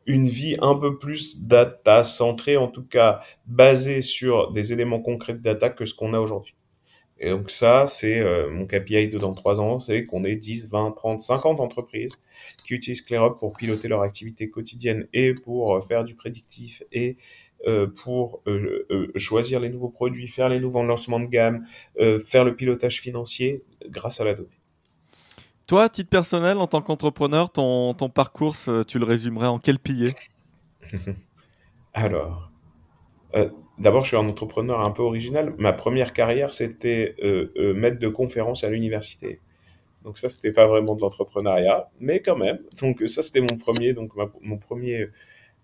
une 0.06 0.28
vie 0.28 0.56
un 0.60 0.74
peu 0.74 0.98
plus 0.98 1.40
data 1.42 2.04
centrée, 2.04 2.56
en 2.56 2.68
tout 2.68 2.84
cas 2.84 3.20
basée 3.46 4.02
sur 4.02 4.52
des 4.52 4.72
éléments 4.72 5.00
concrets 5.00 5.34
de 5.34 5.38
data 5.38 5.70
que 5.70 5.86
ce 5.86 5.94
qu'on 5.94 6.14
a 6.14 6.20
aujourd'hui. 6.20 6.54
Et 7.18 7.30
donc 7.30 7.50
ça, 7.50 7.86
c'est 7.86 8.20
euh, 8.20 8.50
mon 8.50 8.66
KPI 8.66 9.08
de 9.08 9.18
dans 9.18 9.32
trois 9.32 9.60
ans, 9.60 9.80
c'est 9.80 10.04
qu'on 10.04 10.24
ait 10.24 10.36
10, 10.36 10.68
20, 10.68 10.92
30, 10.92 11.22
50 11.22 11.60
entreprises 11.60 12.20
qui 12.66 12.74
utilisent 12.74 13.02
ClearUp 13.02 13.38
pour 13.38 13.54
piloter 13.54 13.88
leur 13.88 14.02
activité 14.02 14.50
quotidienne 14.50 15.08
et 15.14 15.32
pour 15.32 15.76
euh, 15.76 15.80
faire 15.80 16.04
du 16.04 16.14
prédictif 16.14 16.82
et 16.92 17.16
euh, 17.66 17.86
pour 17.86 18.42
choisir 19.16 19.60
les 19.60 19.70
nouveaux 19.70 19.88
produits, 19.88 20.28
faire 20.28 20.50
les 20.50 20.60
nouveaux 20.60 20.84
lancements 20.84 21.20
de 21.20 21.26
gamme, 21.26 21.66
faire 22.24 22.44
le 22.44 22.54
pilotage 22.54 23.00
financier 23.00 23.64
grâce 23.88 24.20
à 24.20 24.24
la 24.24 24.34
donnée. 24.34 24.60
Toi, 25.66 25.88
titre 25.88 26.10
personnel, 26.10 26.58
en 26.58 26.66
tant 26.66 26.80
qu'entrepreneur, 26.80 27.50
ton, 27.50 27.94
parcours, 28.12 28.54
tu 28.86 28.98
le 28.98 29.04
résumerais 29.04 29.48
en 29.48 29.58
quel 29.58 29.78
pilier? 29.78 30.12
Alors, 31.94 32.50
euh, 33.34 33.48
d'abord, 33.78 34.04
je 34.04 34.08
suis 34.08 34.16
un 34.16 34.28
entrepreneur 34.28 34.80
un 34.80 34.90
peu 34.90 35.02
original. 35.02 35.54
Ma 35.58 35.72
première 35.72 36.12
carrière, 36.12 36.52
c'était 36.52 37.16
euh, 37.24 37.52
euh, 37.56 37.74
maître 37.74 37.98
de 37.98 38.08
conférence 38.08 38.62
à 38.64 38.70
l'université. 38.70 39.40
Donc 40.04 40.18
ça, 40.18 40.28
c'était 40.28 40.52
pas 40.52 40.68
vraiment 40.68 40.94
de 40.94 41.00
l'entrepreneuriat, 41.00 41.90
mais 41.98 42.20
quand 42.20 42.36
même. 42.36 42.60
Donc 42.80 43.02
ça, 43.08 43.22
c'était 43.22 43.40
mon 43.40 43.56
premier, 43.56 43.92
donc 43.92 44.12
mon 44.40 44.56
premier 44.56 45.08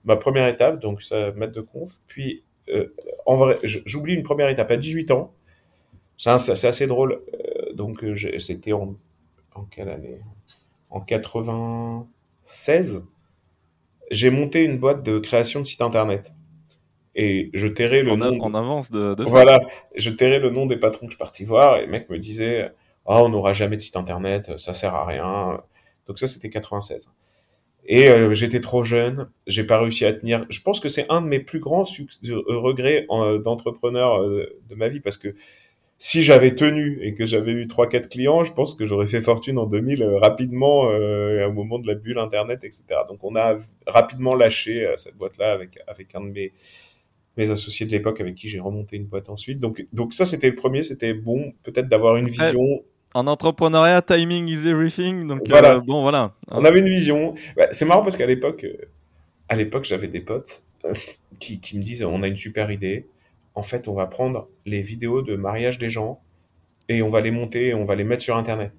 ma 0.04 0.16
première 0.16 0.48
étape, 0.48 0.80
donc 0.80 1.02
ça, 1.02 1.32
mettre 1.32 1.52
de 1.52 1.60
conf. 1.60 1.92
Puis, 2.06 2.42
euh, 2.68 2.94
en 3.26 3.36
vrai, 3.36 3.58
j'oublie 3.62 4.14
une 4.14 4.22
première 4.22 4.48
étape 4.48 4.70
à 4.70 4.76
18 4.76 5.10
ans. 5.10 5.34
C'est 6.18 6.30
assez 6.30 6.86
drôle. 6.86 7.20
Euh, 7.34 7.72
donc, 7.72 8.04
euh, 8.04 8.38
c'était 8.38 8.72
en, 8.72 8.96
en 9.54 9.64
quelle 9.64 9.88
année? 9.88 10.20
En 10.90 11.00
96. 11.00 13.04
J'ai 14.10 14.30
monté 14.30 14.62
une 14.62 14.78
boîte 14.78 15.02
de 15.02 15.18
création 15.18 15.60
de 15.60 15.64
site 15.64 15.80
internet. 15.80 16.32
Et 17.14 17.50
je 17.52 17.68
tairais 17.68 18.02
le 18.02 18.12
en 18.12 18.16
nom. 18.16 18.40
en 18.40 18.54
avance 18.54 18.90
de. 18.90 19.14
de 19.14 19.24
voilà, 19.24 19.60
je 19.94 20.10
tairais 20.10 20.38
le 20.38 20.50
nom 20.50 20.66
des 20.66 20.76
patrons 20.76 21.06
que 21.06 21.12
je 21.12 21.16
suis 21.16 21.18
parti 21.18 21.44
voir. 21.44 21.78
Et 21.78 21.86
le 21.86 21.90
mec 21.90 22.08
me 22.08 22.18
disait 22.18 22.72
Oh, 23.04 23.22
on 23.24 23.28
n'aura 23.28 23.52
jamais 23.52 23.76
de 23.76 23.82
site 23.82 23.96
internet, 23.96 24.58
ça 24.58 24.74
sert 24.74 24.94
à 24.94 25.04
rien. 25.04 25.60
Donc, 26.06 26.18
ça, 26.18 26.26
c'était 26.26 26.50
96. 26.50 27.12
Et 27.84 28.08
euh, 28.08 28.32
j'étais 28.34 28.60
trop 28.60 28.84
jeune, 28.84 29.28
j'ai 29.46 29.64
pas 29.64 29.80
réussi 29.80 30.04
à 30.04 30.12
tenir. 30.12 30.46
Je 30.50 30.60
pense 30.60 30.78
que 30.78 30.88
c'est 30.88 31.06
un 31.10 31.20
de 31.20 31.26
mes 31.26 31.40
plus 31.40 31.58
grands 31.58 31.82
euh, 31.82 32.42
regrets 32.48 33.06
euh, 33.10 33.38
d'entrepreneur 33.38 34.22
de 34.22 34.74
ma 34.76 34.88
vie 34.88 35.00
parce 35.00 35.16
que 35.16 35.34
si 36.04 36.24
j'avais 36.24 36.56
tenu 36.56 36.98
et 37.02 37.14
que 37.14 37.26
j'avais 37.26 37.52
eu 37.52 37.68
trois 37.68 37.88
quatre 37.88 38.08
clients, 38.08 38.42
je 38.42 38.52
pense 38.52 38.74
que 38.74 38.86
j'aurais 38.86 39.06
fait 39.06 39.20
fortune 39.20 39.56
en 39.56 39.66
2000 39.66 40.02
rapidement 40.20 40.80
au 40.80 41.52
moment 41.52 41.78
de 41.78 41.86
la 41.86 41.94
bulle 41.94 42.18
internet, 42.18 42.64
etc. 42.64 42.82
Donc 43.08 43.22
on 43.22 43.36
a 43.36 43.58
rapidement 43.86 44.34
lâché 44.34 44.92
cette 44.96 45.16
boîte-là 45.16 45.52
avec 45.52 45.78
avec 45.86 46.12
un 46.16 46.22
de 46.22 46.30
mes 46.30 46.52
mes 47.36 47.50
associés 47.50 47.86
de 47.86 47.92
l'époque 47.92 48.20
avec 48.20 48.34
qui 48.34 48.48
j'ai 48.48 48.58
remonté 48.58 48.96
une 48.96 49.04
boîte 49.04 49.30
ensuite. 49.30 49.60
Donc 49.60 49.86
donc 49.92 50.12
ça 50.12 50.26
c'était 50.26 50.50
le 50.50 50.56
premier, 50.56 50.82
c'était 50.82 51.14
bon 51.14 51.52
peut-être 51.62 51.88
d'avoir 51.88 52.16
une 52.16 52.26
vision 52.26 52.82
en 53.14 53.26
entrepreneuriat, 53.26 54.02
timing 54.02 54.48
is 54.48 54.66
everything. 54.66 55.26
Donc 55.26 55.42
voilà. 55.48 55.76
Euh, 55.76 55.80
bon, 55.80 56.02
voilà. 56.02 56.34
On 56.48 56.64
avait 56.64 56.80
une 56.80 56.88
vision. 56.88 57.34
Bah, 57.56 57.68
c'est 57.70 57.84
marrant 57.84 58.02
parce 58.02 58.16
qu'à 58.16 58.26
l'époque, 58.26 58.64
euh, 58.64 58.76
à 59.48 59.56
l'époque, 59.56 59.84
j'avais 59.84 60.08
des 60.08 60.20
potes 60.20 60.62
euh, 60.84 60.94
qui, 61.38 61.60
qui 61.60 61.78
me 61.78 61.82
disent 61.82 62.02
on 62.04 62.22
a 62.22 62.28
une 62.28 62.36
super 62.36 62.70
idée. 62.70 63.06
En 63.54 63.62
fait, 63.62 63.88
on 63.88 63.94
va 63.94 64.06
prendre 64.06 64.48
les 64.66 64.80
vidéos 64.80 65.22
de 65.22 65.36
mariage 65.36 65.78
des 65.78 65.90
gens 65.90 66.20
et 66.88 67.02
on 67.02 67.08
va 67.08 67.20
les 67.20 67.30
monter 67.30 67.68
et 67.68 67.74
on 67.74 67.84
va 67.84 67.94
les 67.94 68.04
mettre 68.04 68.22
sur 68.22 68.36
Internet. 68.36 68.72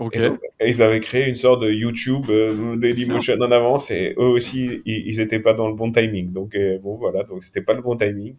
Ok. 0.00 0.16
Et, 0.16 0.30
ils 0.66 0.82
avaient 0.82 1.00
créé 1.00 1.28
une 1.28 1.34
sorte 1.34 1.62
de 1.62 1.70
YouTube 1.70 2.24
euh, 2.30 2.74
Dailymotion 2.76 3.36
en 3.38 3.50
avance 3.50 3.90
et 3.90 4.14
eux 4.16 4.28
aussi 4.28 4.80
ils, 4.86 5.20
étaient 5.20 5.40
pas 5.40 5.52
dans 5.52 5.68
le 5.68 5.74
bon 5.74 5.92
timing. 5.92 6.32
Donc 6.32 6.54
euh, 6.54 6.78
bon 6.78 6.96
voilà, 6.96 7.22
donc 7.24 7.44
c'était 7.44 7.60
pas 7.60 7.74
le 7.74 7.82
bon 7.82 7.96
timing, 7.96 8.34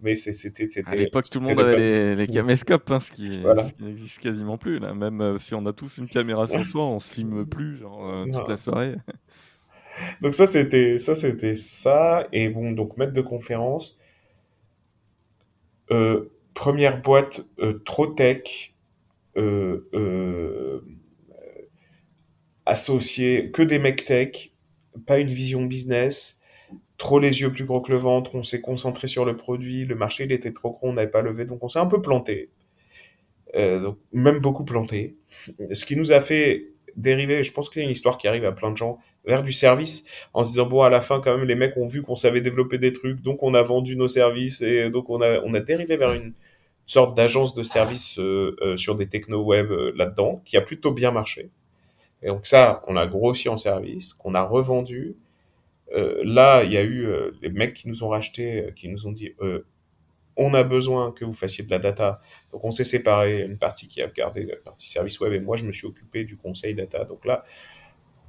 mais 0.00 0.14
c'était 0.14 0.68
à 0.86 0.94
l'époque 0.94 1.28
tout 1.28 1.40
le 1.40 1.46
monde 1.46 1.60
avait 1.60 1.76
les, 1.76 2.16
les 2.16 2.26
caméscopes, 2.26 2.90
hein, 2.90 3.00
ce 3.00 3.10
qui, 3.10 3.42
n'existe 3.80 4.20
quasiment 4.20 4.56
plus 4.56 4.78
là. 4.78 4.94
Même 4.94 5.20
euh, 5.20 5.36
si 5.36 5.54
on 5.54 5.64
a 5.66 5.74
tous 5.74 5.98
une 5.98 6.08
caméra 6.08 6.46
sur 6.46 6.64
soi, 6.64 6.86
on 6.86 6.98
se 6.98 7.12
filme 7.12 7.44
plus 7.44 7.76
genre 7.76 8.08
euh, 8.08 8.24
toute 8.32 8.48
la 8.48 8.56
soirée. 8.56 8.94
donc 10.22 10.34
ça 10.34 10.46
c'était 10.46 10.96
ça 10.96 11.14
c'était 11.14 11.54
ça 11.54 12.26
et 12.32 12.48
bon 12.48 12.72
donc 12.72 12.96
maître 12.96 13.12
de 13.12 13.20
conférence. 13.20 13.98
Première 16.54 17.02
boîte 17.02 17.42
trop 17.84 18.06
tech. 18.06 18.74
Euh, 19.36 20.80
associé 22.66 23.50
que 23.50 23.62
des 23.62 23.78
mecs 23.78 24.04
tech, 24.04 24.52
pas 25.06 25.18
une 25.18 25.28
vision 25.28 25.64
business, 25.64 26.40
trop 26.96 27.18
les 27.18 27.40
yeux 27.40 27.52
plus 27.52 27.64
gros 27.64 27.80
que 27.80 27.90
le 27.90 27.98
ventre, 27.98 28.34
on 28.34 28.42
s'est 28.42 28.60
concentré 28.60 29.08
sur 29.08 29.24
le 29.24 29.36
produit, 29.36 29.84
le 29.84 29.94
marché 29.94 30.24
il 30.24 30.32
était 30.32 30.52
trop 30.52 30.70
gros, 30.70 30.88
on 30.88 30.92
n'avait 30.92 31.10
pas 31.10 31.22
levé, 31.22 31.44
donc 31.44 31.62
on 31.62 31.68
s'est 31.68 31.78
un 31.78 31.86
peu 31.86 32.00
planté. 32.00 32.50
Euh, 33.54 33.92
même 34.12 34.38
beaucoup 34.38 34.64
planté. 34.64 35.16
Ce 35.72 35.84
qui 35.84 35.96
nous 35.96 36.12
a 36.12 36.20
fait 36.20 36.68
dériver, 36.96 37.44
je 37.44 37.52
pense 37.52 37.68
qu'il 37.68 37.80
y 37.80 37.84
a 37.84 37.86
une 37.86 37.92
histoire 37.92 38.16
qui 38.16 38.28
arrive 38.28 38.44
à 38.44 38.52
plein 38.52 38.70
de 38.70 38.76
gens, 38.76 38.98
vers 39.24 39.42
du 39.42 39.52
service, 39.52 40.04
en 40.34 40.44
se 40.44 40.50
disant, 40.50 40.66
bon, 40.66 40.82
à 40.82 40.90
la 40.90 41.00
fin, 41.00 41.20
quand 41.20 41.36
même, 41.36 41.46
les 41.46 41.54
mecs 41.54 41.76
ont 41.76 41.86
vu 41.86 42.02
qu'on 42.02 42.16
savait 42.16 42.40
développer 42.40 42.78
des 42.78 42.92
trucs, 42.92 43.20
donc 43.22 43.42
on 43.42 43.54
a 43.54 43.62
vendu 43.62 43.96
nos 43.96 44.08
services, 44.08 44.62
et 44.62 44.90
donc 44.90 45.10
on 45.10 45.20
a, 45.20 45.40
on 45.40 45.54
a 45.54 45.60
dérivé 45.60 45.96
vers 45.96 46.12
une 46.12 46.32
sorte 46.86 47.16
d'agence 47.16 47.54
de 47.54 47.62
service 47.62 48.18
euh, 48.18 48.56
euh, 48.62 48.76
sur 48.76 48.96
des 48.96 49.06
techno 49.06 49.42
web 49.42 49.70
là-dedans, 49.94 50.42
qui 50.44 50.56
a 50.56 50.60
plutôt 50.60 50.92
bien 50.92 51.12
marché. 51.12 51.50
Et 52.22 52.28
donc 52.28 52.46
ça, 52.46 52.82
on 52.86 52.96
a 52.96 53.06
grossi 53.06 53.48
en 53.48 53.56
service, 53.56 54.14
qu'on 54.14 54.34
a 54.34 54.42
revendu. 54.42 55.16
Euh, 55.94 56.22
là, 56.24 56.62
il 56.64 56.72
y 56.72 56.76
a 56.76 56.82
eu 56.82 57.06
euh, 57.06 57.32
des 57.42 57.48
mecs 57.48 57.74
qui 57.74 57.88
nous 57.88 58.04
ont 58.04 58.08
racheté, 58.08 58.66
euh, 58.66 58.70
qui 58.70 58.88
nous 58.88 59.06
ont 59.06 59.12
dit 59.12 59.34
euh, 59.40 59.66
on 60.36 60.54
a 60.54 60.62
besoin 60.62 61.12
que 61.12 61.24
vous 61.24 61.32
fassiez 61.34 61.64
de 61.64 61.70
la 61.70 61.78
data. 61.78 62.20
Donc 62.52 62.64
on 62.64 62.70
s'est 62.70 62.84
séparé, 62.84 63.44
une 63.44 63.58
partie 63.58 63.88
qui 63.88 64.00
a 64.00 64.06
gardé 64.06 64.46
la 64.46 64.56
partie 64.56 64.88
service 64.88 65.20
web 65.20 65.32
et 65.34 65.40
moi 65.40 65.56
je 65.56 65.64
me 65.64 65.72
suis 65.72 65.86
occupé 65.86 66.24
du 66.24 66.36
conseil 66.36 66.74
data. 66.74 67.04
Donc 67.04 67.24
là, 67.26 67.44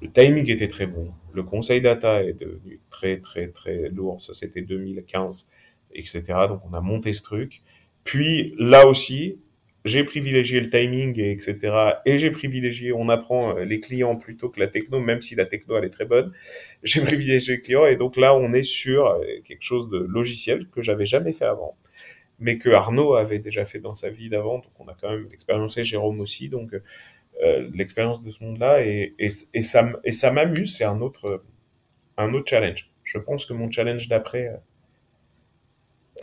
le 0.04 0.12
timing 0.12 0.50
était 0.52 0.68
très 0.68 0.86
bon. 0.86 1.14
Le 1.34 1.44
conseil 1.44 1.82
data 1.82 2.24
est 2.24 2.34
devenu 2.34 2.82
très 2.90 3.20
très 3.20 3.48
très 3.48 3.90
lourd. 3.90 4.22
Ça 4.22 4.34
c'était 4.34 4.62
2015, 4.62 5.50
etc. 5.94 6.24
Donc 6.50 6.62
on 6.70 6.74
a 6.74 6.82
monté 6.82 7.14
ce 7.14 7.24
truc. 7.24 7.62
Puis 8.04 8.54
là 8.60 8.86
aussi, 8.86 9.38
j'ai 9.86 10.04
privilégié 10.04 10.60
le 10.60 10.70
timing, 10.70 11.18
et 11.20 11.32
etc. 11.32 11.58
Et 12.06 12.18
j'ai 12.18 12.32
privilégié, 12.32 12.92
on 12.92 13.08
apprend 13.10 13.58
euh, 13.58 13.64
les 13.64 13.80
clients 13.80 14.16
plutôt 14.18 14.50
que 14.50 14.60
la 14.60 14.68
techno, 14.68 15.00
même 15.00 15.22
si 15.22 15.36
la 15.36 15.46
techno 15.46 15.78
elle 15.78 15.86
est 15.86 15.90
très 15.90 16.06
bonne. 16.06 16.34
J'ai 16.84 17.02
privilégié 17.02 17.56
les 17.56 17.62
clients 17.62 17.86
et 17.86 17.96
donc 17.96 18.18
là 18.18 18.36
on 18.36 18.54
est 18.54 18.64
sur 18.64 19.08
euh, 19.08 19.24
quelque 19.46 19.64
chose 19.64 19.90
de 19.90 19.98
logiciel 19.98 20.68
que 20.70 20.82
j'avais 20.82 21.06
jamais 21.06 21.34
fait 21.34 21.46
avant, 21.46 21.78
mais 22.40 22.58
que 22.58 22.70
Arnaud 22.70 23.16
avait 23.16 23.40
déjà 23.40 23.64
fait 23.66 23.80
dans 23.80 23.96
sa 23.96 24.10
vie 24.10 24.30
d'avant. 24.30 24.58
Donc 24.60 24.74
on 24.80 24.88
a 24.88 24.96
quand 25.00 25.12
même 25.12 25.28
expérimenté 25.34 25.84
Jérôme 25.86 26.20
aussi, 26.20 26.50
donc 26.50 26.74
euh, 26.74 26.84
l'expérience 27.74 28.24
de 28.24 28.30
ce 28.30 28.44
monde-là 28.44 28.86
et, 28.86 29.16
et, 29.20 29.30
et 29.54 29.62
ça 29.62 29.92
et 30.04 30.12
ça 30.12 30.32
m'amuse. 30.32 30.76
C'est 30.78 30.86
un 30.86 31.02
autre 31.02 31.44
un 32.18 32.34
autre 32.34 32.50
challenge. 32.50 32.92
Je 33.04 33.18
pense 33.18 33.46
que 33.46 33.54
mon 33.54 33.70
challenge 33.72 34.08
d'après 34.08 34.48
euh, 34.48 34.58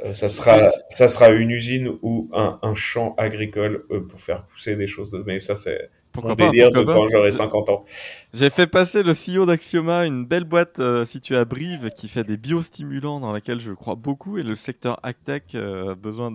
ça 0.05 0.29
sera, 0.29 0.67
ça 0.89 1.09
sera 1.09 1.31
une 1.31 1.51
usine 1.51 1.89
ou 2.03 2.31
un, 2.33 2.59
un 2.63 2.75
champ 2.75 3.15
agricole 3.17 3.85
euh, 3.91 4.01
pour 4.01 4.21
faire 4.21 4.45
pousser 4.47 4.77
des 4.77 4.87
choses. 4.87 5.21
Mais 5.27 5.41
ça, 5.41 5.57
c'est 5.57 5.91
mon 6.17 6.35
délire 6.35 6.71
de 6.71 6.83
quand 6.83 7.09
j'aurai 7.09 7.31
50 7.31 7.69
ans. 7.69 7.85
J'ai 8.33 8.51
fait 8.51 8.67
passer 8.67 9.03
le 9.03 9.13
CEO 9.13 9.47
d'Axioma, 9.47 10.07
une 10.07 10.25
belle 10.25 10.45
boîte 10.45 10.79
euh, 10.79 11.05
située 11.05 11.37
à 11.37 11.45
Brive 11.45 11.91
qui 11.91 12.09
fait 12.09 12.25
des 12.25 12.37
biostimulants 12.37 13.21
dans 13.21 13.33
laquelle 13.33 13.61
je 13.61 13.73
crois 13.73 13.95
beaucoup 13.95 14.39
et 14.39 14.43
le 14.43 14.55
secteur 14.55 14.99
AgTech 15.03 15.55
a 15.55 15.95
besoin 15.95 16.33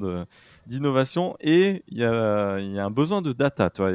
d'innovation 0.67 1.35
et 1.41 1.83
il 1.87 1.97
y 1.97 2.03
a, 2.03 2.59
y 2.59 2.79
a, 2.79 2.85
un 2.85 2.91
besoin 2.91 3.21
de 3.21 3.33
data. 3.33 3.69
Toi. 3.69 3.91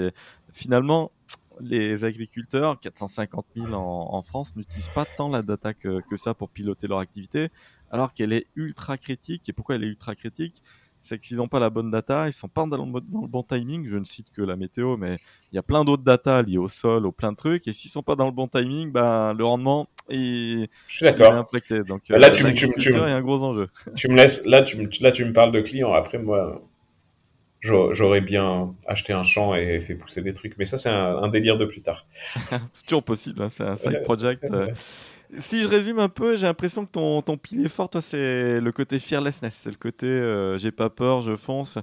finalement, 0.52 1.12
les 1.60 2.04
agriculteurs, 2.04 2.78
450 2.80 3.46
000 3.56 3.72
en, 3.72 4.14
en 4.14 4.22
France, 4.22 4.56
n'utilisent 4.56 4.90
pas 4.94 5.04
tant 5.04 5.28
la 5.28 5.42
data 5.42 5.74
que, 5.74 6.00
que, 6.08 6.16
ça 6.16 6.34
pour 6.34 6.48
piloter 6.48 6.86
leur 6.86 6.98
activité 6.98 7.48
alors 7.90 8.12
qu'elle 8.12 8.32
est 8.32 8.46
ultra 8.56 8.96
critique. 8.96 9.48
Et 9.48 9.52
pourquoi 9.52 9.74
elle 9.74 9.84
est 9.84 9.88
ultra 9.88 10.14
critique? 10.14 10.62
C'est 11.02 11.18
qu'ils 11.18 11.38
n'ont 11.38 11.48
pas 11.48 11.60
la 11.60 11.70
bonne 11.70 11.90
data, 11.90 12.28
ils 12.28 12.32
sont 12.32 12.48
pas 12.48 12.66
dans 12.66 12.84
le, 12.84 13.00
dans 13.00 13.22
le, 13.22 13.28
bon 13.28 13.42
timing. 13.42 13.86
Je 13.86 13.96
ne 13.96 14.04
cite 14.04 14.30
que 14.32 14.42
la 14.42 14.56
météo, 14.56 14.96
mais 14.96 15.16
il 15.52 15.56
y 15.56 15.58
a 15.58 15.62
plein 15.62 15.84
d'autres 15.84 16.02
data 16.02 16.42
liées 16.42 16.58
au 16.58 16.68
sol, 16.68 17.06
au 17.06 17.12
plein 17.12 17.32
de 17.32 17.36
trucs. 17.36 17.66
Et 17.68 17.72
s'ils 17.72 17.90
sont 17.90 18.02
pas 18.02 18.16
dans 18.16 18.26
le 18.26 18.32
bon 18.32 18.48
timing, 18.48 18.92
bah, 18.92 19.34
le 19.36 19.44
rendement 19.44 19.88
est, 20.08 20.68
Je 20.88 20.94
suis 20.94 21.04
d'accord. 21.04 21.32
impacté. 21.32 21.82
Donc 21.84 22.02
là, 22.08 22.28
euh, 22.28 22.30
tu, 22.30 22.54
tu, 22.54 22.72
tu, 22.78 22.94
a 22.94 23.04
un 23.04 23.20
gros 23.22 23.42
enjeu. 23.44 23.66
Tu 23.96 24.08
me 24.08 24.16
laisses, 24.16 24.46
là, 24.46 24.62
tu, 24.62 24.88
là, 25.00 25.12
tu 25.12 25.24
me 25.24 25.32
parles 25.32 25.52
de 25.52 25.60
clients. 25.60 25.92
Après, 25.92 26.18
moi, 26.18 26.62
j'aurais 27.62 28.20
bien 28.20 28.74
acheté 28.86 29.12
un 29.12 29.22
champ 29.22 29.54
et 29.54 29.80
fait 29.80 29.94
pousser 29.94 30.22
des 30.22 30.34
trucs. 30.34 30.56
Mais 30.58 30.64
ça, 30.66 30.78
c'est 30.78 30.90
un, 30.90 31.16
un, 31.16 31.28
délire 31.28 31.58
de 31.58 31.64
plus 31.64 31.82
tard. 31.82 32.06
c'est 32.74 32.86
toujours 32.86 33.02
possible. 33.02 33.42
Hein, 33.42 33.48
c'est 33.50 33.64
un 33.64 33.76
side 33.76 34.02
project. 34.02 34.44
Euh, 34.44 34.68
si 35.38 35.62
je 35.62 35.68
résume 35.68 35.98
un 35.98 36.08
peu, 36.08 36.36
j'ai 36.36 36.46
l'impression 36.46 36.86
que 36.86 37.20
ton, 37.20 37.36
pilier 37.36 37.68
fort, 37.68 37.88
toi, 37.88 38.00
c'est 38.00 38.60
le 38.60 38.72
côté 38.72 38.98
fearlessness, 38.98 39.54
c'est 39.54 39.70
le 39.70 39.76
côté 39.76 40.06
euh, 40.06 40.58
j'ai 40.58 40.72
pas 40.72 40.90
peur, 40.90 41.20
je 41.20 41.36
fonce. 41.36 41.78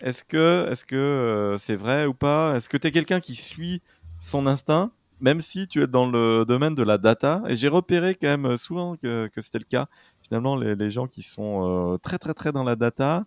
Est-ce 0.00 0.24
que 0.24 0.68
est-ce 0.70 0.84
euh, 0.94 1.56
c'est 1.58 1.76
vrai 1.76 2.06
ou 2.06 2.14
pas? 2.14 2.56
Est-ce 2.56 2.68
que 2.68 2.76
tu 2.76 2.88
es 2.88 2.92
quelqu'un 2.92 3.20
qui 3.20 3.34
suit 3.34 3.82
son 4.20 4.46
instinct, 4.46 4.90
même 5.20 5.40
si 5.40 5.68
tu 5.68 5.82
es 5.82 5.86
dans 5.86 6.08
le 6.10 6.44
domaine 6.44 6.74
de 6.74 6.82
la 6.82 6.98
data? 6.98 7.42
Et 7.48 7.56
j'ai 7.56 7.68
repéré 7.68 8.14
quand 8.14 8.28
même 8.36 8.56
souvent 8.56 8.96
que, 8.96 9.28
c'était 9.38 9.58
le 9.58 9.64
cas. 9.64 9.86
Finalement, 10.22 10.56
les, 10.56 10.90
gens 10.90 11.06
qui 11.06 11.22
sont 11.22 11.94
euh, 11.94 11.98
très 11.98 12.18
très 12.18 12.34
très 12.34 12.52
dans 12.52 12.64
la 12.64 12.76
data 12.76 13.24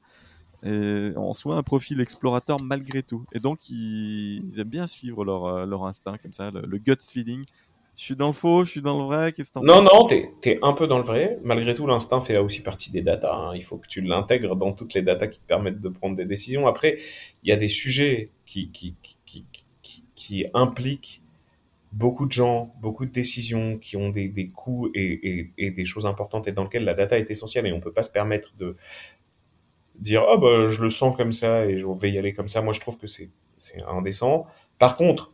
et 0.64 1.12
ont 1.16 1.34
souvent 1.34 1.58
un 1.58 1.64
profil 1.64 2.02
explorateur 2.02 2.62
malgré 2.62 3.04
tout. 3.04 3.26
Et 3.34 3.40
donc, 3.40 3.70
ils, 3.70 4.60
aiment 4.60 4.70
bien 4.70 4.88
suivre 4.88 5.24
leur, 5.24 5.66
leur 5.66 5.86
instinct 5.86 6.18
comme 6.18 6.34
ça, 6.34 6.52
le, 6.52 6.62
le 6.62 6.78
gut 6.78 6.98
feeling. 7.00 7.46
Je 7.98 8.04
suis 8.04 8.16
dans 8.16 8.28
le 8.28 8.34
faux, 8.34 8.66
je 8.66 8.72
suis 8.72 8.82
dans 8.82 8.98
le 9.00 9.06
vrai. 9.06 9.32
Qu'est-ce 9.32 9.52
que 9.52 9.60
Non, 9.60 9.82
non, 9.82 10.06
t'es 10.08 10.32
es 10.44 10.60
un 10.62 10.74
peu 10.74 10.86
dans 10.86 10.98
le 10.98 11.04
vrai. 11.04 11.38
Malgré 11.44 11.74
tout, 11.76 11.88
l'instinct 11.88 12.20
fait 12.22 12.38
aussi 12.38 12.62
partie 12.62 12.92
des 12.92 13.02
datas. 13.02 13.34
Hein. 13.34 13.56
Il 13.56 13.64
faut 13.64 13.78
que 13.78 13.88
tu 13.88 14.02
l'intègres 14.02 14.56
dans 14.56 14.74
toutes 14.74 14.94
les 14.94 15.02
datas 15.02 15.28
qui 15.28 15.40
te 15.40 15.48
permettent 15.48 15.82
de 15.82 15.90
prendre 15.90 16.16
des 16.16 16.26
décisions. 16.26 16.68
Après, 16.68 16.98
il 17.44 17.50
y 17.50 17.54
a 17.54 17.56
des 17.56 17.70
sujets 17.70 18.32
qui, 18.46 18.70
qui, 18.72 18.96
qui, 19.02 19.46
qui, 19.82 20.06
qui 20.16 20.46
impliquent 20.54 21.22
beaucoup 21.94 22.26
de 22.26 22.34
gens, 22.34 22.74
beaucoup 22.82 23.06
de 23.06 23.12
décisions 23.12 23.78
qui 23.78 23.96
ont 23.96 24.10
des, 24.10 24.28
des 24.28 24.50
coûts 24.50 24.90
et, 24.94 25.30
et, 25.40 25.52
et, 25.58 25.72
des 25.72 25.86
choses 25.86 26.06
importantes 26.06 26.48
et 26.50 26.52
dans 26.52 26.64
lesquelles 26.64 26.84
la 26.84 26.94
data 26.94 27.18
est 27.18 27.32
essentielle 27.32 27.66
et 27.68 27.72
on 27.72 27.80
peut 27.80 27.94
pas 27.94 28.04
se 28.04 28.12
permettre 28.12 28.54
de 28.58 28.76
dire 29.96 30.26
oh 30.30 30.38
bah 30.38 30.70
je 30.72 30.82
le 30.82 30.90
sens 30.90 31.16
comme 31.16 31.32
ça 31.32 31.66
et 31.66 31.80
je 31.80 31.86
vais 31.86 32.12
y 32.12 32.18
aller 32.18 32.34
comme 32.34 32.50
ça. 32.50 32.62
Moi 32.62 32.74
je 32.74 32.82
trouve 32.82 32.98
que 32.98 33.08
c'est 33.08 33.30
c'est 33.58 33.82
indécent. 33.84 34.46
Par 34.78 34.98
contre, 34.98 35.32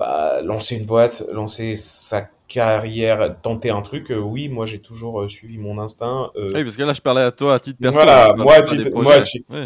bah, 0.00 0.40
lancer 0.40 0.78
une 0.78 0.86
boîte, 0.86 1.26
lancer 1.30 1.76
sa 1.76 2.30
carrière, 2.48 3.36
tenter 3.42 3.68
un 3.68 3.82
truc, 3.82 4.10
euh, 4.10 4.18
oui, 4.18 4.48
moi 4.48 4.64
j'ai 4.64 4.80
toujours 4.80 5.20
euh, 5.20 5.28
suivi 5.28 5.58
mon 5.58 5.78
instinct. 5.78 6.30
Euh, 6.36 6.48
oui, 6.54 6.64
parce 6.64 6.78
que 6.78 6.82
là 6.84 6.94
je 6.94 7.02
parlais 7.02 7.20
à 7.20 7.32
toi 7.32 7.52
à 7.52 7.60
titre 7.60 7.78
perso. 7.78 7.96
Voilà, 7.96 8.34
moi, 8.34 8.54
à 8.54 8.62
titre, 8.62 8.88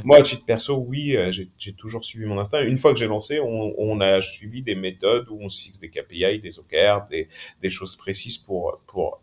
moi, 0.03 0.23
titre 0.23 0.45
perso, 0.45 0.85
oui, 0.89 1.17
j'ai 1.57 1.73
toujours 1.75 2.05
suivi 2.05 2.27
mon 2.27 2.41
instinct. 2.41 2.63
Une 2.65 2.79
fois 2.79 2.93
que 2.93 2.99
j'ai 2.99 3.07
lancé, 3.07 3.39
on, 3.39 3.75
on, 3.79 4.01
a 4.01 4.21
suivi 4.21 4.61
des 4.61 4.75
méthodes 4.75 5.29
où 5.31 5.39
on 5.41 5.49
se 5.49 5.63
fixe 5.63 5.79
des 5.79 5.89
KPI, 5.89 6.41
des 6.41 6.59
OKR, 6.59 7.07
des, 7.09 7.29
des 7.63 7.71
choses 7.71 7.95
précises 7.95 8.39
pour, 8.39 8.81
pour 8.89 9.23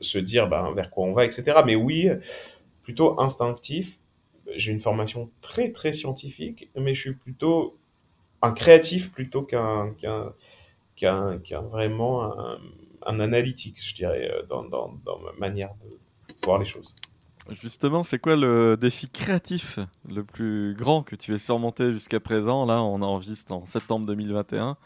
se 0.00 0.18
dire 0.18 0.48
ben, 0.48 0.72
vers 0.76 0.90
quoi 0.90 1.06
on 1.06 1.12
va, 1.12 1.24
etc. 1.24 1.56
Mais 1.66 1.74
oui, 1.74 2.08
plutôt 2.84 3.20
instinctif. 3.20 3.98
J'ai 4.54 4.70
une 4.70 4.80
formation 4.80 5.28
très 5.42 5.72
très 5.72 5.92
scientifique, 5.92 6.70
mais 6.76 6.94
je 6.94 7.00
suis 7.00 7.14
plutôt 7.14 7.74
un 8.42 8.52
créatif 8.52 9.12
plutôt 9.12 9.42
qu'un 9.42 9.94
qu'un 9.94 10.32
qu'un 10.96 11.38
qu'un 11.38 11.62
vraiment 11.62 12.24
un, 12.24 12.58
un, 13.06 13.20
analytique, 13.20 13.76
je 13.82 13.94
dirais, 13.94 14.30
euh, 14.30 14.42
dans, 14.46 14.64
dans, 14.64 14.92
dans 15.04 15.18
ma 15.20 15.32
manière 15.32 15.70
de 15.82 16.34
voir 16.44 16.58
les 16.58 16.64
choses. 16.64 16.94
Justement, 17.50 18.02
c'est 18.02 18.18
quoi 18.18 18.36
le 18.36 18.76
défi 18.78 19.08
créatif 19.08 19.78
le 20.06 20.22
plus 20.22 20.74
grand 20.74 21.02
que 21.02 21.16
tu 21.16 21.32
aies 21.32 21.38
surmonté 21.38 21.92
jusqu'à 21.92 22.20
présent? 22.20 22.66
Là, 22.66 22.82
on 22.82 23.00
enregistre 23.00 23.52
en 23.52 23.64
septembre 23.64 24.04
2021. 24.04 24.76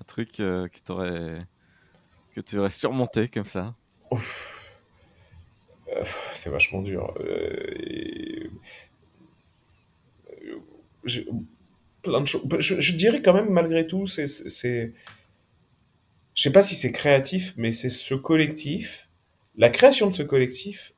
Un 0.00 0.04
truc 0.06 0.40
euh, 0.40 0.68
que, 0.68 0.92
aurais, 0.92 1.46
que 2.32 2.40
tu 2.40 2.58
aurais 2.58 2.70
surmonté 2.70 3.28
comme 3.28 3.44
ça? 3.44 3.74
Euh, 4.12 4.16
C'est 6.34 6.48
vachement 6.48 6.80
dur. 6.80 7.12
Euh, 7.20 8.48
choses. 12.26 12.46
Je, 12.58 12.96
dirais 12.96 13.22
quand 13.22 13.34
même, 13.34 13.50
malgré 13.50 13.86
tout, 13.86 14.06
c'est. 14.06 14.26
Je 16.34 16.42
sais 16.42 16.52
pas 16.52 16.62
si 16.62 16.74
c'est 16.76 16.92
créatif, 16.92 17.54
mais 17.56 17.72
c'est 17.72 17.90
ce 17.90 18.14
collectif. 18.14 19.08
La 19.56 19.70
création 19.70 20.08
de 20.08 20.14
ce 20.14 20.22
collectif 20.22 20.94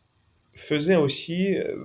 faisait 0.55 0.96
aussi 0.96 1.57
euh, 1.57 1.77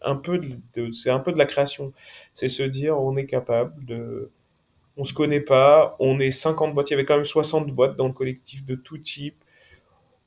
un 0.00 0.16
peu 0.16 0.38
de, 0.38 0.90
c'est 0.92 1.10
un 1.10 1.18
peu 1.18 1.32
de 1.32 1.38
la 1.38 1.44
création. 1.44 1.92
C'est 2.34 2.48
se 2.48 2.62
dire, 2.62 2.98
on 2.98 3.16
est 3.16 3.26
capable 3.26 3.84
de, 3.84 4.30
on 4.96 5.04
se 5.04 5.12
connaît 5.12 5.40
pas, 5.40 5.96
on 6.00 6.18
est 6.18 6.30
50 6.30 6.74
boîtes, 6.74 6.90
il 6.90 6.92
y 6.92 6.94
avait 6.94 7.04
quand 7.04 7.16
même 7.16 7.26
60 7.26 7.70
boîtes 7.70 7.96
dans 7.96 8.06
le 8.06 8.12
collectif 8.12 8.64
de 8.64 8.74
tout 8.74 8.98
type. 8.98 9.44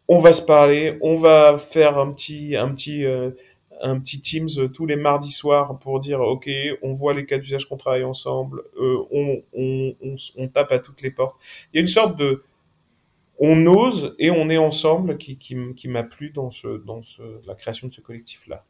On 0.08 0.20
va 0.20 0.34
se 0.34 0.41
parler, 0.41 0.98
on 1.02 1.15
va 1.15 1.58
faire 1.58 1.98
un 1.98 2.12
petit, 2.12 2.56
un 2.56 2.70
petit, 2.70 3.06
euh, 3.06 3.32
un 3.82 4.00
petit 4.00 4.22
Teams 4.22 4.70
tous 4.74 4.86
les 4.86 4.96
mardis 4.96 5.32
soirs 5.32 5.78
pour 5.80 6.00
dire 6.00 6.20
ok, 6.22 6.50
on 6.82 6.94
voit 6.94 7.13
les 7.13 7.26
cas 7.26 7.38
d'usage 7.38 7.67
qu'on 7.67 7.78
travaille 7.78 8.04
ensemble, 8.04 8.63
euh, 8.78 8.98
on, 9.12 9.44
on, 9.54 9.96
on, 10.38 10.48
tape 10.48 10.72
à 10.72 10.80
toutes 10.80 11.02
les 11.02 11.12
portes. 11.12 11.36
Il 11.74 11.78
y 11.78 11.80
a 11.80 11.82
une 11.82 11.88
sorte 11.88 12.17
de 12.17 12.44
on 13.39 13.65
ose 13.65 14.15
et 14.20 14.30
on 14.30 14.50
est 14.50 14.58
ensemble 14.58 15.17
qui, 15.17 15.38
qui, 15.38 15.56
qui 15.76 15.88
m'a 15.88 16.04
plu 16.04 16.30
dans, 16.30 16.52
ce, 16.52 16.78
dans 16.78 17.02
ce, 17.02 17.24
la 17.48 17.56
création 17.56 17.88
de 17.88 17.94
ce 17.94 18.02
collectif-là. 18.02 18.63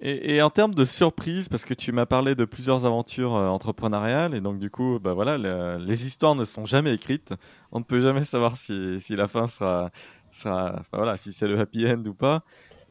Et, 0.00 0.34
et, 0.34 0.42
en 0.42 0.50
termes 0.50 0.74
de 0.74 0.84
surprise, 0.84 1.48
parce 1.48 1.64
que 1.64 1.72
tu 1.72 1.92
m'as 1.92 2.04
parlé 2.04 2.34
de 2.34 2.44
plusieurs 2.44 2.84
aventures 2.84 3.36
euh, 3.36 3.46
entrepreneuriales, 3.46 4.34
et 4.34 4.40
donc 4.40 4.58
du 4.58 4.70
coup, 4.70 4.98
bah 5.00 5.14
voilà, 5.14 5.78
les 5.78 6.06
histoires 6.06 6.34
ne 6.34 6.44
sont 6.44 6.64
jamais 6.64 6.92
écrites. 6.92 7.32
On 7.70 7.78
ne 7.78 7.84
peut 7.84 8.00
jamais 8.00 8.24
savoir 8.24 8.56
si, 8.56 8.98
si 8.98 9.14
la 9.14 9.28
fin 9.28 9.46
sera, 9.46 9.90
sera 10.32 10.82
voilà, 10.92 11.16
si 11.16 11.32
c'est 11.32 11.46
le 11.46 11.58
happy 11.58 11.86
end 11.86 12.02
ou 12.06 12.14
pas. 12.14 12.42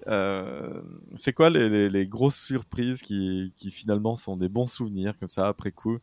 Euh, 0.08 0.82
c'est 1.16 1.34
quoi 1.34 1.50
les, 1.50 2.08
grosses 2.08 2.42
surprises 2.42 3.02
qui, 3.02 3.54
finalement 3.72 4.16
sont 4.16 4.38
des 4.38 4.50
bons 4.50 4.66
souvenirs 4.66 5.16
comme 5.18 5.30
ça 5.30 5.48
après 5.48 5.72
coup, 5.72 6.00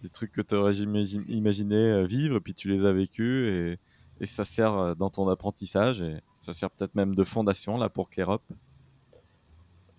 des 0.00 0.08
trucs 0.08 0.32
que 0.32 0.40
tu 0.40 0.54
aurais 0.54 0.76
imaginé 0.76 1.76
euh, 1.76 2.04
vivre, 2.04 2.38
puis 2.38 2.54
tu 2.54 2.68
les 2.68 2.84
as 2.84 2.92
vécus 2.92 3.48
et, 3.48 3.78
ça 4.24 4.44
sert 4.44 4.72
euh, 4.74 4.94
dans 4.94 5.10
ton 5.10 5.28
apprentissage 5.28 6.00
et 6.00 6.14
ça 6.38 6.52
sert 6.52 6.70
peut-être 6.70 6.94
même 6.94 7.12
de 7.12 7.24
fondation 7.24 7.76
là 7.76 7.88
pour 7.88 8.08
Clérop. 8.08 8.42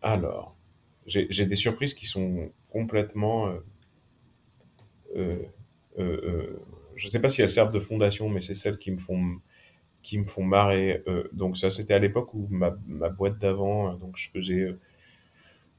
Alors, 0.02 0.56
j'ai 1.06 1.46
des 1.46 1.56
surprises 1.56 1.94
qui 1.94 2.06
sont 2.06 2.50
complètement. 2.70 3.54
Je 5.14 5.46
ne 5.98 7.10
sais 7.10 7.20
pas 7.20 7.30
si 7.30 7.42
elles 7.42 7.50
servent 7.50 7.74
de 7.74 7.80
fondation, 7.80 8.30
mais 8.30 8.40
c'est 8.40 8.56
celles 8.56 8.78
qui 8.78 8.92
me 8.92 8.98
font 8.98 9.40
qui 10.04 10.20
me 10.20 10.26
font 10.26 10.44
marrer. 10.44 11.02
Euh, 11.08 11.24
donc 11.32 11.58
ça, 11.58 11.70
c'était 11.70 11.94
à 11.94 12.00
l'époque 12.00 12.34
où 12.34 12.48
ma, 12.52 12.76
ma 12.88 13.10
boîte 13.10 13.40
d'avant, 13.40 13.92
euh, 13.92 13.96
donc 13.96 14.18
je 14.18 14.30
faisais 14.30 14.60
euh, 14.60 14.80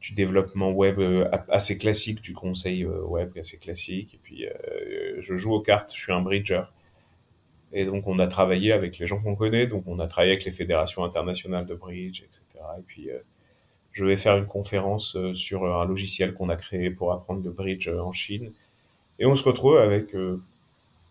du 0.01 0.15
développement 0.15 0.71
web 0.73 1.01
assez 1.49 1.79
classique, 1.79 2.21
du 2.21 2.35
conseil 2.35 2.85
web 2.85 3.31
assez 3.39 3.57
classique. 3.57 4.13
Et 4.13 4.21
puis 4.23 4.45
je 5.19 5.37
joue 5.39 5.55
aux 5.55 5.63
cartes, 5.63 5.95
je 5.95 6.03
suis 6.03 6.13
un 6.13 6.21
bridger. 6.21 6.65
Et 7.73 7.87
donc 7.87 8.07
on 8.07 8.19
a 8.19 8.27
travaillé 8.27 8.73
avec 8.75 8.99
les 8.99 9.07
gens 9.07 9.23
qu'on 9.23 9.35
connaît, 9.35 9.67
donc 9.67 9.85
on 9.87 9.99
a 10.01 10.07
travaillé 10.07 10.33
avec 10.33 10.45
les 10.45 10.51
fédérations 10.51 11.05
internationales 11.05 11.65
de 11.65 11.75
bridge, 11.75 12.21
etc. 12.21 12.67
Et 12.79 12.83
puis 12.83 13.09
je 13.93 14.05
vais 14.05 14.19
faire 14.19 14.37
une 14.37 14.45
conférence 14.45 15.17
sur 15.33 15.65
un 15.65 15.87
logiciel 15.87 16.35
qu'on 16.35 16.51
a 16.51 16.57
créé 16.57 16.91
pour 16.91 17.11
apprendre 17.11 17.43
le 17.43 17.51
bridge 17.51 17.89
en 17.89 18.13
Chine. 18.13 18.53
Et 19.19 19.25
on 19.25 19.37
se 19.37 19.43
retrouve 19.43 19.79
avec 19.79 20.15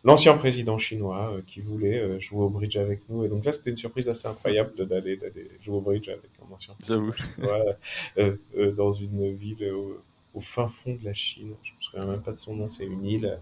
l'ancien 0.04 0.36
président 0.38 0.78
chinois 0.78 1.34
euh, 1.34 1.42
qui 1.48 1.62
voulait 1.62 2.00
euh, 2.00 2.20
jouer 2.20 2.44
au 2.44 2.50
bridge 2.50 2.78
avec 2.78 3.02
nous. 3.10 3.24
Et 3.26 3.30
donc 3.30 3.46
là, 3.46 3.52
c'était 3.52 3.70
une 3.70 3.78
surprise 3.78 4.10
assez 4.10 4.28
incroyable 4.28 4.86
d'aller 4.86 5.20
jouer 5.62 5.76
au 5.78 5.82
bridge 5.82 6.10
avec 6.10 6.30
un 6.42 6.54
ancien. 6.54 6.76
J'avoue. 6.86 7.14
Euh, 8.18 8.72
dans 8.74 8.92
une 8.92 9.34
ville 9.34 9.72
au, 10.34 10.42
fin 10.42 10.68
fond 10.68 10.98
de 11.00 11.06
la 11.06 11.14
Chine. 11.14 11.54
Je 11.64 11.72
me 11.72 11.82
souviens 11.82 12.12
même 12.12 12.22
pas 12.22 12.32
de 12.32 12.40
son 12.40 12.56
nom. 12.56 12.70
C'est 12.72 12.86
une 12.86 13.06
île 13.06 13.40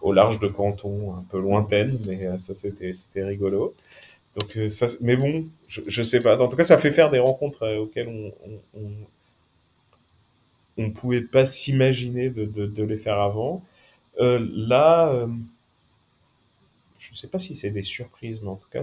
au 0.00 0.12
large 0.12 0.40
de 0.40 0.48
Canton, 0.48 1.14
un 1.14 1.24
peu 1.30 1.38
lointaine, 1.38 1.98
mais 2.06 2.38
ça 2.38 2.54
c'était 2.54 3.24
rigolo. 3.24 3.74
Donc 4.36 4.70
ça, 4.70 4.86
mais 5.00 5.16
bon, 5.16 5.46
je, 5.68 5.82
je 5.86 6.02
sais 6.02 6.20
pas. 6.20 6.40
En 6.40 6.48
tout 6.48 6.56
cas, 6.56 6.64
ça 6.64 6.78
fait 6.78 6.90
faire 6.90 7.10
des 7.10 7.18
rencontres 7.18 7.76
auxquelles 7.76 8.08
on, 8.08 8.32
on, 8.74 8.90
on, 10.78 10.90
pouvait 10.90 11.22
pas 11.22 11.46
s'imaginer 11.46 12.30
de, 12.30 12.44
de, 12.44 12.66
de, 12.66 12.82
les 12.82 12.96
faire 12.96 13.20
avant. 13.20 13.62
là 14.18 15.26
ne 17.14 17.18
sais 17.18 17.28
pas 17.28 17.38
si 17.38 17.54
c'est 17.54 17.70
des 17.70 17.82
surprises, 17.82 18.42
mais 18.42 18.48
en 18.48 18.56
tout 18.56 18.68
cas, 18.70 18.82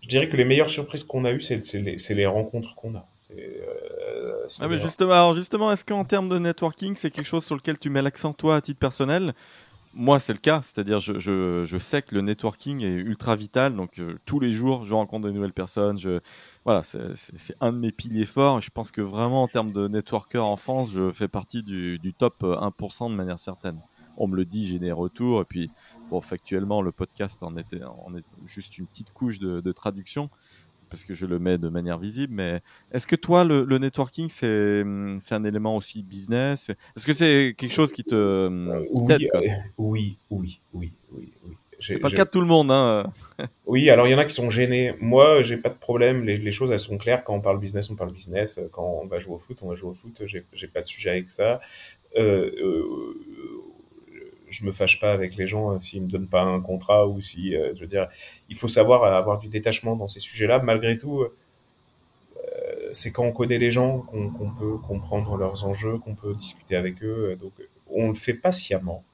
je 0.00 0.08
dirais 0.08 0.28
que 0.28 0.36
les 0.36 0.44
meilleures 0.44 0.70
surprises 0.70 1.04
qu'on 1.04 1.24
a 1.24 1.32
eues, 1.32 1.40
c'est 1.40 1.60
les, 1.74 1.96
les, 1.96 2.26
rencontres 2.26 2.74
qu'on 2.74 2.94
a. 2.94 3.08
Euh, 3.36 4.46
ah 4.60 4.68
mais 4.68 4.76
justement, 4.76 5.34
justement, 5.34 5.72
est-ce 5.72 5.84
qu'en 5.84 6.04
termes 6.04 6.28
de 6.28 6.38
networking, 6.38 6.94
c'est 6.96 7.10
quelque 7.10 7.26
chose 7.26 7.44
sur 7.44 7.56
lequel 7.56 7.78
tu 7.78 7.90
mets 7.90 8.02
l'accent 8.02 8.32
toi 8.32 8.56
à 8.56 8.60
titre 8.60 8.78
personnel? 8.78 9.34
Moi, 9.94 10.18
c'est 10.18 10.34
le 10.34 10.38
cas, 10.38 10.60
c'est-à-dire 10.62 11.00
je, 11.00 11.18
je, 11.18 11.64
je, 11.64 11.78
sais 11.78 12.02
que 12.02 12.14
le 12.14 12.20
networking 12.20 12.82
est 12.82 12.92
ultra 12.92 13.34
vital, 13.34 13.74
donc 13.74 13.98
euh, 13.98 14.18
tous 14.26 14.38
les 14.38 14.52
jours, 14.52 14.84
je 14.84 14.94
rencontre 14.94 15.26
de 15.26 15.32
nouvelles 15.32 15.54
personnes. 15.54 15.98
Je, 15.98 16.20
voilà, 16.64 16.82
c'est 16.82 17.56
un 17.62 17.72
de 17.72 17.78
mes 17.78 17.92
piliers 17.92 18.26
forts. 18.26 18.60
Je 18.60 18.70
pense 18.70 18.90
que 18.90 19.00
vraiment, 19.00 19.42
en 19.42 19.48
termes 19.48 19.72
de 19.72 19.88
networker 19.88 20.44
en 20.44 20.56
France, 20.56 20.92
je 20.92 21.10
fais 21.10 21.28
partie 21.28 21.62
du, 21.62 21.98
du 21.98 22.12
top 22.12 22.42
1% 22.42 23.10
de 23.10 23.14
manière 23.14 23.38
certaine 23.38 23.80
on 24.16 24.26
me 24.26 24.36
le 24.36 24.44
dit, 24.44 24.66
j'ai 24.66 24.78
des 24.78 24.92
retours. 24.92 25.42
Et 25.42 25.44
puis, 25.44 25.70
bon, 26.10 26.20
factuellement, 26.20 26.82
le 26.82 26.92
podcast 26.92 27.42
en, 27.42 27.56
était, 27.56 27.82
en 27.84 28.16
est 28.16 28.24
juste 28.46 28.78
une 28.78 28.86
petite 28.86 29.12
couche 29.12 29.38
de, 29.38 29.72
traduction 29.72 30.30
parce 30.88 31.04
que 31.04 31.14
je 31.14 31.26
le 31.26 31.38
mets 31.38 31.58
de 31.58 31.68
manière 31.68 31.98
visible. 31.98 32.32
Mais 32.34 32.60
est-ce 32.92 33.06
que 33.06 33.16
toi, 33.16 33.44
le, 33.44 33.64
networking, 33.78 34.28
c'est, 34.28 34.84
c'est 35.18 35.34
un 35.34 35.44
élément 35.44 35.76
aussi 35.76 36.02
business? 36.02 36.70
Est-ce 36.96 37.04
que 37.04 37.12
c'est 37.12 37.54
quelque 37.56 37.72
chose 37.72 37.92
qui 37.92 38.04
te 38.04 38.14
euh, 38.14 38.84
t'aide 39.06 39.28
oui, 39.76 40.16
oui, 40.30 40.60
oui, 40.72 40.92
oui, 41.12 41.32
oui, 41.44 41.56
C'est 41.80 41.98
pas 41.98 42.08
le 42.08 42.14
cas 42.14 42.24
de 42.24 42.30
tout 42.30 42.40
le 42.40 42.46
monde. 42.46 42.70
Hein. 42.70 43.12
oui, 43.66 43.90
alors 43.90 44.06
il 44.06 44.12
y 44.12 44.14
en 44.14 44.18
a 44.18 44.24
qui 44.24 44.34
sont 44.34 44.48
gênés. 44.48 44.94
Moi, 45.00 45.42
j'ai 45.42 45.56
pas 45.56 45.70
de 45.70 45.74
problème. 45.74 46.24
Les, 46.24 46.52
choses, 46.52 46.70
elles 46.70 46.80
sont 46.80 46.98
claires. 46.98 47.24
Quand 47.24 47.34
on 47.34 47.40
parle 47.40 47.58
business, 47.58 47.90
on 47.90 47.96
parle 47.96 48.12
business. 48.12 48.60
Quand 48.72 49.00
on 49.02 49.06
va 49.06 49.18
jouer 49.18 49.34
au 49.34 49.38
foot, 49.38 49.58
on 49.62 49.68
va 49.68 49.74
jouer 49.74 49.90
au 49.90 49.94
foot. 49.94 50.22
J'ai, 50.24 50.44
j'ai 50.52 50.68
pas 50.68 50.82
de 50.82 50.86
sujet 50.86 51.10
avec 51.10 51.30
ça. 51.30 51.60
Euh, 52.16 52.50
euh, 52.62 53.14
je 54.48 54.64
me 54.64 54.72
fâche 54.72 55.00
pas 55.00 55.12
avec 55.12 55.36
les 55.36 55.46
gens 55.46 55.72
euh, 55.72 55.80
s'ils 55.80 56.02
me 56.02 56.08
donnent 56.08 56.28
pas 56.28 56.42
un 56.42 56.60
contrat 56.60 57.06
ou 57.06 57.20
si, 57.20 57.54
euh, 57.54 57.74
je 57.74 57.80
veux 57.80 57.86
dire, 57.86 58.08
il 58.48 58.56
faut 58.56 58.68
savoir 58.68 59.04
avoir 59.04 59.38
du 59.38 59.48
détachement 59.48 59.96
dans 59.96 60.08
ces 60.08 60.20
sujets-là. 60.20 60.60
Malgré 60.60 60.98
tout, 60.98 61.22
euh, 61.22 61.30
c'est 62.92 63.12
quand 63.12 63.24
on 63.24 63.32
connaît 63.32 63.58
les 63.58 63.70
gens 63.70 63.98
qu'on 64.00 64.50
peut 64.50 64.78
comprendre 64.78 65.36
leurs 65.36 65.64
enjeux, 65.64 65.98
qu'on 65.98 66.14
peut 66.14 66.34
discuter 66.34 66.76
avec 66.76 67.02
eux. 67.02 67.36
Donc, 67.40 67.52
on 67.88 68.08
le 68.08 68.14
fait 68.14 68.34
pas 68.34 68.52
sciemment. 68.52 69.04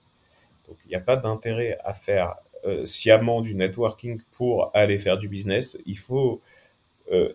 Donc, 0.69 0.77
il 0.87 0.89
n'y 0.89 0.95
a 0.95 1.01
pas 1.01 1.17
d'intérêt 1.17 1.79
à 1.85 1.95
faire 1.95 2.37
sciemment 2.85 3.41
du 3.41 3.57
networking 3.57 4.21
pour 4.31 4.71
aller 4.73 4.97
faire 4.97 5.19
du 5.19 5.27
business. 5.27 5.79
Il 5.85 5.99
faut 5.99 6.41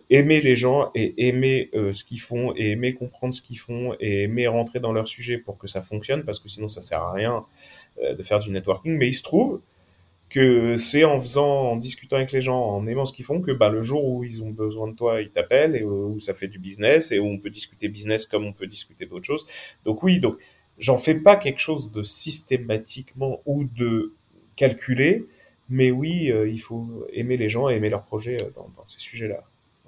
aimer 0.08 0.40
les 0.40 0.56
gens 0.56 0.90
et 0.94 1.28
aimer 1.28 1.68
ce 1.74 2.02
qu'ils 2.02 2.20
font 2.20 2.54
et 2.56 2.70
aimer 2.70 2.94
comprendre 2.94 3.34
ce 3.34 3.42
qu'ils 3.42 3.58
font 3.58 3.94
et 4.00 4.22
aimer 4.22 4.46
rentrer 4.46 4.80
dans 4.80 4.92
leur 4.92 5.06
sujet 5.06 5.36
pour 5.36 5.58
que 5.58 5.66
ça 5.66 5.82
fonctionne 5.82 6.24
parce 6.24 6.40
que 6.40 6.48
sinon 6.48 6.68
ça 6.68 6.80
sert 6.80 7.02
à 7.02 7.12
rien 7.12 7.44
de 8.16 8.22
faire 8.22 8.40
du 8.40 8.50
networking, 8.50 8.96
mais 8.96 9.08
il 9.08 9.14
se 9.14 9.22
trouve 9.22 9.60
que 10.28 10.76
c'est 10.76 11.04
en 11.04 11.20
faisant, 11.20 11.70
en 11.70 11.76
discutant 11.76 12.16
avec 12.16 12.32
les 12.32 12.42
gens, 12.42 12.60
en 12.60 12.86
aimant 12.86 13.06
ce 13.06 13.14
qu'ils 13.14 13.24
font, 13.24 13.40
que 13.40 13.50
bah, 13.50 13.70
le 13.70 13.82
jour 13.82 14.04
où 14.04 14.24
ils 14.24 14.42
ont 14.42 14.50
besoin 14.50 14.88
de 14.88 14.94
toi, 14.94 15.22
ils 15.22 15.30
t'appellent 15.30 15.74
et 15.74 15.84
où 15.84 16.20
ça 16.20 16.34
fait 16.34 16.48
du 16.48 16.58
business 16.58 17.12
et 17.12 17.18
où 17.18 17.26
on 17.26 17.38
peut 17.38 17.50
discuter 17.50 17.88
business 17.88 18.26
comme 18.26 18.44
on 18.44 18.52
peut 18.52 18.66
discuter 18.66 19.06
d'autres 19.06 19.24
choses. 19.24 19.46
Donc 19.84 20.02
oui, 20.02 20.20
donc 20.20 20.36
j'en 20.78 20.98
fais 20.98 21.14
pas 21.14 21.36
quelque 21.36 21.60
chose 21.60 21.90
de 21.90 22.02
systématiquement 22.02 23.40
ou 23.46 23.64
de 23.64 24.12
calculé, 24.56 25.24
mais 25.70 25.90
oui, 25.90 26.30
il 26.46 26.60
faut 26.60 27.06
aimer 27.12 27.36
les 27.36 27.48
gens 27.48 27.70
et 27.70 27.76
aimer 27.76 27.88
leurs 27.88 28.04
projets 28.04 28.36
dans, 28.54 28.68
ces 28.86 29.00
sujets-là. 29.00 29.42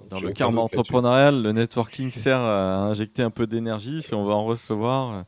Dans 0.09 0.19
le 0.19 0.31
karma 0.31 0.61
entrepreneurial, 0.61 1.43
le 1.43 1.51
networking 1.51 2.09
sert 2.09 2.39
à 2.39 2.85
injecter 2.85 3.21
un 3.21 3.29
peu 3.29 3.45
d'énergie. 3.45 4.01
Si 4.01 4.15
on 4.15 4.25
va 4.25 4.33
en 4.33 4.45
recevoir, 4.45 5.25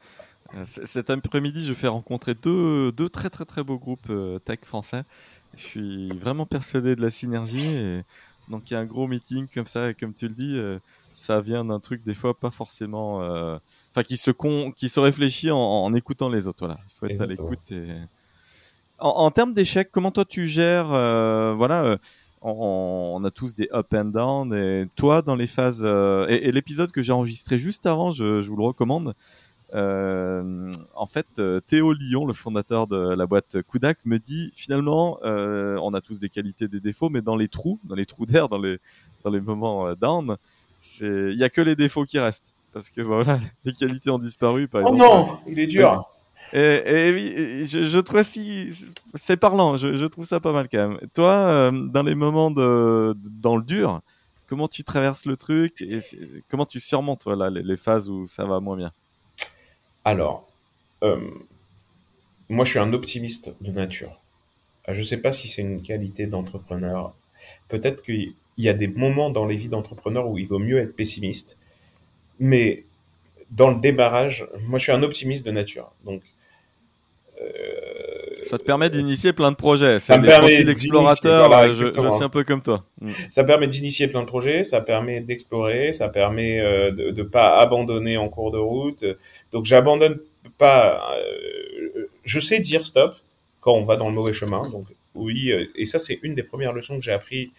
cet 0.65 1.09
après-midi, 1.09 1.65
je 1.65 1.73
fais 1.73 1.87
rencontrer 1.87 2.35
deux, 2.35 2.91
deux, 2.91 3.09
très 3.09 3.29
très 3.29 3.45
très 3.45 3.63
beaux 3.63 3.79
groupes 3.79 4.11
tech 4.45 4.59
français. 4.63 5.03
Je 5.55 5.61
suis 5.61 6.09
vraiment 6.09 6.45
persuadé 6.45 6.95
de 6.95 7.01
la 7.01 7.09
synergie. 7.09 7.65
Et 7.65 8.03
donc 8.49 8.69
il 8.69 8.73
y 8.73 8.77
a 8.77 8.79
un 8.79 8.85
gros 8.85 9.07
meeting 9.07 9.47
comme 9.53 9.67
ça, 9.67 9.89
et 9.89 9.93
comme 9.93 10.13
tu 10.13 10.27
le 10.27 10.33
dis, 10.33 10.59
ça 11.13 11.39
vient 11.39 11.63
d'un 11.63 11.79
truc 11.79 12.03
des 12.03 12.13
fois 12.13 12.37
pas 12.37 12.49
forcément, 12.49 13.21
euh, 13.21 13.57
enfin 13.91 14.03
qui 14.03 14.17
se 14.17 14.31
con, 14.31 14.71
qui 14.71 14.89
se 14.89 14.99
réfléchit 14.99 15.51
en, 15.51 15.93
écoutant 15.93 16.29
les 16.29 16.47
autres. 16.47 16.65
Voilà, 16.65 16.79
il 16.87 16.97
faut 16.97 17.05
être 17.05 17.21
à 17.21 17.25
l'écoute. 17.25 17.71
Et... 17.71 17.87
En, 18.99 19.29
termes 19.31 19.53
d'échecs, 19.53 19.89
comment 19.91 20.11
toi 20.11 20.25
tu 20.25 20.47
gères, 20.47 20.91
euh, 20.91 21.53
voilà. 21.55 21.83
Euh, 21.83 21.97
on, 22.45 23.23
a 23.23 23.31
tous 23.31 23.55
des 23.55 23.69
up 23.73 23.93
and 23.93 24.05
down 24.05 24.53
et 24.53 24.85
toi 24.97 25.21
dans 25.21 25.35
les 25.35 25.47
phases 25.47 25.85
et, 26.27 26.51
l'épisode 26.51 26.91
que 26.91 27.01
j'ai 27.01 27.13
enregistré 27.13 27.57
juste 27.57 27.85
avant 27.85 28.11
je, 28.11 28.41
vous 28.41 28.57
le 28.57 28.65
recommande 28.65 29.13
en 29.73 31.05
fait 31.07 31.41
Théo 31.65 31.93
Lyon 31.93 32.25
le 32.25 32.33
fondateur 32.33 32.87
de 32.87 33.15
la 33.15 33.25
boîte 33.25 33.57
Kudak 33.63 34.05
me 34.05 34.19
dit 34.19 34.51
finalement 34.55 35.19
on 35.23 35.93
a 35.93 36.01
tous 36.01 36.19
des 36.19 36.29
qualités 36.29 36.67
des 36.67 36.79
défauts 36.79 37.09
mais 37.09 37.21
dans 37.21 37.35
les 37.35 37.47
trous 37.47 37.79
dans 37.83 37.95
les 37.95 38.05
trous 38.05 38.25
d'air 38.25 38.49
dans 38.49 38.59
les 38.59 38.79
dans 39.23 39.31
les 39.31 39.41
moments 39.41 39.93
down 39.95 40.37
il 41.01 41.35
y 41.35 41.43
a 41.43 41.49
que 41.49 41.61
les 41.61 41.75
défauts 41.75 42.05
qui 42.05 42.19
restent 42.19 42.55
parce 42.73 42.89
que 42.89 43.01
voilà, 43.01 43.37
les 43.63 43.73
qualités 43.73 44.09
ont 44.09 44.19
disparu. 44.19 44.67
Par 44.67 44.81
oh 44.85 44.95
non, 44.95 45.27
il 45.47 45.59
est 45.59 45.67
dur. 45.67 46.09
Et, 46.51 47.11
oui, 47.11 47.65
je, 47.65 47.85
je, 47.85 47.99
trouve 47.99 48.21
si 48.21 48.69
c'est 49.15 49.37
parlant. 49.37 49.77
Je, 49.77 50.05
trouve 50.05 50.25
ça 50.25 50.39
pas 50.39 50.51
mal 50.51 50.67
quand 50.69 50.89
même. 50.89 50.99
Toi, 51.13 51.31
euh, 51.31 51.71
dans 51.71 52.03
les 52.03 52.13
moments 52.13 52.51
de, 52.51 53.15
dans 53.15 53.55
le 53.55 53.63
dur, 53.63 54.01
comment 54.45 54.67
tu 54.67 54.83
traverses 54.83 55.25
le 55.25 55.35
truc 55.35 55.81
et 55.81 56.01
comment 56.49 56.65
tu 56.65 56.79
surmontes 56.79 57.23
voilà 57.25 57.49
les, 57.49 57.77
phases 57.77 58.09
où 58.09 58.27
ça 58.27 58.45
va 58.45 58.59
moins 58.59 58.77
bien? 58.77 58.91
Alors, 60.05 60.47
euh, 61.03 61.29
moi, 62.49 62.65
je 62.65 62.71
suis 62.71 62.79
un 62.79 62.93
optimiste 62.93 63.53
de 63.61 63.71
nature. 63.71 64.19
Je 64.87 64.99
ne 64.99 65.05
sais 65.05 65.21
pas 65.21 65.31
si 65.31 65.47
c'est 65.47 65.61
une 65.61 65.81
qualité 65.81 66.25
d'entrepreneur. 66.25 67.13
Peut-être 67.69 68.03
que 68.03 68.11
il 68.11 68.63
y 68.63 68.69
a 68.69 68.73
des 68.73 68.87
moments 68.87 69.29
dans 69.29 69.45
les 69.45 69.55
vies 69.55 69.69
d'entrepreneurs 69.69 70.29
où 70.29 70.37
il 70.37 70.45
vaut 70.47 70.59
mieux 70.59 70.79
être 70.79 70.95
pessimiste. 70.95 71.57
Mais 72.39 72.83
dans 73.49 73.69
le 73.69 73.79
démarrage, 73.79 74.47
moi 74.67 74.77
je 74.77 74.83
suis 74.83 74.91
un 74.91 75.03
optimiste 75.03 75.45
de 75.45 75.51
nature. 75.51 75.91
Donc, 76.05 76.21
ça 78.53 78.59
te 78.59 78.63
permet 78.63 78.89
d'initier 78.89 79.33
plein 79.33 79.51
de 79.51 79.55
projets. 79.55 79.99
Ça 79.99 80.17
me 80.17 80.27
permet 80.27 80.63
d'explorateur. 80.63 81.73
je, 81.73 81.85
suis 82.11 82.23
un 82.23 82.29
peu 82.29 82.43
comme 82.43 82.61
toi. 82.61 82.85
Mm. 83.01 83.11
Ça 83.29 83.43
permet 83.43 83.67
d'initier 83.67 84.07
plein 84.07 84.21
de 84.21 84.27
projets. 84.27 84.63
Ça 84.63 84.79
permet 84.81 85.21
d'explorer. 85.21 85.91
Ça 85.91 86.07
permet 86.07 86.59
euh, 86.59 86.91
de 86.91 87.11
ne 87.11 87.23
pas 87.23 87.57
abandonner 87.57 88.17
en 88.17 88.29
cours 88.29 88.51
de 88.51 88.59
route. 88.59 89.03
Donc 89.51 89.65
j'abandonne 89.65 90.19
pas. 90.59 91.01
Euh, 91.17 92.09
je 92.23 92.39
sais 92.39 92.59
dire 92.59 92.85
stop 92.85 93.15
quand 93.59 93.73
on 93.73 93.85
va 93.85 93.95
dans 93.95 94.09
le 94.09 94.13
mauvais 94.13 94.33
chemin. 94.33 94.69
Donc 94.69 94.85
oui, 95.15 95.51
et 95.75 95.85
ça 95.85 95.97
c'est 95.97 96.19
une 96.21 96.35
des 96.35 96.43
premières 96.43 96.73
leçons 96.73 96.97
que 96.97 97.03
j'ai 97.03 97.11
appris 97.11 97.51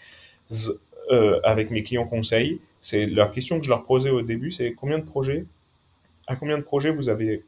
euh, 1.11 1.40
avec 1.42 1.70
mes 1.70 1.83
clients 1.83 2.07
conseils, 2.07 2.61
c'est 2.80 3.04
leur 3.04 3.30
question 3.30 3.59
que 3.59 3.64
je 3.64 3.68
leur 3.68 3.85
posais 3.85 4.11
au 4.11 4.22
début, 4.22 4.50
c'est 4.50 4.72
combien 4.72 4.98
de 4.98 5.04
projets, 5.04 5.44
à 6.26 6.35
combien 6.35 6.57
de 6.57 6.62
projets 6.62 6.90
vous 6.90 7.11
avez 7.11 7.44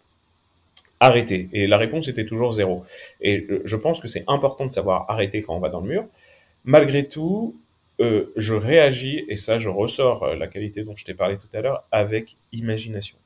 arrêté 1.00 1.48
Et 1.52 1.66
la 1.66 1.76
réponse 1.78 2.08
était 2.08 2.26
toujours 2.26 2.52
zéro. 2.52 2.84
Et 3.20 3.46
je 3.64 3.76
pense 3.76 4.00
que 4.00 4.08
c'est 4.08 4.24
important 4.28 4.66
de 4.66 4.72
savoir 4.72 5.10
arrêter 5.10 5.42
quand 5.42 5.54
on 5.54 5.60
va 5.60 5.68
dans 5.68 5.80
le 5.80 5.88
mur. 5.88 6.06
Malgré 6.64 7.06
tout, 7.06 7.54
euh, 8.00 8.32
je 8.36 8.54
réagis, 8.54 9.24
et 9.28 9.36
ça 9.36 9.58
je 9.58 9.68
ressors 9.68 10.22
euh, 10.24 10.36
la 10.36 10.48
qualité 10.48 10.84
dont 10.84 10.94
je 10.94 11.04
t'ai 11.04 11.14
parlé 11.14 11.36
tout 11.38 11.54
à 11.56 11.60
l'heure, 11.60 11.84
avec 11.92 12.36
imagination. 12.52 13.16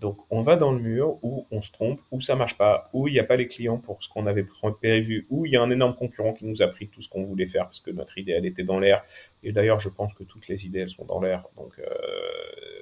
Donc 0.00 0.18
on 0.30 0.40
va 0.40 0.56
dans 0.56 0.72
le 0.72 0.80
mur 0.80 1.18
où 1.22 1.46
on 1.50 1.60
se 1.60 1.70
trompe, 1.70 2.00
où 2.10 2.20
ça 2.20 2.34
marche 2.34 2.56
pas, 2.56 2.90
où 2.92 3.06
il 3.06 3.12
n'y 3.12 3.20
a 3.20 3.24
pas 3.24 3.36
les 3.36 3.46
clients 3.46 3.78
pour 3.78 4.02
ce 4.02 4.08
qu'on 4.08 4.26
avait 4.26 4.44
prévu, 4.80 5.26
où 5.30 5.46
il 5.46 5.52
y 5.52 5.56
a 5.56 5.62
un 5.62 5.70
énorme 5.70 5.94
concurrent 5.94 6.32
qui 6.32 6.44
nous 6.44 6.62
a 6.62 6.66
pris 6.66 6.88
tout 6.88 7.00
ce 7.00 7.08
qu'on 7.08 7.22
voulait 7.24 7.46
faire 7.46 7.64
parce 7.64 7.80
que 7.80 7.92
notre 7.92 8.18
idée 8.18 8.32
elle 8.32 8.46
était 8.46 8.64
dans 8.64 8.80
l'air. 8.80 9.04
Et 9.44 9.52
d'ailleurs 9.52 9.80
je 9.80 9.88
pense 9.88 10.14
que 10.14 10.24
toutes 10.24 10.48
les 10.48 10.66
idées 10.66 10.80
elles 10.80 10.90
sont 10.90 11.04
dans 11.04 11.20
l'air. 11.20 11.44
Donc 11.56 11.78
euh, 11.78 11.84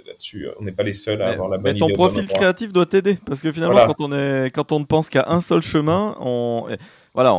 là-dessus 0.07 0.49
on 0.59 0.65
n'est 0.65 0.73
pas 0.73 0.83
les 0.83 0.93
seuls 0.93 1.21
à 1.21 1.31
avoir 1.31 1.49
la 1.49 1.59
bonne 1.59 1.75
mais 1.75 1.79
ton 1.79 1.89
profil 1.91 2.27
créatif 2.27 2.73
doit 2.73 2.87
t'aider 2.87 3.19
parce 3.27 3.43
que 3.43 3.53
finalement 3.53 3.85
quand 3.87 4.01
on 4.01 4.13
est 4.13 4.51
quand 4.55 4.73
on 4.73 4.81
ne 4.81 4.85
pense 4.85 5.09
qu'à 5.09 5.27
un 5.29 5.41
seul 5.41 5.63
chemin, 5.63 6.17
on 6.21 6.69
voilà, 7.15 7.37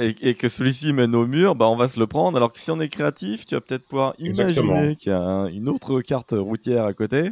et, 0.00 0.34
que 0.34 0.48
celui-ci 0.48 0.92
mène 0.92 1.14
au 1.16 1.26
mur, 1.26 1.56
bah 1.56 1.68
on 1.68 1.74
va 1.74 1.88
se 1.88 1.98
le 1.98 2.06
prendre. 2.06 2.36
Alors 2.36 2.52
que 2.52 2.60
si 2.60 2.70
on 2.70 2.78
est 2.78 2.88
créatif, 2.88 3.46
tu 3.46 3.56
vas 3.56 3.60
peut-être 3.60 3.84
pouvoir 3.84 4.14
imaginer 4.20 4.94
qu'il 4.94 5.10
y 5.10 5.14
a 5.14 5.48
une 5.52 5.68
autre 5.68 6.00
carte 6.02 6.34
routière 6.36 6.84
à 6.84 6.92
côté 6.92 7.30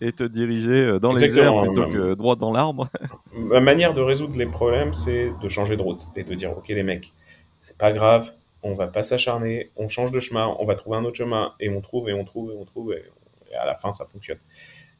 et 0.00 0.12
te 0.12 0.22
diriger 0.22 0.84
euh, 0.84 0.98
dans 0.98 1.12
les 1.12 1.36
airs 1.38 1.56
plutôt 1.62 1.86
que 1.88 2.14
droit 2.14 2.36
dans 2.36 2.52
l'arbre. 2.52 2.88
Ma 3.36 3.60
manière 3.60 3.94
de 3.94 4.00
résoudre 4.00 4.36
les 4.36 4.46
problèmes, 4.46 4.92
c'est 4.92 5.32
de 5.42 5.48
changer 5.48 5.76
de 5.76 5.82
route 5.82 6.02
et 6.14 6.22
de 6.22 6.34
dire 6.34 6.56
ok 6.56 6.68
les 6.68 6.82
mecs, 6.82 7.12
c'est 7.60 7.76
pas 7.76 7.92
grave, 7.92 8.32
on 8.62 8.74
va 8.74 8.88
pas 8.88 9.02
s'acharner, 9.02 9.70
on 9.76 9.88
change 9.88 10.10
de 10.10 10.20
chemin, 10.20 10.54
on 10.58 10.64
va 10.64 10.74
trouver 10.74 10.96
un 10.96 11.04
autre 11.04 11.16
chemin 11.16 11.54
et 11.60 11.68
on 11.68 11.80
trouve 11.80 12.08
et 12.08 12.12
on 12.12 12.24
trouve 12.24 12.50
et 12.52 12.54
on 12.54 12.64
trouve 12.64 12.92
et, 12.92 13.04
à 13.54 13.64
la 13.64 13.74
fin 13.74 13.92
ça 13.92 14.06
fonctionne. 14.06 14.38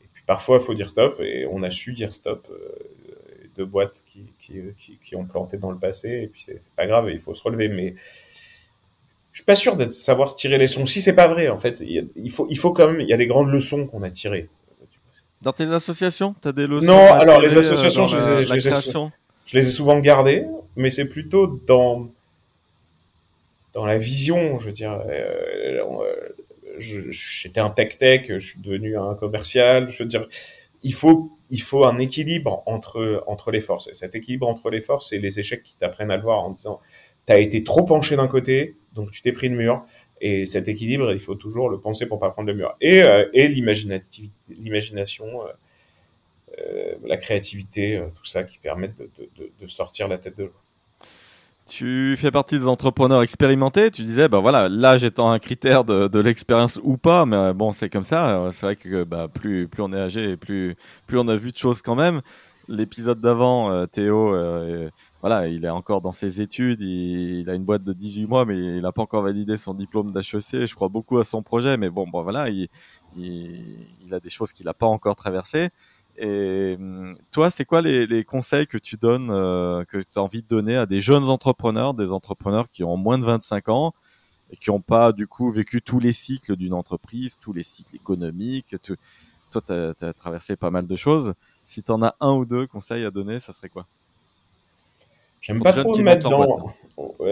Et 0.03 0.09
puis 0.13 0.23
parfois 0.27 0.59
il 0.59 0.63
faut 0.63 0.75
dire 0.75 0.89
stop 0.89 1.21
et 1.21 1.47
on 1.51 1.63
a 1.63 1.71
su 1.71 1.93
dire 1.93 2.13
stop 2.13 2.47
euh, 2.51 3.49
de 3.57 3.65
boîtes 3.65 4.05
qui, 4.07 4.33
qui, 4.41 4.99
qui, 5.03 5.17
ont 5.17 5.25
planté 5.25 5.57
dans 5.57 5.71
le 5.71 5.79
passé 5.79 6.09
et 6.23 6.27
puis 6.29 6.41
c'est 6.41 6.61
pas 6.75 6.87
grave, 6.87 7.11
il 7.11 7.21
faut 7.21 7.35
se 7.35 7.43
relever 7.43 7.69
mais 7.69 7.95
je 9.37 9.43
suis 9.43 9.45
pas 9.45 9.55
sûr 9.55 9.77
de 9.77 9.91
savoir 9.91 10.31
se 10.31 10.37
tirer 10.37 10.57
les 10.57 10.65
leçons. 10.65 10.87
Si 10.87 11.03
c'est 11.03 11.15
pas 11.15 11.27
vrai, 11.27 11.51
en 11.51 11.59
fait, 11.59 11.81
il, 11.81 12.31
faut, 12.31 12.47
il 12.49 12.57
faut 12.57 12.73
quand 12.73 12.91
même, 12.91 13.03
il 13.03 13.07
y 13.07 13.13
a 13.13 13.19
des 13.19 13.27
grandes 13.27 13.51
leçons 13.51 13.87
qu'on 13.87 14.03
a 14.03 14.09
tirées. 14.09 14.49
Dans 15.43 15.53
tes 15.53 15.71
associations, 15.71 16.35
tu 16.41 16.49
as 16.49 16.53
des 16.53 16.67
leçons 16.67 16.87
Non, 16.87 17.13
alors 17.13 17.43
les 17.43 17.55
associations, 17.55 18.07
je, 18.07 18.17
les 18.17 18.29
ai, 18.29 18.45
je, 18.47 18.55
les 19.59 19.69
ai, 19.69 19.71
souvent 19.71 19.99
gardées, 19.99 20.47
mais 20.75 20.89
c'est 20.89 21.05
plutôt 21.05 21.61
dans 21.67 22.09
dans 23.77 23.85
la 23.85 23.99
vision, 23.99 24.59
je 24.59 24.67
veux 24.67 24.73
dire. 24.73 25.03
Euh, 25.09 25.83
j'étais 26.79 27.61
un 27.61 27.71
tech-tech, 27.71 28.27
je 28.29 28.39
suis 28.39 28.61
devenu 28.61 28.97
un 28.99 29.15
commercial. 29.15 29.91
Je 29.91 30.03
veux 30.03 30.09
dire, 30.09 30.27
il 30.83 30.95
faut 30.95 31.31
il 31.51 31.61
faut 31.61 31.85
un 31.85 31.99
équilibre 31.99 32.63
entre 32.67 33.23
entre 33.27 33.51
les 33.51 33.61
forces. 33.61 33.89
Et 33.89 33.95
cet 33.95 34.15
équilibre 34.15 34.49
entre 34.49 34.71
les 34.71 34.81
forces, 34.81 35.11
c'est 35.11 35.19
les 35.19 35.39
échecs 35.39 35.63
qui 35.63 35.77
t'apprennent 35.77 36.11
à 36.11 36.17
le 36.17 36.23
voir 36.23 36.41
en 36.41 36.51
disant, 36.51 36.81
tu 37.27 37.33
as 37.35 37.39
été 37.39 37.63
trop 37.65 37.85
penché 37.85 38.17
d'un 38.17 38.29
côté, 38.29 38.77
donc 38.95 39.11
tu 39.11 39.21
t'es 39.21 39.33
pris 39.33 39.51
le 39.51 39.57
mur. 39.57 39.85
Et 40.23 40.47
cet 40.47 40.69
équilibre, 40.69 41.13
il 41.13 41.21
faut 41.21 41.35
toujours 41.35 41.69
le 41.69 41.79
penser 41.79 42.07
pour 42.09 42.19
pas 42.19 42.31
prendre 42.31 42.49
le 42.49 42.55
mur. 42.55 42.75
Et, 42.81 43.03
euh, 43.03 43.29
et 43.35 43.49
l'imagination, 43.49 45.27
euh, 45.27 45.53
euh, 46.59 46.95
la 47.05 47.19
créativité, 47.19 48.03
tout 48.15 48.25
ça 48.25 48.43
qui 48.45 48.57
permettent 48.59 48.97
de, 48.97 49.11
de, 49.37 49.53
de, 49.61 49.67
sortir 49.67 50.09
la 50.09 50.17
tête 50.17 50.39
de 50.39 50.45
l'eau. 50.45 50.55
Tu 51.69 52.15
fais 52.17 52.31
partie 52.31 52.59
des 52.59 52.69
entrepreneurs 52.69 53.23
expérimentés. 53.23 53.91
Tu 53.91 54.03
disais, 54.03 54.29
bah 54.29 54.39
voilà, 54.39 54.69
l'âge 54.69 55.03
étant 55.03 55.31
un 55.31 55.39
critère 55.39 55.85
de, 55.85 56.07
de 56.07 56.21
l'expérience 56.21 56.81
ou 56.85 56.97
pas, 56.97 57.27
mais 57.27 57.53
bon, 57.55 57.73
c'est 57.73 57.91
comme 57.91 58.05
ça. 58.05 58.51
C'est 58.53 58.67
vrai 58.67 58.77
que 58.77 59.03
bah, 59.03 59.29
plus, 59.33 59.67
plus 59.67 59.83
on 59.83 59.93
est 59.93 60.01
âgé, 60.01 60.37
plus, 60.37 60.77
plus 61.07 61.19
on 61.19 61.27
a 61.29 61.37
vu 61.37 61.51
de 61.51 61.57
choses 61.57 61.83
quand 61.83 61.97
même. 61.97 62.21
L'épisode 62.69 63.21
d'avant, 63.21 63.87
Théo, 63.87 64.35
voilà, 65.29 65.49
il 65.49 65.65
est 65.65 65.71
encore 65.71 66.01
dans 66.01 66.13
ses 66.13 66.41
études, 66.41 66.81
il, 66.81 67.51
a 67.51 67.55
une 67.55 67.65
boîte 67.65 67.83
de 67.83 67.93
18 67.93 68.27
mois, 68.27 68.45
mais 68.45 68.57
il 68.57 68.81
n'a 68.81 68.93
pas 68.93 69.03
encore 69.03 69.23
validé 69.23 69.57
son 69.57 69.75
diplôme 69.75 70.13
d'HEC. 70.13 70.67
Je 70.67 70.75
crois 70.77 70.89
beaucoup 70.89 71.19
à 71.19 71.25
son 71.25 71.43
projet, 71.43 71.77
mais 71.77 71.91
bon, 71.91 72.07
bon 72.07 72.23
voilà, 72.23 72.49
il, 72.49 72.69
il, 73.17 74.13
a 74.13 74.21
des 74.21 74.31
choses 74.31 74.53
qu'il 74.53 74.67
n'a 74.67 74.75
pas 74.75 74.87
encore 74.87 75.17
traversées. 75.17 75.71
Et 76.19 76.77
hum, 76.79 77.17
toi, 77.31 77.51
c'est 77.51 77.65
quoi 77.65 77.83
les, 77.83 78.25
conseils 78.25 78.67
que 78.67 78.79
tu 78.79 78.97
donnes, 78.97 79.31
euh, 79.31 79.85
que 79.85 79.99
tu 79.99 80.19
as 80.19 80.23
envie 80.23 80.43
de 80.43 80.47
donner 80.47 80.77
à 80.77 80.87
des 80.87 81.01
jeunes 81.01 81.29
entrepreneurs, 81.29 81.95
des 81.95 82.13
entrepreneurs 82.13 82.69
qui 82.69 82.85
ont 82.85 82.97
moins 82.97 83.19
de 83.19 83.25
25 83.25 83.69
ans 83.69 83.93
et 84.51 84.57
qui 84.57 84.71
n'ont 84.71 84.81
pas 84.81 85.13
du 85.13 85.27
coup 85.27 85.51
vécu 85.51 85.83
tous 85.83 85.99
les 85.99 86.13
cycles 86.13 86.57
d'une 86.57 86.75
entreprise, 86.75 87.39
tous 87.39 87.53
les 87.53 87.63
cycles 87.63 87.97
économiques. 87.97 88.77
Toi, 89.51 89.63
tu 89.67 89.73
as, 89.73 90.13
traversé 90.13 90.57
pas 90.57 90.71
mal 90.71 90.87
de 90.87 90.97
choses. 90.97 91.35
Si 91.63 91.83
tu 91.83 91.93
en 91.93 92.03
as 92.03 92.15
un 92.21 92.33
ou 92.33 92.45
deux 92.45 92.67
conseils 92.67 93.05
à 93.05 93.11
donner, 93.11 93.41
ça 93.41 93.53
serait 93.53 93.69
quoi? 93.69 93.87
J'aime 95.47 95.63
pas 95.63 95.73
trop 95.73 95.97
me 95.97 96.03
mettre 96.03 96.29
dans. 96.29 96.75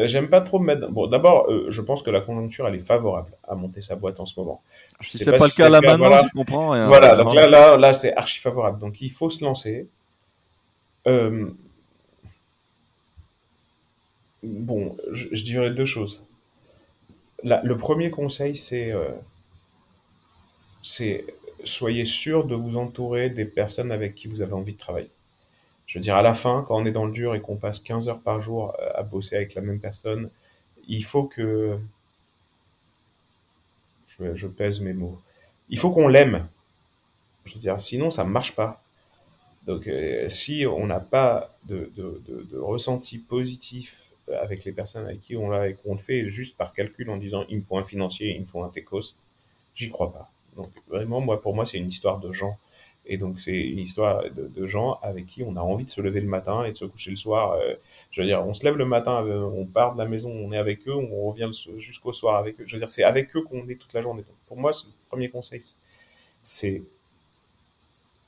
J'aime 0.04 0.28
pas 0.28 0.40
trop 0.40 0.60
me 0.60 0.66
mettre. 0.66 0.88
Bon, 0.88 1.08
d'abord, 1.08 1.50
euh, 1.50 1.66
je 1.70 1.80
pense 1.80 2.02
que 2.02 2.10
la 2.10 2.20
conjoncture 2.20 2.68
elle 2.68 2.76
est 2.76 2.86
favorable 2.86 3.32
à 3.42 3.56
monter 3.56 3.82
sa 3.82 3.96
boîte 3.96 4.20
en 4.20 4.26
ce 4.26 4.38
moment. 4.38 4.62
Je 5.00 5.08
si 5.10 5.18
c'est 5.18 5.36
pas, 5.36 5.44
le 5.44 5.56
cas 5.56 5.68
là 5.68 5.80
maintenant, 5.80 6.16
je 6.22 6.28
comprends. 6.32 6.70
Rien. 6.70 6.86
Voilà, 6.86 7.16
donc 7.16 7.34
là, 7.34 7.48
là, 7.48 7.76
là, 7.76 7.92
c'est 7.92 8.14
archi 8.14 8.38
favorable. 8.38 8.78
Donc 8.78 9.00
il 9.00 9.10
faut 9.10 9.30
se 9.30 9.42
lancer. 9.42 9.88
Euh... 11.08 11.50
Bon, 14.44 14.96
je, 15.10 15.42
dirais 15.42 15.70
deux 15.70 15.86
choses. 15.86 16.24
le 17.42 17.74
premier 17.76 18.10
conseil, 18.10 18.54
c'est 18.54 18.92
euh... 18.92 19.08
c'est 20.84 21.24
soyez 21.64 22.06
sûr 22.06 22.44
de 22.44 22.54
vous 22.54 22.76
entourer 22.76 23.28
des 23.28 23.44
personnes 23.44 23.90
avec 23.90 24.14
qui 24.14 24.28
vous 24.28 24.40
avez 24.40 24.52
envie 24.52 24.74
de 24.74 24.78
travailler. 24.78 25.10
Je 25.86 25.98
veux 25.98 26.02
dire, 26.02 26.16
à 26.16 26.22
la 26.22 26.34
fin, 26.34 26.64
quand 26.66 26.76
on 26.76 26.86
est 26.86 26.92
dans 26.92 27.04
le 27.04 27.12
dur 27.12 27.34
et 27.34 27.40
qu'on 27.40 27.56
passe 27.56 27.80
15 27.80 28.08
heures 28.08 28.20
par 28.20 28.40
jour 28.40 28.74
à 28.94 29.02
bosser 29.02 29.36
avec 29.36 29.54
la 29.54 29.62
même 29.62 29.80
personne, 29.80 30.30
il 30.88 31.04
faut 31.04 31.24
que... 31.24 31.78
Je, 34.20 34.46
pèse 34.46 34.80
mes 34.80 34.92
mots. 34.92 35.18
Il 35.68 35.78
faut 35.78 35.90
qu'on 35.90 36.06
l'aime. 36.06 36.46
Je 37.44 37.54
veux 37.54 37.60
dire, 37.60 37.80
sinon, 37.80 38.12
ça 38.12 38.24
ne 38.24 38.30
marche 38.30 38.54
pas. 38.54 38.82
Donc, 39.66 39.88
euh, 39.88 40.28
si 40.28 40.66
on 40.66 40.86
n'a 40.86 41.00
pas 41.00 41.50
de, 41.64 41.90
de, 41.96 42.58
ressenti 42.58 43.18
positif 43.18 44.12
avec 44.40 44.64
les 44.64 44.72
personnes 44.72 45.04
avec 45.04 45.20
qui 45.20 45.36
on 45.36 45.50
l'a 45.50 45.68
et 45.68 45.74
qu'on 45.74 45.94
le 45.94 46.00
fait 46.00 46.28
juste 46.28 46.56
par 46.56 46.72
calcul 46.72 47.10
en 47.10 47.16
disant 47.16 47.44
il 47.48 47.58
me 47.58 47.64
faut 47.64 47.76
un 47.76 47.84
financier, 47.84 48.34
il 48.34 48.42
me 48.42 48.46
faut 48.46 48.62
un 48.62 48.68
techos, 48.68 49.16
j'y 49.74 49.90
crois 49.90 50.12
pas. 50.12 50.30
Donc, 50.56 50.70
vraiment, 50.88 51.20
moi, 51.20 51.42
pour 51.42 51.54
moi, 51.54 51.66
c'est 51.66 51.78
une 51.78 51.88
histoire 51.88 52.20
de 52.20 52.30
gens. 52.30 52.56
Et 53.06 53.18
donc, 53.18 53.40
c'est 53.40 53.52
une 53.52 53.78
histoire 53.78 54.24
de, 54.30 54.66
gens 54.66 54.98
avec 55.02 55.26
qui 55.26 55.42
on 55.42 55.56
a 55.56 55.60
envie 55.60 55.84
de 55.84 55.90
se 55.90 56.00
lever 56.00 56.20
le 56.20 56.28
matin 56.28 56.64
et 56.64 56.72
de 56.72 56.76
se 56.76 56.86
coucher 56.86 57.10
le 57.10 57.16
soir. 57.16 57.52
Euh, 57.52 57.74
je 58.10 58.22
veux 58.22 58.26
dire, 58.26 58.44
on 58.46 58.54
se 58.54 58.64
lève 58.64 58.76
le 58.76 58.86
matin, 58.86 59.24
euh, 59.24 59.42
on 59.42 59.66
part 59.66 59.94
de 59.94 59.98
la 59.98 60.08
maison, 60.08 60.30
on 60.30 60.52
est 60.52 60.56
avec 60.56 60.88
eux, 60.88 60.94
on 60.94 61.30
revient 61.30 61.50
jusqu'au 61.78 62.12
soir 62.12 62.36
avec 62.36 62.60
eux. 62.60 62.64
Je 62.66 62.72
veux 62.74 62.78
dire, 62.78 62.88
c'est 62.88 63.04
avec 63.04 63.34
eux 63.36 63.42
qu'on 63.42 63.68
est 63.68 63.74
toute 63.74 63.92
la 63.92 64.00
journée. 64.00 64.22
Donc, 64.22 64.36
pour 64.46 64.56
moi, 64.56 64.70
le 64.70 65.08
premier 65.08 65.28
conseil. 65.28 65.60
C'est 66.42 66.82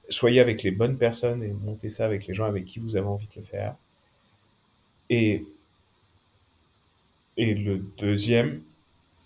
soyez 0.08 0.40
avec 0.40 0.62
les 0.62 0.70
bonnes 0.70 0.98
personnes 0.98 1.42
et 1.42 1.48
montez 1.48 1.88
ça 1.88 2.04
avec 2.04 2.26
les 2.26 2.34
gens 2.34 2.46
avec 2.46 2.64
qui 2.64 2.78
vous 2.78 2.96
avez 2.96 3.06
envie 3.06 3.26
de 3.26 3.32
le 3.36 3.42
faire. 3.42 3.74
Et, 5.10 5.44
et 7.36 7.54
le 7.54 7.78
deuxième, 7.98 8.62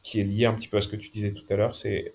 qui 0.03 0.21
est 0.21 0.25
lié 0.25 0.47
un 0.47 0.55
petit 0.55 0.69
peu 0.69 0.79
à 0.79 0.83
ce 0.83 0.89
que 0.89 0.97
tu 0.97 1.11
disais 1.11 1.33
tout 1.33 1.45
à 1.51 1.57
l'heure, 1.57 1.75
c'est, 1.75 2.15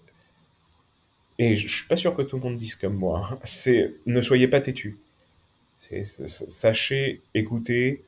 et 1.37 1.55
je 1.55 1.67
suis 1.67 1.87
pas 1.87 1.97
sûr 1.97 2.13
que 2.15 2.21
tout 2.21 2.37
le 2.37 2.41
monde 2.41 2.57
dise 2.57 2.75
comme 2.75 2.95
moi, 2.95 3.29
hein, 3.31 3.39
c'est 3.43 3.93
ne 4.05 4.21
soyez 4.21 4.47
pas 4.47 4.61
têtu. 4.61 4.97
Sachez 6.03 7.21
écouter 7.33 8.03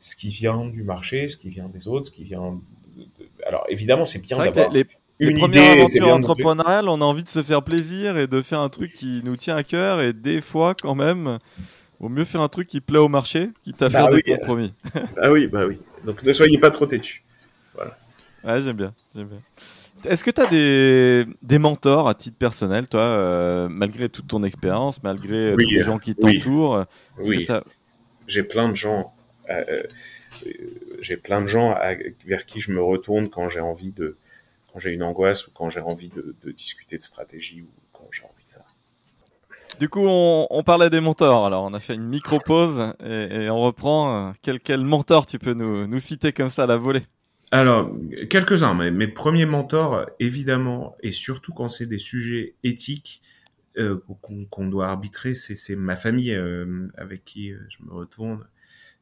ce 0.00 0.16
qui 0.16 0.28
vient 0.28 0.66
du 0.66 0.82
marché, 0.82 1.28
ce 1.28 1.36
qui 1.36 1.50
vient 1.50 1.68
des 1.68 1.88
autres, 1.88 2.06
ce 2.06 2.10
qui 2.10 2.24
vient. 2.24 2.60
De, 2.96 3.04
Alors 3.46 3.64
évidemment, 3.68 4.06
c'est 4.06 4.20
bien 4.20 4.38
d'avoir 4.38 4.70
une 5.18 5.38
première 5.38 5.72
aventure 5.72 6.08
entrepreneuriale, 6.08 6.88
on 6.88 7.00
a 7.00 7.04
envie 7.04 7.22
de 7.22 7.28
se 7.28 7.42
faire 7.42 7.62
plaisir 7.62 8.16
et 8.16 8.26
de 8.26 8.42
faire 8.42 8.60
un 8.60 8.68
truc 8.68 8.92
qui 8.94 9.22
nous 9.24 9.36
tient 9.36 9.56
à 9.56 9.62
cœur. 9.62 10.00
Et 10.00 10.12
des 10.12 10.40
fois, 10.40 10.74
quand 10.74 10.94
même, 10.94 11.38
vaut 12.00 12.08
mieux 12.08 12.24
faire 12.24 12.40
un 12.40 12.48
truc 12.48 12.66
qui 12.66 12.80
plaît 12.80 12.98
au 12.98 13.08
marché, 13.08 13.50
qui 13.62 13.72
t'a 13.72 13.88
bah 13.88 14.06
fait 14.06 14.14
oui. 14.14 14.22
des 14.24 14.34
compromis. 14.34 14.74
ah 15.22 15.30
oui, 15.30 15.46
bah 15.46 15.66
oui. 15.66 15.78
Donc 16.04 16.22
ne 16.22 16.32
soyez 16.32 16.58
pas 16.58 16.70
trop 16.70 16.86
têtu. 16.86 17.22
Voilà. 17.74 17.96
Ouais, 18.44 18.60
j'aime 18.60 18.76
bien, 18.76 18.92
j'aime 19.14 19.28
bien. 19.28 19.38
Est-ce 20.04 20.24
que 20.24 20.30
tu 20.30 20.40
as 20.40 20.46
des, 20.46 21.26
des, 21.42 21.58
mentors 21.58 22.08
à 22.08 22.14
titre 22.14 22.36
personnel, 22.36 22.88
toi, 22.88 23.02
euh, 23.02 23.68
malgré 23.68 24.08
toute 24.08 24.26
ton 24.26 24.42
expérience, 24.42 25.02
malgré 25.02 25.54
oui, 25.54 25.64
tous 25.64 25.70
les 25.70 25.82
gens 25.82 25.98
qui 25.98 26.14
t'entourent? 26.14 26.86
Oui. 27.24 27.46
J'ai 28.26 28.42
plein 28.42 28.68
de 28.68 28.74
gens. 28.74 29.12
Euh, 29.50 29.64
euh, 29.68 29.82
j'ai 31.00 31.16
plein 31.16 31.42
de 31.42 31.46
gens 31.46 31.72
à, 31.72 31.94
vers 32.26 32.46
qui 32.46 32.60
je 32.60 32.72
me 32.72 32.82
retourne 32.82 33.28
quand 33.28 33.48
j'ai 33.48 33.60
envie 33.60 33.92
de, 33.92 34.16
quand 34.72 34.78
j'ai 34.78 34.90
une 34.90 35.02
angoisse 35.02 35.46
ou 35.46 35.50
quand 35.52 35.68
j'ai 35.68 35.80
envie 35.80 36.08
de, 36.08 36.34
de, 36.42 36.52
discuter 36.52 36.96
de 36.96 37.02
stratégie 37.02 37.62
ou 37.62 37.68
quand 37.92 38.08
j'ai 38.10 38.22
envie 38.22 38.44
de 38.44 38.50
ça. 38.50 38.64
Du 39.78 39.88
coup, 39.88 40.04
on, 40.06 40.46
on, 40.50 40.62
parlait 40.62 40.90
des 40.90 41.00
mentors. 41.00 41.46
Alors, 41.46 41.64
on 41.64 41.74
a 41.74 41.80
fait 41.80 41.94
une 41.94 42.06
micro-pause 42.06 42.94
et, 43.04 43.44
et, 43.44 43.50
on 43.50 43.60
reprend. 43.60 44.32
Quel, 44.42 44.60
quel 44.60 44.82
mentor 44.84 45.26
tu 45.26 45.38
peux 45.38 45.54
nous, 45.54 45.86
nous 45.86 45.98
citer 45.98 46.32
comme 46.32 46.48
ça 46.48 46.64
à 46.64 46.66
la 46.66 46.76
volée? 46.76 47.02
Alors, 47.52 47.94
quelques-uns. 48.30 48.72
Mes 48.90 49.08
premiers 49.08 49.44
mentors, 49.44 50.06
évidemment, 50.18 50.96
et 51.02 51.12
surtout 51.12 51.52
quand 51.52 51.68
c'est 51.68 51.84
des 51.84 51.98
sujets 51.98 52.54
éthiques 52.64 53.20
euh, 53.76 54.00
qu'on 54.22 54.46
qu 54.46 54.70
doit 54.70 54.88
arbitrer, 54.88 55.34
c'est 55.34 55.76
ma 55.76 55.94
famille 55.94 56.32
euh, 56.32 56.88
avec 56.96 57.26
qui 57.26 57.52
euh, 57.52 57.58
je 57.68 57.84
me 57.84 57.92
retourne. 57.92 58.46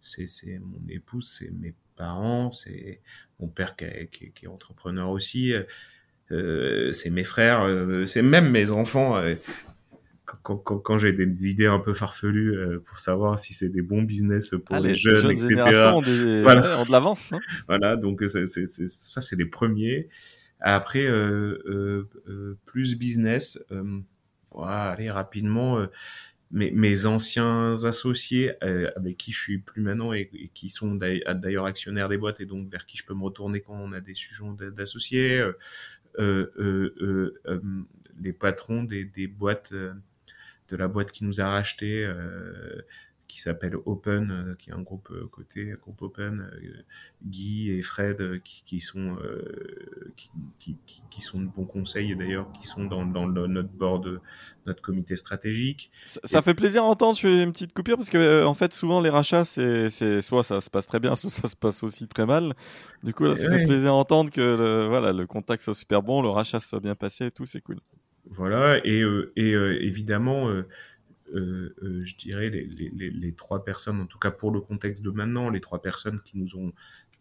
C'est 0.02 0.26
mon 0.58 0.82
épouse, 0.88 1.32
c'est 1.38 1.52
mes 1.52 1.74
parents, 1.94 2.50
c'est 2.50 3.00
mon 3.38 3.46
père 3.46 3.76
qui, 3.76 3.84
qui, 4.10 4.32
qui, 4.32 4.46
est 4.46 4.48
entrepreneur 4.48 5.10
aussi, 5.10 5.54
euh, 6.32 6.92
c'est 6.92 7.10
mes 7.10 7.24
frères, 7.24 7.62
euh, 7.62 8.06
c'est 8.06 8.22
même 8.22 8.50
mes 8.50 8.70
enfants. 8.70 9.16
Euh, 9.16 9.34
quand, 10.42 10.56
quand, 10.56 10.78
quand 10.78 10.98
j'ai 10.98 11.12
des 11.12 11.48
idées 11.48 11.66
un 11.66 11.78
peu 11.78 11.94
farfelues 11.94 12.56
euh, 12.56 12.78
pour 12.84 12.98
savoir 12.98 13.38
si 13.38 13.54
c'est 13.54 13.68
des 13.68 13.82
bons 13.82 14.02
business 14.02 14.50
pour 14.50 14.76
ah, 14.76 14.80
les, 14.80 14.90
les, 14.90 14.96
jeunes, 14.96 15.16
jeunes 15.16 15.30
etc. 15.32 15.86
Ont, 15.92 16.02
des... 16.02 16.42
voilà. 16.42 16.80
ont 16.80 16.84
de 16.84 16.92
l'avance. 16.92 17.32
Hein. 17.32 17.40
voilà, 17.68 17.96
donc 17.96 18.22
c'est, 18.28 18.46
c'est, 18.46 18.66
c'est, 18.66 18.88
ça 18.88 19.20
c'est 19.20 19.36
les 19.36 19.46
premiers. 19.46 20.08
Après, 20.60 21.08
plus 22.66 22.98
business, 22.98 23.64
voilà, 24.50 24.90
allez 24.90 25.10
rapidement 25.10 25.86
mes, 26.50 26.70
mes, 26.70 27.06
anciens 27.06 27.74
associés 27.84 28.52
euh, 28.64 28.90
avec 28.96 29.16
qui 29.16 29.32
je 29.32 29.40
suis 29.40 29.58
plus 29.58 29.82
maintenant 29.82 30.12
et, 30.12 30.28
et 30.32 30.50
qui 30.52 30.68
sont 30.68 30.94
d'ailleurs 30.94 31.66
actionnaires 31.66 32.08
des 32.08 32.18
boîtes 32.18 32.40
et 32.40 32.46
donc 32.46 32.68
vers 32.68 32.86
qui 32.86 32.96
je 32.96 33.04
peux 33.04 33.14
me 33.14 33.22
retourner 33.22 33.60
quand 33.60 33.74
on 33.74 33.92
a 33.92 34.00
des 34.00 34.14
sujets 34.14 34.44
d'associés, 34.72 35.38
euh, 35.38 35.52
euh, 36.18 36.52
euh, 36.58 37.40
euh 37.46 37.60
les 38.22 38.34
patrons 38.34 38.82
des, 38.82 39.06
des 39.06 39.26
boîtes, 39.26 39.72
de 40.70 40.76
la 40.76 40.88
boîte 40.88 41.12
qui 41.12 41.24
nous 41.24 41.40
a 41.40 41.46
racheté, 41.46 42.08
qui 43.28 43.40
s'appelle 43.40 43.76
Open, 43.86 44.56
qui 44.58 44.70
est 44.70 44.72
un 44.72 44.82
groupe 44.82 45.12
côté 45.30 45.74
groupe 45.80 46.02
Open, 46.02 46.50
Guy 47.24 47.70
et 47.70 47.82
Fred 47.82 48.40
qui, 48.42 48.62
qui 48.64 48.80
sont 48.80 49.16
qui, 50.16 50.30
qui, 50.58 50.76
qui, 51.10 51.22
sont 51.22 51.40
de 51.40 51.46
bons 51.46 51.64
conseils 51.64 52.16
d'ailleurs, 52.16 52.50
qui 52.52 52.66
sont 52.66 52.84
dans, 52.84 53.04
dans 53.04 53.26
le, 53.26 53.46
notre 53.46 53.68
board 53.70 54.20
notre 54.66 54.82
comité 54.82 55.16
stratégique. 55.16 55.90
Ça, 56.04 56.20
ça 56.24 56.42
fait 56.42 56.54
plaisir 56.54 56.82
à 56.84 56.86
entendre. 56.86 57.16
Je 57.16 57.22
fais 57.22 57.42
une 57.42 57.52
petite 57.52 57.72
coupure 57.72 57.96
parce 57.96 58.10
que 58.10 58.18
euh, 58.18 58.46
en 58.46 58.54
fait, 58.54 58.72
souvent 58.74 59.00
les 59.00 59.10
rachats, 59.10 59.44
c'est, 59.44 59.90
soit 60.20 60.42
ça 60.42 60.60
se 60.60 60.70
passe 60.70 60.86
très 60.86 61.00
bien, 61.00 61.14
soit 61.16 61.30
ça 61.30 61.48
se 61.48 61.56
passe 61.56 61.82
aussi 61.82 62.06
très 62.06 62.26
mal. 62.26 62.54
Du 63.02 63.14
coup, 63.14 63.24
là, 63.24 63.34
ça 63.34 63.48
fait 63.48 63.64
plaisir 63.64 63.92
à 63.92 63.94
entendre 63.94 64.30
que 64.30 64.40
le, 64.40 64.86
voilà, 64.88 65.12
le 65.12 65.26
contact 65.26 65.62
soit 65.62 65.74
super 65.74 66.02
bon, 66.02 66.22
le 66.22 66.28
rachat 66.28 66.60
soit 66.60 66.80
bien 66.80 66.94
passé 66.94 67.26
et 67.26 67.30
tout, 67.30 67.44
c'est 67.44 67.60
cool. 67.60 67.80
Voilà, 68.26 68.80
et, 68.84 69.02
euh, 69.02 69.32
et 69.36 69.54
euh, 69.54 69.82
évidemment, 69.82 70.48
euh, 70.48 70.64
je 71.32 72.16
dirais 72.16 72.50
les, 72.50 73.34
trois 73.34 73.64
personnes, 73.64 74.00
en 74.00 74.06
tout 74.06 74.18
cas 74.18 74.30
pour 74.30 74.50
le 74.50 74.60
contexte 74.60 75.02
de 75.02 75.10
maintenant, 75.10 75.50
les 75.50 75.60
trois 75.60 75.82
personnes 75.82 76.20
qui 76.24 76.38
nous 76.38 76.56
ont 76.56 76.72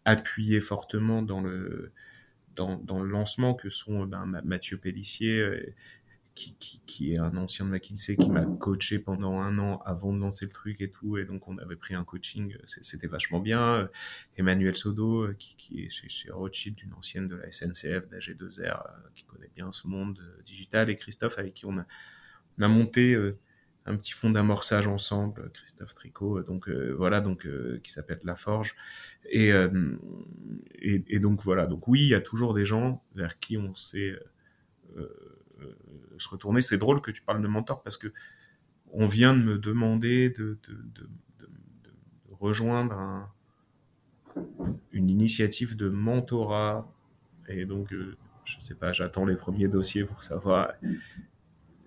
appuyé 0.04 0.60
fortement 0.60 1.22
dans 1.22 1.40
le 1.40 1.92
dans, 2.56 2.76
dans 2.78 3.02
le 3.02 3.08
lancement, 3.08 3.54
que 3.54 3.70
sont 3.70 4.06
ben, 4.06 4.26
Mathieu 4.44 4.76
Pellissier 4.76 5.74
qui, 6.40 6.56
qui, 6.58 6.80
qui, 6.86 7.12
est 7.12 7.18
un 7.18 7.36
ancien 7.36 7.66
de 7.66 7.70
McKinsey 7.70 8.16
qui 8.16 8.30
m'a 8.30 8.46
coaché 8.46 8.98
pendant 8.98 9.40
un 9.40 9.58
an 9.58 9.82
avant 9.84 10.12
de 10.14 10.18
lancer 10.18 10.46
le 10.46 10.52
truc 10.52 10.80
et 10.80 10.90
tout. 10.90 11.18
Et 11.18 11.24
donc, 11.26 11.48
on 11.48 11.58
avait 11.58 11.76
pris 11.76 11.94
un 11.94 12.04
coaching, 12.04 12.56
c'était 12.64 13.06
vachement 13.06 13.40
bien. 13.40 13.90
Emmanuel 14.38 14.76
Sodo, 14.76 15.28
qui, 15.38 15.54
qui 15.56 15.84
est 15.84 15.90
chez, 15.90 16.08
chez 16.08 16.30
Rothschild, 16.30 16.80
une 16.82 16.94
ancienne 16.94 17.28
de 17.28 17.36
la 17.36 17.52
SNCF, 17.52 18.08
d'AG2R, 18.08 18.82
qui 19.14 19.24
connaît 19.24 19.50
bien 19.54 19.70
ce 19.70 19.86
monde 19.86 20.18
digital. 20.46 20.88
Et 20.88 20.96
Christophe, 20.96 21.38
avec 21.38 21.52
qui 21.52 21.66
on 21.66 21.76
a, 21.78 21.86
on 22.58 22.62
a 22.62 22.68
monté 22.68 23.16
un 23.86 23.96
petit 23.96 24.12
fonds 24.12 24.30
d'amorçage 24.30 24.86
ensemble, 24.86 25.50
Christophe 25.52 25.94
Tricot. 25.94 26.42
Donc, 26.42 26.68
euh, 26.68 26.94
voilà, 26.96 27.20
donc, 27.20 27.46
euh, 27.46 27.80
qui 27.82 27.92
s'appelle 27.92 28.20
La 28.24 28.36
Forge. 28.36 28.76
Et, 29.28 29.52
euh, 29.52 29.68
et, 30.80 31.04
et, 31.08 31.18
donc, 31.18 31.42
voilà. 31.42 31.66
Donc, 31.66 31.88
oui, 31.88 32.00
il 32.02 32.08
y 32.08 32.14
a 32.14 32.20
toujours 32.20 32.54
des 32.54 32.64
gens 32.64 33.02
vers 33.14 33.38
qui 33.38 33.58
on 33.58 33.74
sait 33.74 34.18
se 36.20 36.28
retourner. 36.28 36.62
C'est 36.62 36.78
drôle 36.78 37.00
que 37.00 37.10
tu 37.10 37.22
parles 37.22 37.42
de 37.42 37.48
mentor 37.48 37.82
parce 37.82 37.96
que 37.96 38.08
on 38.92 39.06
vient 39.06 39.34
de 39.34 39.42
me 39.42 39.58
demander 39.58 40.30
de, 40.30 40.58
de, 40.68 40.74
de, 40.94 41.08
de 41.40 42.34
rejoindre 42.38 42.94
un, 42.94 43.28
une 44.92 45.10
initiative 45.10 45.76
de 45.76 45.88
mentorat. 45.88 46.90
Et 47.48 47.64
donc, 47.64 47.92
euh, 47.92 48.16
je 48.44 48.56
sais 48.60 48.74
pas, 48.74 48.92
j'attends 48.92 49.24
les 49.26 49.36
premiers 49.36 49.68
dossiers 49.68 50.04
pour 50.04 50.22
savoir 50.22 50.72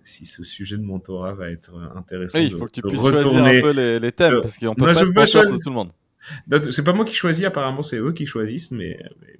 si 0.02 0.26
ce 0.26 0.44
sujet 0.44 0.76
de 0.76 0.82
mentorat 0.82 1.32
va 1.32 1.50
être 1.50 1.74
intéressant. 1.96 2.38
Oui, 2.38 2.46
il 2.46 2.50
faut 2.52 2.66
que 2.66 2.72
tu 2.72 2.82
puisses 2.82 3.00
choisir 3.00 3.44
un 3.44 3.60
peu 3.60 3.70
les, 3.70 3.98
les 3.98 4.12
thèmes, 4.12 4.40
parce 4.42 4.58
qu'on 4.58 4.74
peut 4.74 4.92
non, 4.92 5.12
pas 5.12 5.26
choisir 5.26 5.58
tout 5.58 5.70
le 5.70 5.74
monde. 5.74 5.92
C'est 6.70 6.84
pas 6.84 6.92
moi 6.92 7.04
qui 7.04 7.14
choisis, 7.14 7.44
apparemment 7.44 7.82
c'est 7.82 7.98
eux 7.98 8.12
qui 8.12 8.26
choisissent, 8.26 8.70
mais, 8.70 8.98
mais 9.20 9.38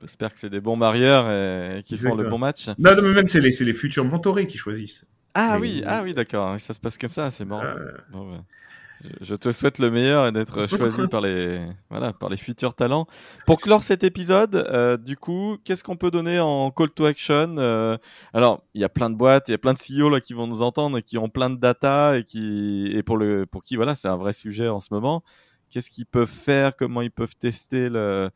J'espère 0.00 0.32
que 0.32 0.38
c'est 0.38 0.50
des 0.50 0.60
bons 0.60 0.76
marieurs 0.76 1.30
et, 1.30 1.82
qui 1.82 1.98
font 1.98 2.14
le 2.14 2.28
bon 2.28 2.38
match. 2.38 2.68
Non, 2.78 2.94
non 2.94 3.02
mais 3.02 3.12
même 3.12 3.28
c'est 3.28 3.40
les, 3.40 3.50
les 3.60 3.72
futurs 3.72 4.04
mentorés 4.04 4.46
qui 4.46 4.58
choisissent. 4.58 5.06
Ah 5.34 5.58
oui, 5.60 5.82
ah 5.86 6.02
oui, 6.02 6.14
d'accord. 6.14 6.58
Ça 6.58 6.74
se 6.74 6.80
passe 6.80 6.98
comme 6.98 7.10
ça, 7.10 7.30
c'est 7.30 7.44
marrant. 7.44 7.62
Bon, 8.10 8.30
ben, 8.30 8.44
je, 9.02 9.24
je, 9.24 9.34
te 9.34 9.52
souhaite 9.52 9.78
le 9.78 9.90
meilleur 9.90 10.26
et 10.26 10.32
d'être 10.32 10.66
choisi 10.66 11.06
par 11.06 11.20
les 11.20 11.60
voilà 11.88 12.12
par 12.12 12.28
les 12.28 12.36
futurs 12.36 12.74
talents. 12.74 13.06
Pour 13.46 13.60
clore 13.60 13.82
cet 13.82 14.04
épisode, 14.04 14.54
euh, 14.56 14.96
du 14.96 15.16
coup, 15.16 15.56
qu'est-ce 15.64 15.84
qu'on 15.84 15.96
peut 15.96 16.10
donner 16.10 16.40
en 16.40 16.70
call 16.70 16.90
to 16.90 17.04
action 17.06 17.56
euh, 17.58 17.96
Alors, 18.34 18.62
il 18.74 18.80
y 18.80 18.84
a 18.84 18.88
plein 18.88 19.08
de 19.08 19.14
boîtes, 19.14 19.48
il 19.48 19.52
y 19.52 19.54
a 19.54 19.58
plein 19.58 19.72
de 19.72 19.78
CEO 19.78 20.10
là 20.10 20.20
qui 20.20 20.34
vont 20.34 20.46
nous 20.46 20.62
entendre 20.62 20.98
et 20.98 21.02
qui 21.02 21.16
ont 21.16 21.28
plein 21.28 21.50
de 21.50 21.56
data 21.56 22.18
et 22.18 22.24
qui 22.24 22.90
et 22.92 23.02
pour 23.02 23.16
le 23.16 23.46
pour 23.46 23.62
qui 23.62 23.76
voilà, 23.76 23.94
c'est 23.94 24.08
un 24.08 24.16
vrai 24.16 24.32
sujet 24.32 24.68
en 24.68 24.80
ce 24.80 24.92
moment. 24.92 25.22
Qu'est-ce 25.70 25.90
qu'ils 25.90 26.06
peuvent 26.06 26.28
faire? 26.28 26.74
Comment 26.76 27.00
ils 27.00 27.12
peuvent 27.12 27.36
tester 27.36 27.88
le 27.88 28.30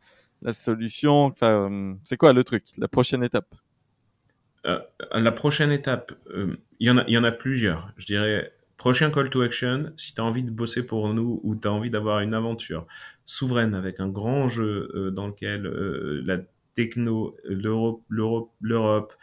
la 0.45 0.53
solution 0.53 1.25
enfin, 1.25 1.71
euh, 1.71 1.95
C'est 2.05 2.17
quoi 2.17 2.33
le 2.33 2.45
truc 2.45 2.65
La 2.79 2.89
prochaine 2.89 3.25
étape? 3.25 3.55
Euh, 4.67 4.79
La 5.13 5.33
prochaine 5.33 5.73
étape, 5.73 6.13
euh, 6.31 6.57
il 6.79 6.87
y 6.87 6.91
en 6.91 6.99
a, 6.99 7.09
y 7.09 7.19
en 7.19 7.25
a 7.25 7.33
plusieurs. 7.33 7.91
Je 7.97 8.07
dirais 8.07 8.53
prochain 8.77 9.11
call 9.11 9.31
to 9.31 9.41
action, 9.41 9.93
si 9.97 10.15
tu 10.15 10.21
as 10.21 10.25
envie 10.25 10.43
de 10.43 10.51
bosser 10.51 10.85
pour 10.85 11.13
nous 11.15 11.41
ou 11.43 11.57
tu 11.57 11.67
as 11.67 11.73
envie 11.73 11.91
d'avoir 11.91 12.21
une 12.21 12.35
aventure 12.35 12.87
souveraine 13.27 13.75
avec 13.75 14.01
un 14.01 14.09
grand 14.09 14.49
jeu 14.49 14.91
euh, 14.95 15.11
dans 15.11 15.29
lequel 15.29 15.67
euh, 15.67 16.23
la 16.25 16.39
techno, 16.75 17.37
l'Europe, 17.45 19.15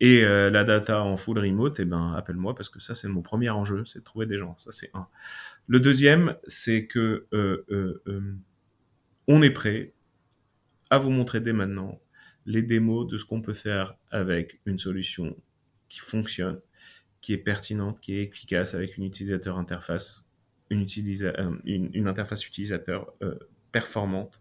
et 0.00 0.24
euh, 0.24 0.50
la 0.50 0.64
data 0.64 1.02
en 1.02 1.16
full 1.16 1.38
remote, 1.38 1.80
eh 1.80 1.86
ben 1.86 2.12
appelle-moi 2.14 2.54
parce 2.54 2.68
que 2.68 2.80
ça 2.80 2.94
c'est 2.94 3.08
mon 3.08 3.22
premier 3.22 3.48
enjeu, 3.48 3.84
c'est 3.86 4.00
de 4.00 4.04
trouver 4.04 4.26
des 4.26 4.38
gens. 4.38 4.54
Ça 4.58 4.70
c'est 4.72 4.90
un. 4.92 5.06
Le 5.68 5.80
deuxième, 5.80 6.36
c'est 6.46 6.86
que 6.86 7.26
on 9.28 9.42
est 9.42 9.50
prêt 9.50 9.94
à 10.90 10.98
vous 10.98 11.10
montrer 11.10 11.40
dès 11.40 11.52
maintenant 11.52 12.00
les 12.44 12.62
démos 12.62 13.08
de 13.08 13.18
ce 13.18 13.24
qu'on 13.24 13.42
peut 13.42 13.54
faire 13.54 13.96
avec 14.10 14.60
une 14.66 14.78
solution 14.78 15.36
qui 15.88 16.00
fonctionne, 16.00 16.60
qui 17.20 17.32
est 17.32 17.38
pertinente, 17.38 18.00
qui 18.00 18.14
est 18.14 18.22
efficace 18.24 18.74
avec 18.74 18.96
une 18.96 19.04
utilisateur 19.04 19.58
interface, 19.58 20.30
une, 20.70 20.86
une, 21.64 22.08
interface 22.08 22.46
utilisateur 22.46 23.12
performante 23.72 24.40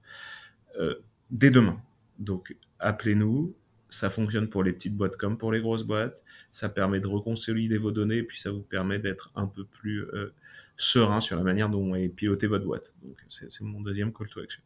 euh, 0.80 0.96
dès 1.32 1.52
demain. 1.52 1.82
Donc 2.20 2.56
appelez-nous, 2.80 3.56
ça 3.89 4.10
fonctionne 4.10 4.50
pour 4.50 4.64
les 4.64 4.74
petites 4.74 4.96
boîtes 4.96 5.18
comme 5.18 5.38
pour 5.38 5.52
les 5.52 5.62
grosses 5.62 5.84
boîtes, 5.84 6.22
ça 6.52 6.70
permet 6.70 7.00
de 7.00 7.08
reconsolider 7.08 7.78
vos 7.78 7.91
données 7.91 8.18
et 8.18 8.24
puis 8.24 8.38
ça 8.38 8.52
vous 8.52 8.62
permet 8.62 9.00
d'être 9.00 9.32
un 9.36 9.48
peu 9.48 9.66
plus 9.66 10.02
euh, 10.02 10.34
serein 10.78 11.22
sur 11.22 11.38
la 11.38 11.43
manière 11.43 11.70
dont 11.70 11.84
vous 11.84 12.10
piloter 12.10 12.48
votre 12.48 12.66
boîte. 12.66 12.93
Donc 13.04 13.18
c'est 13.30 13.62
mon 13.62 13.82
deuxième 13.82 14.14
call 14.14 14.28
to 14.30 14.39
action. 14.39 14.62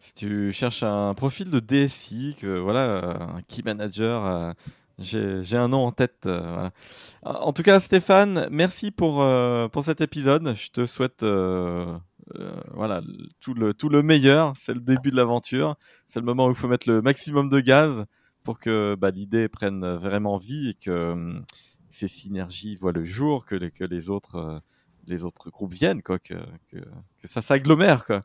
Si 0.00 0.14
tu 0.14 0.52
cherches 0.52 0.82
un 0.82 1.14
profil 1.14 1.50
de 1.50 1.60
DSI, 1.60 2.36
que 2.38 2.58
voilà, 2.58 3.34
un 3.36 3.42
key 3.42 3.62
manager, 3.64 4.26
euh, 4.26 4.52
j'ai 4.98 5.56
un 5.56 5.68
nom 5.68 5.86
en 5.86 5.92
tête. 5.92 6.28
En 7.22 7.52
tout 7.52 7.62
cas, 7.62 7.80
Stéphane, 7.80 8.48
merci 8.50 8.90
pour, 8.90 9.24
pour 9.72 9.84
cet 9.84 10.00
épisode. 10.00 10.54
Je 10.54 10.70
te 10.70 10.86
souhaite 10.86 11.24
euh, 12.38 12.54
voilà, 12.74 13.02
tout 13.40 13.54
le, 13.54 13.74
tout 13.74 13.88
le 13.88 14.02
meilleur. 14.02 14.54
C'est 14.56 14.74
le 14.74 14.80
début 14.80 15.10
de 15.10 15.16
l'aventure. 15.16 15.76
C'est 16.06 16.20
le 16.20 16.26
moment 16.26 16.46
où 16.46 16.50
il 16.50 16.54
faut 16.54 16.68
mettre 16.68 16.88
le 16.88 17.02
maximum 17.02 17.48
de 17.48 17.60
gaz 17.60 18.06
pour 18.44 18.58
que 18.58 18.96
bah, 18.98 19.10
l'idée 19.10 19.48
prenne 19.48 19.84
vraiment 19.96 20.36
vie 20.36 20.70
et 20.70 20.74
que 20.74 21.12
hum, 21.12 21.44
ces 21.88 22.08
synergies 22.08 22.76
voient 22.76 22.92
le 22.92 23.04
jour, 23.04 23.44
que 23.46 23.56
que 23.56 23.84
les 23.84 24.10
autres 24.10 24.36
euh, 24.36 24.58
les 25.06 25.24
autres 25.24 25.50
groupes 25.50 25.72
viennent, 25.72 26.02
quoi, 26.02 26.18
que, 26.18 26.34
que, 26.70 26.78
ça 27.24 27.42
s'agglomère. 27.42 28.06
Quoi. 28.06 28.22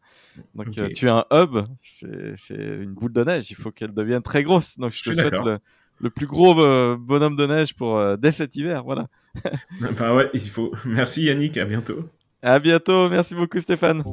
Donc 0.54 0.78
euh, 0.78 0.90
tu 0.90 1.10
as 1.10 1.26
un 1.30 1.44
hub, 1.44 1.58
c'est 1.84 2.56
une 2.56 2.94
boule 2.94 3.14
de 3.14 3.24
neige, 3.24 3.50
il 3.52 3.56
faut 3.56 3.72
qu'elle 3.72 3.94
devienne 3.94 4.22
très 4.22 4.44
grosse. 4.44 4.78
Donc 4.78 4.92
je 4.92 5.04
te 5.04 5.14
souhaite 5.14 5.42
le, 5.44 5.58
le, 6.00 6.10
plus 6.10 6.28
gros 6.28 6.56
bonhomme 6.98 7.36
de 7.36 7.46
neige 7.46 7.76
pour 7.76 8.18
dès 8.18 8.32
cet 8.32 8.56
hiver. 8.56 8.84
Voilà. 8.84 9.08
bah 10.00 10.16
ouais, 10.16 10.30
il 10.34 10.50
faut. 10.50 10.74
Merci 10.86 11.24
Yannick, 11.24 11.58
à 11.58 11.66
bientôt. 11.66 12.10
À 12.42 12.60
bientôt. 12.60 13.10
Merci 13.10 13.36
beaucoup, 13.36 13.60
Stéphane. 13.60 14.04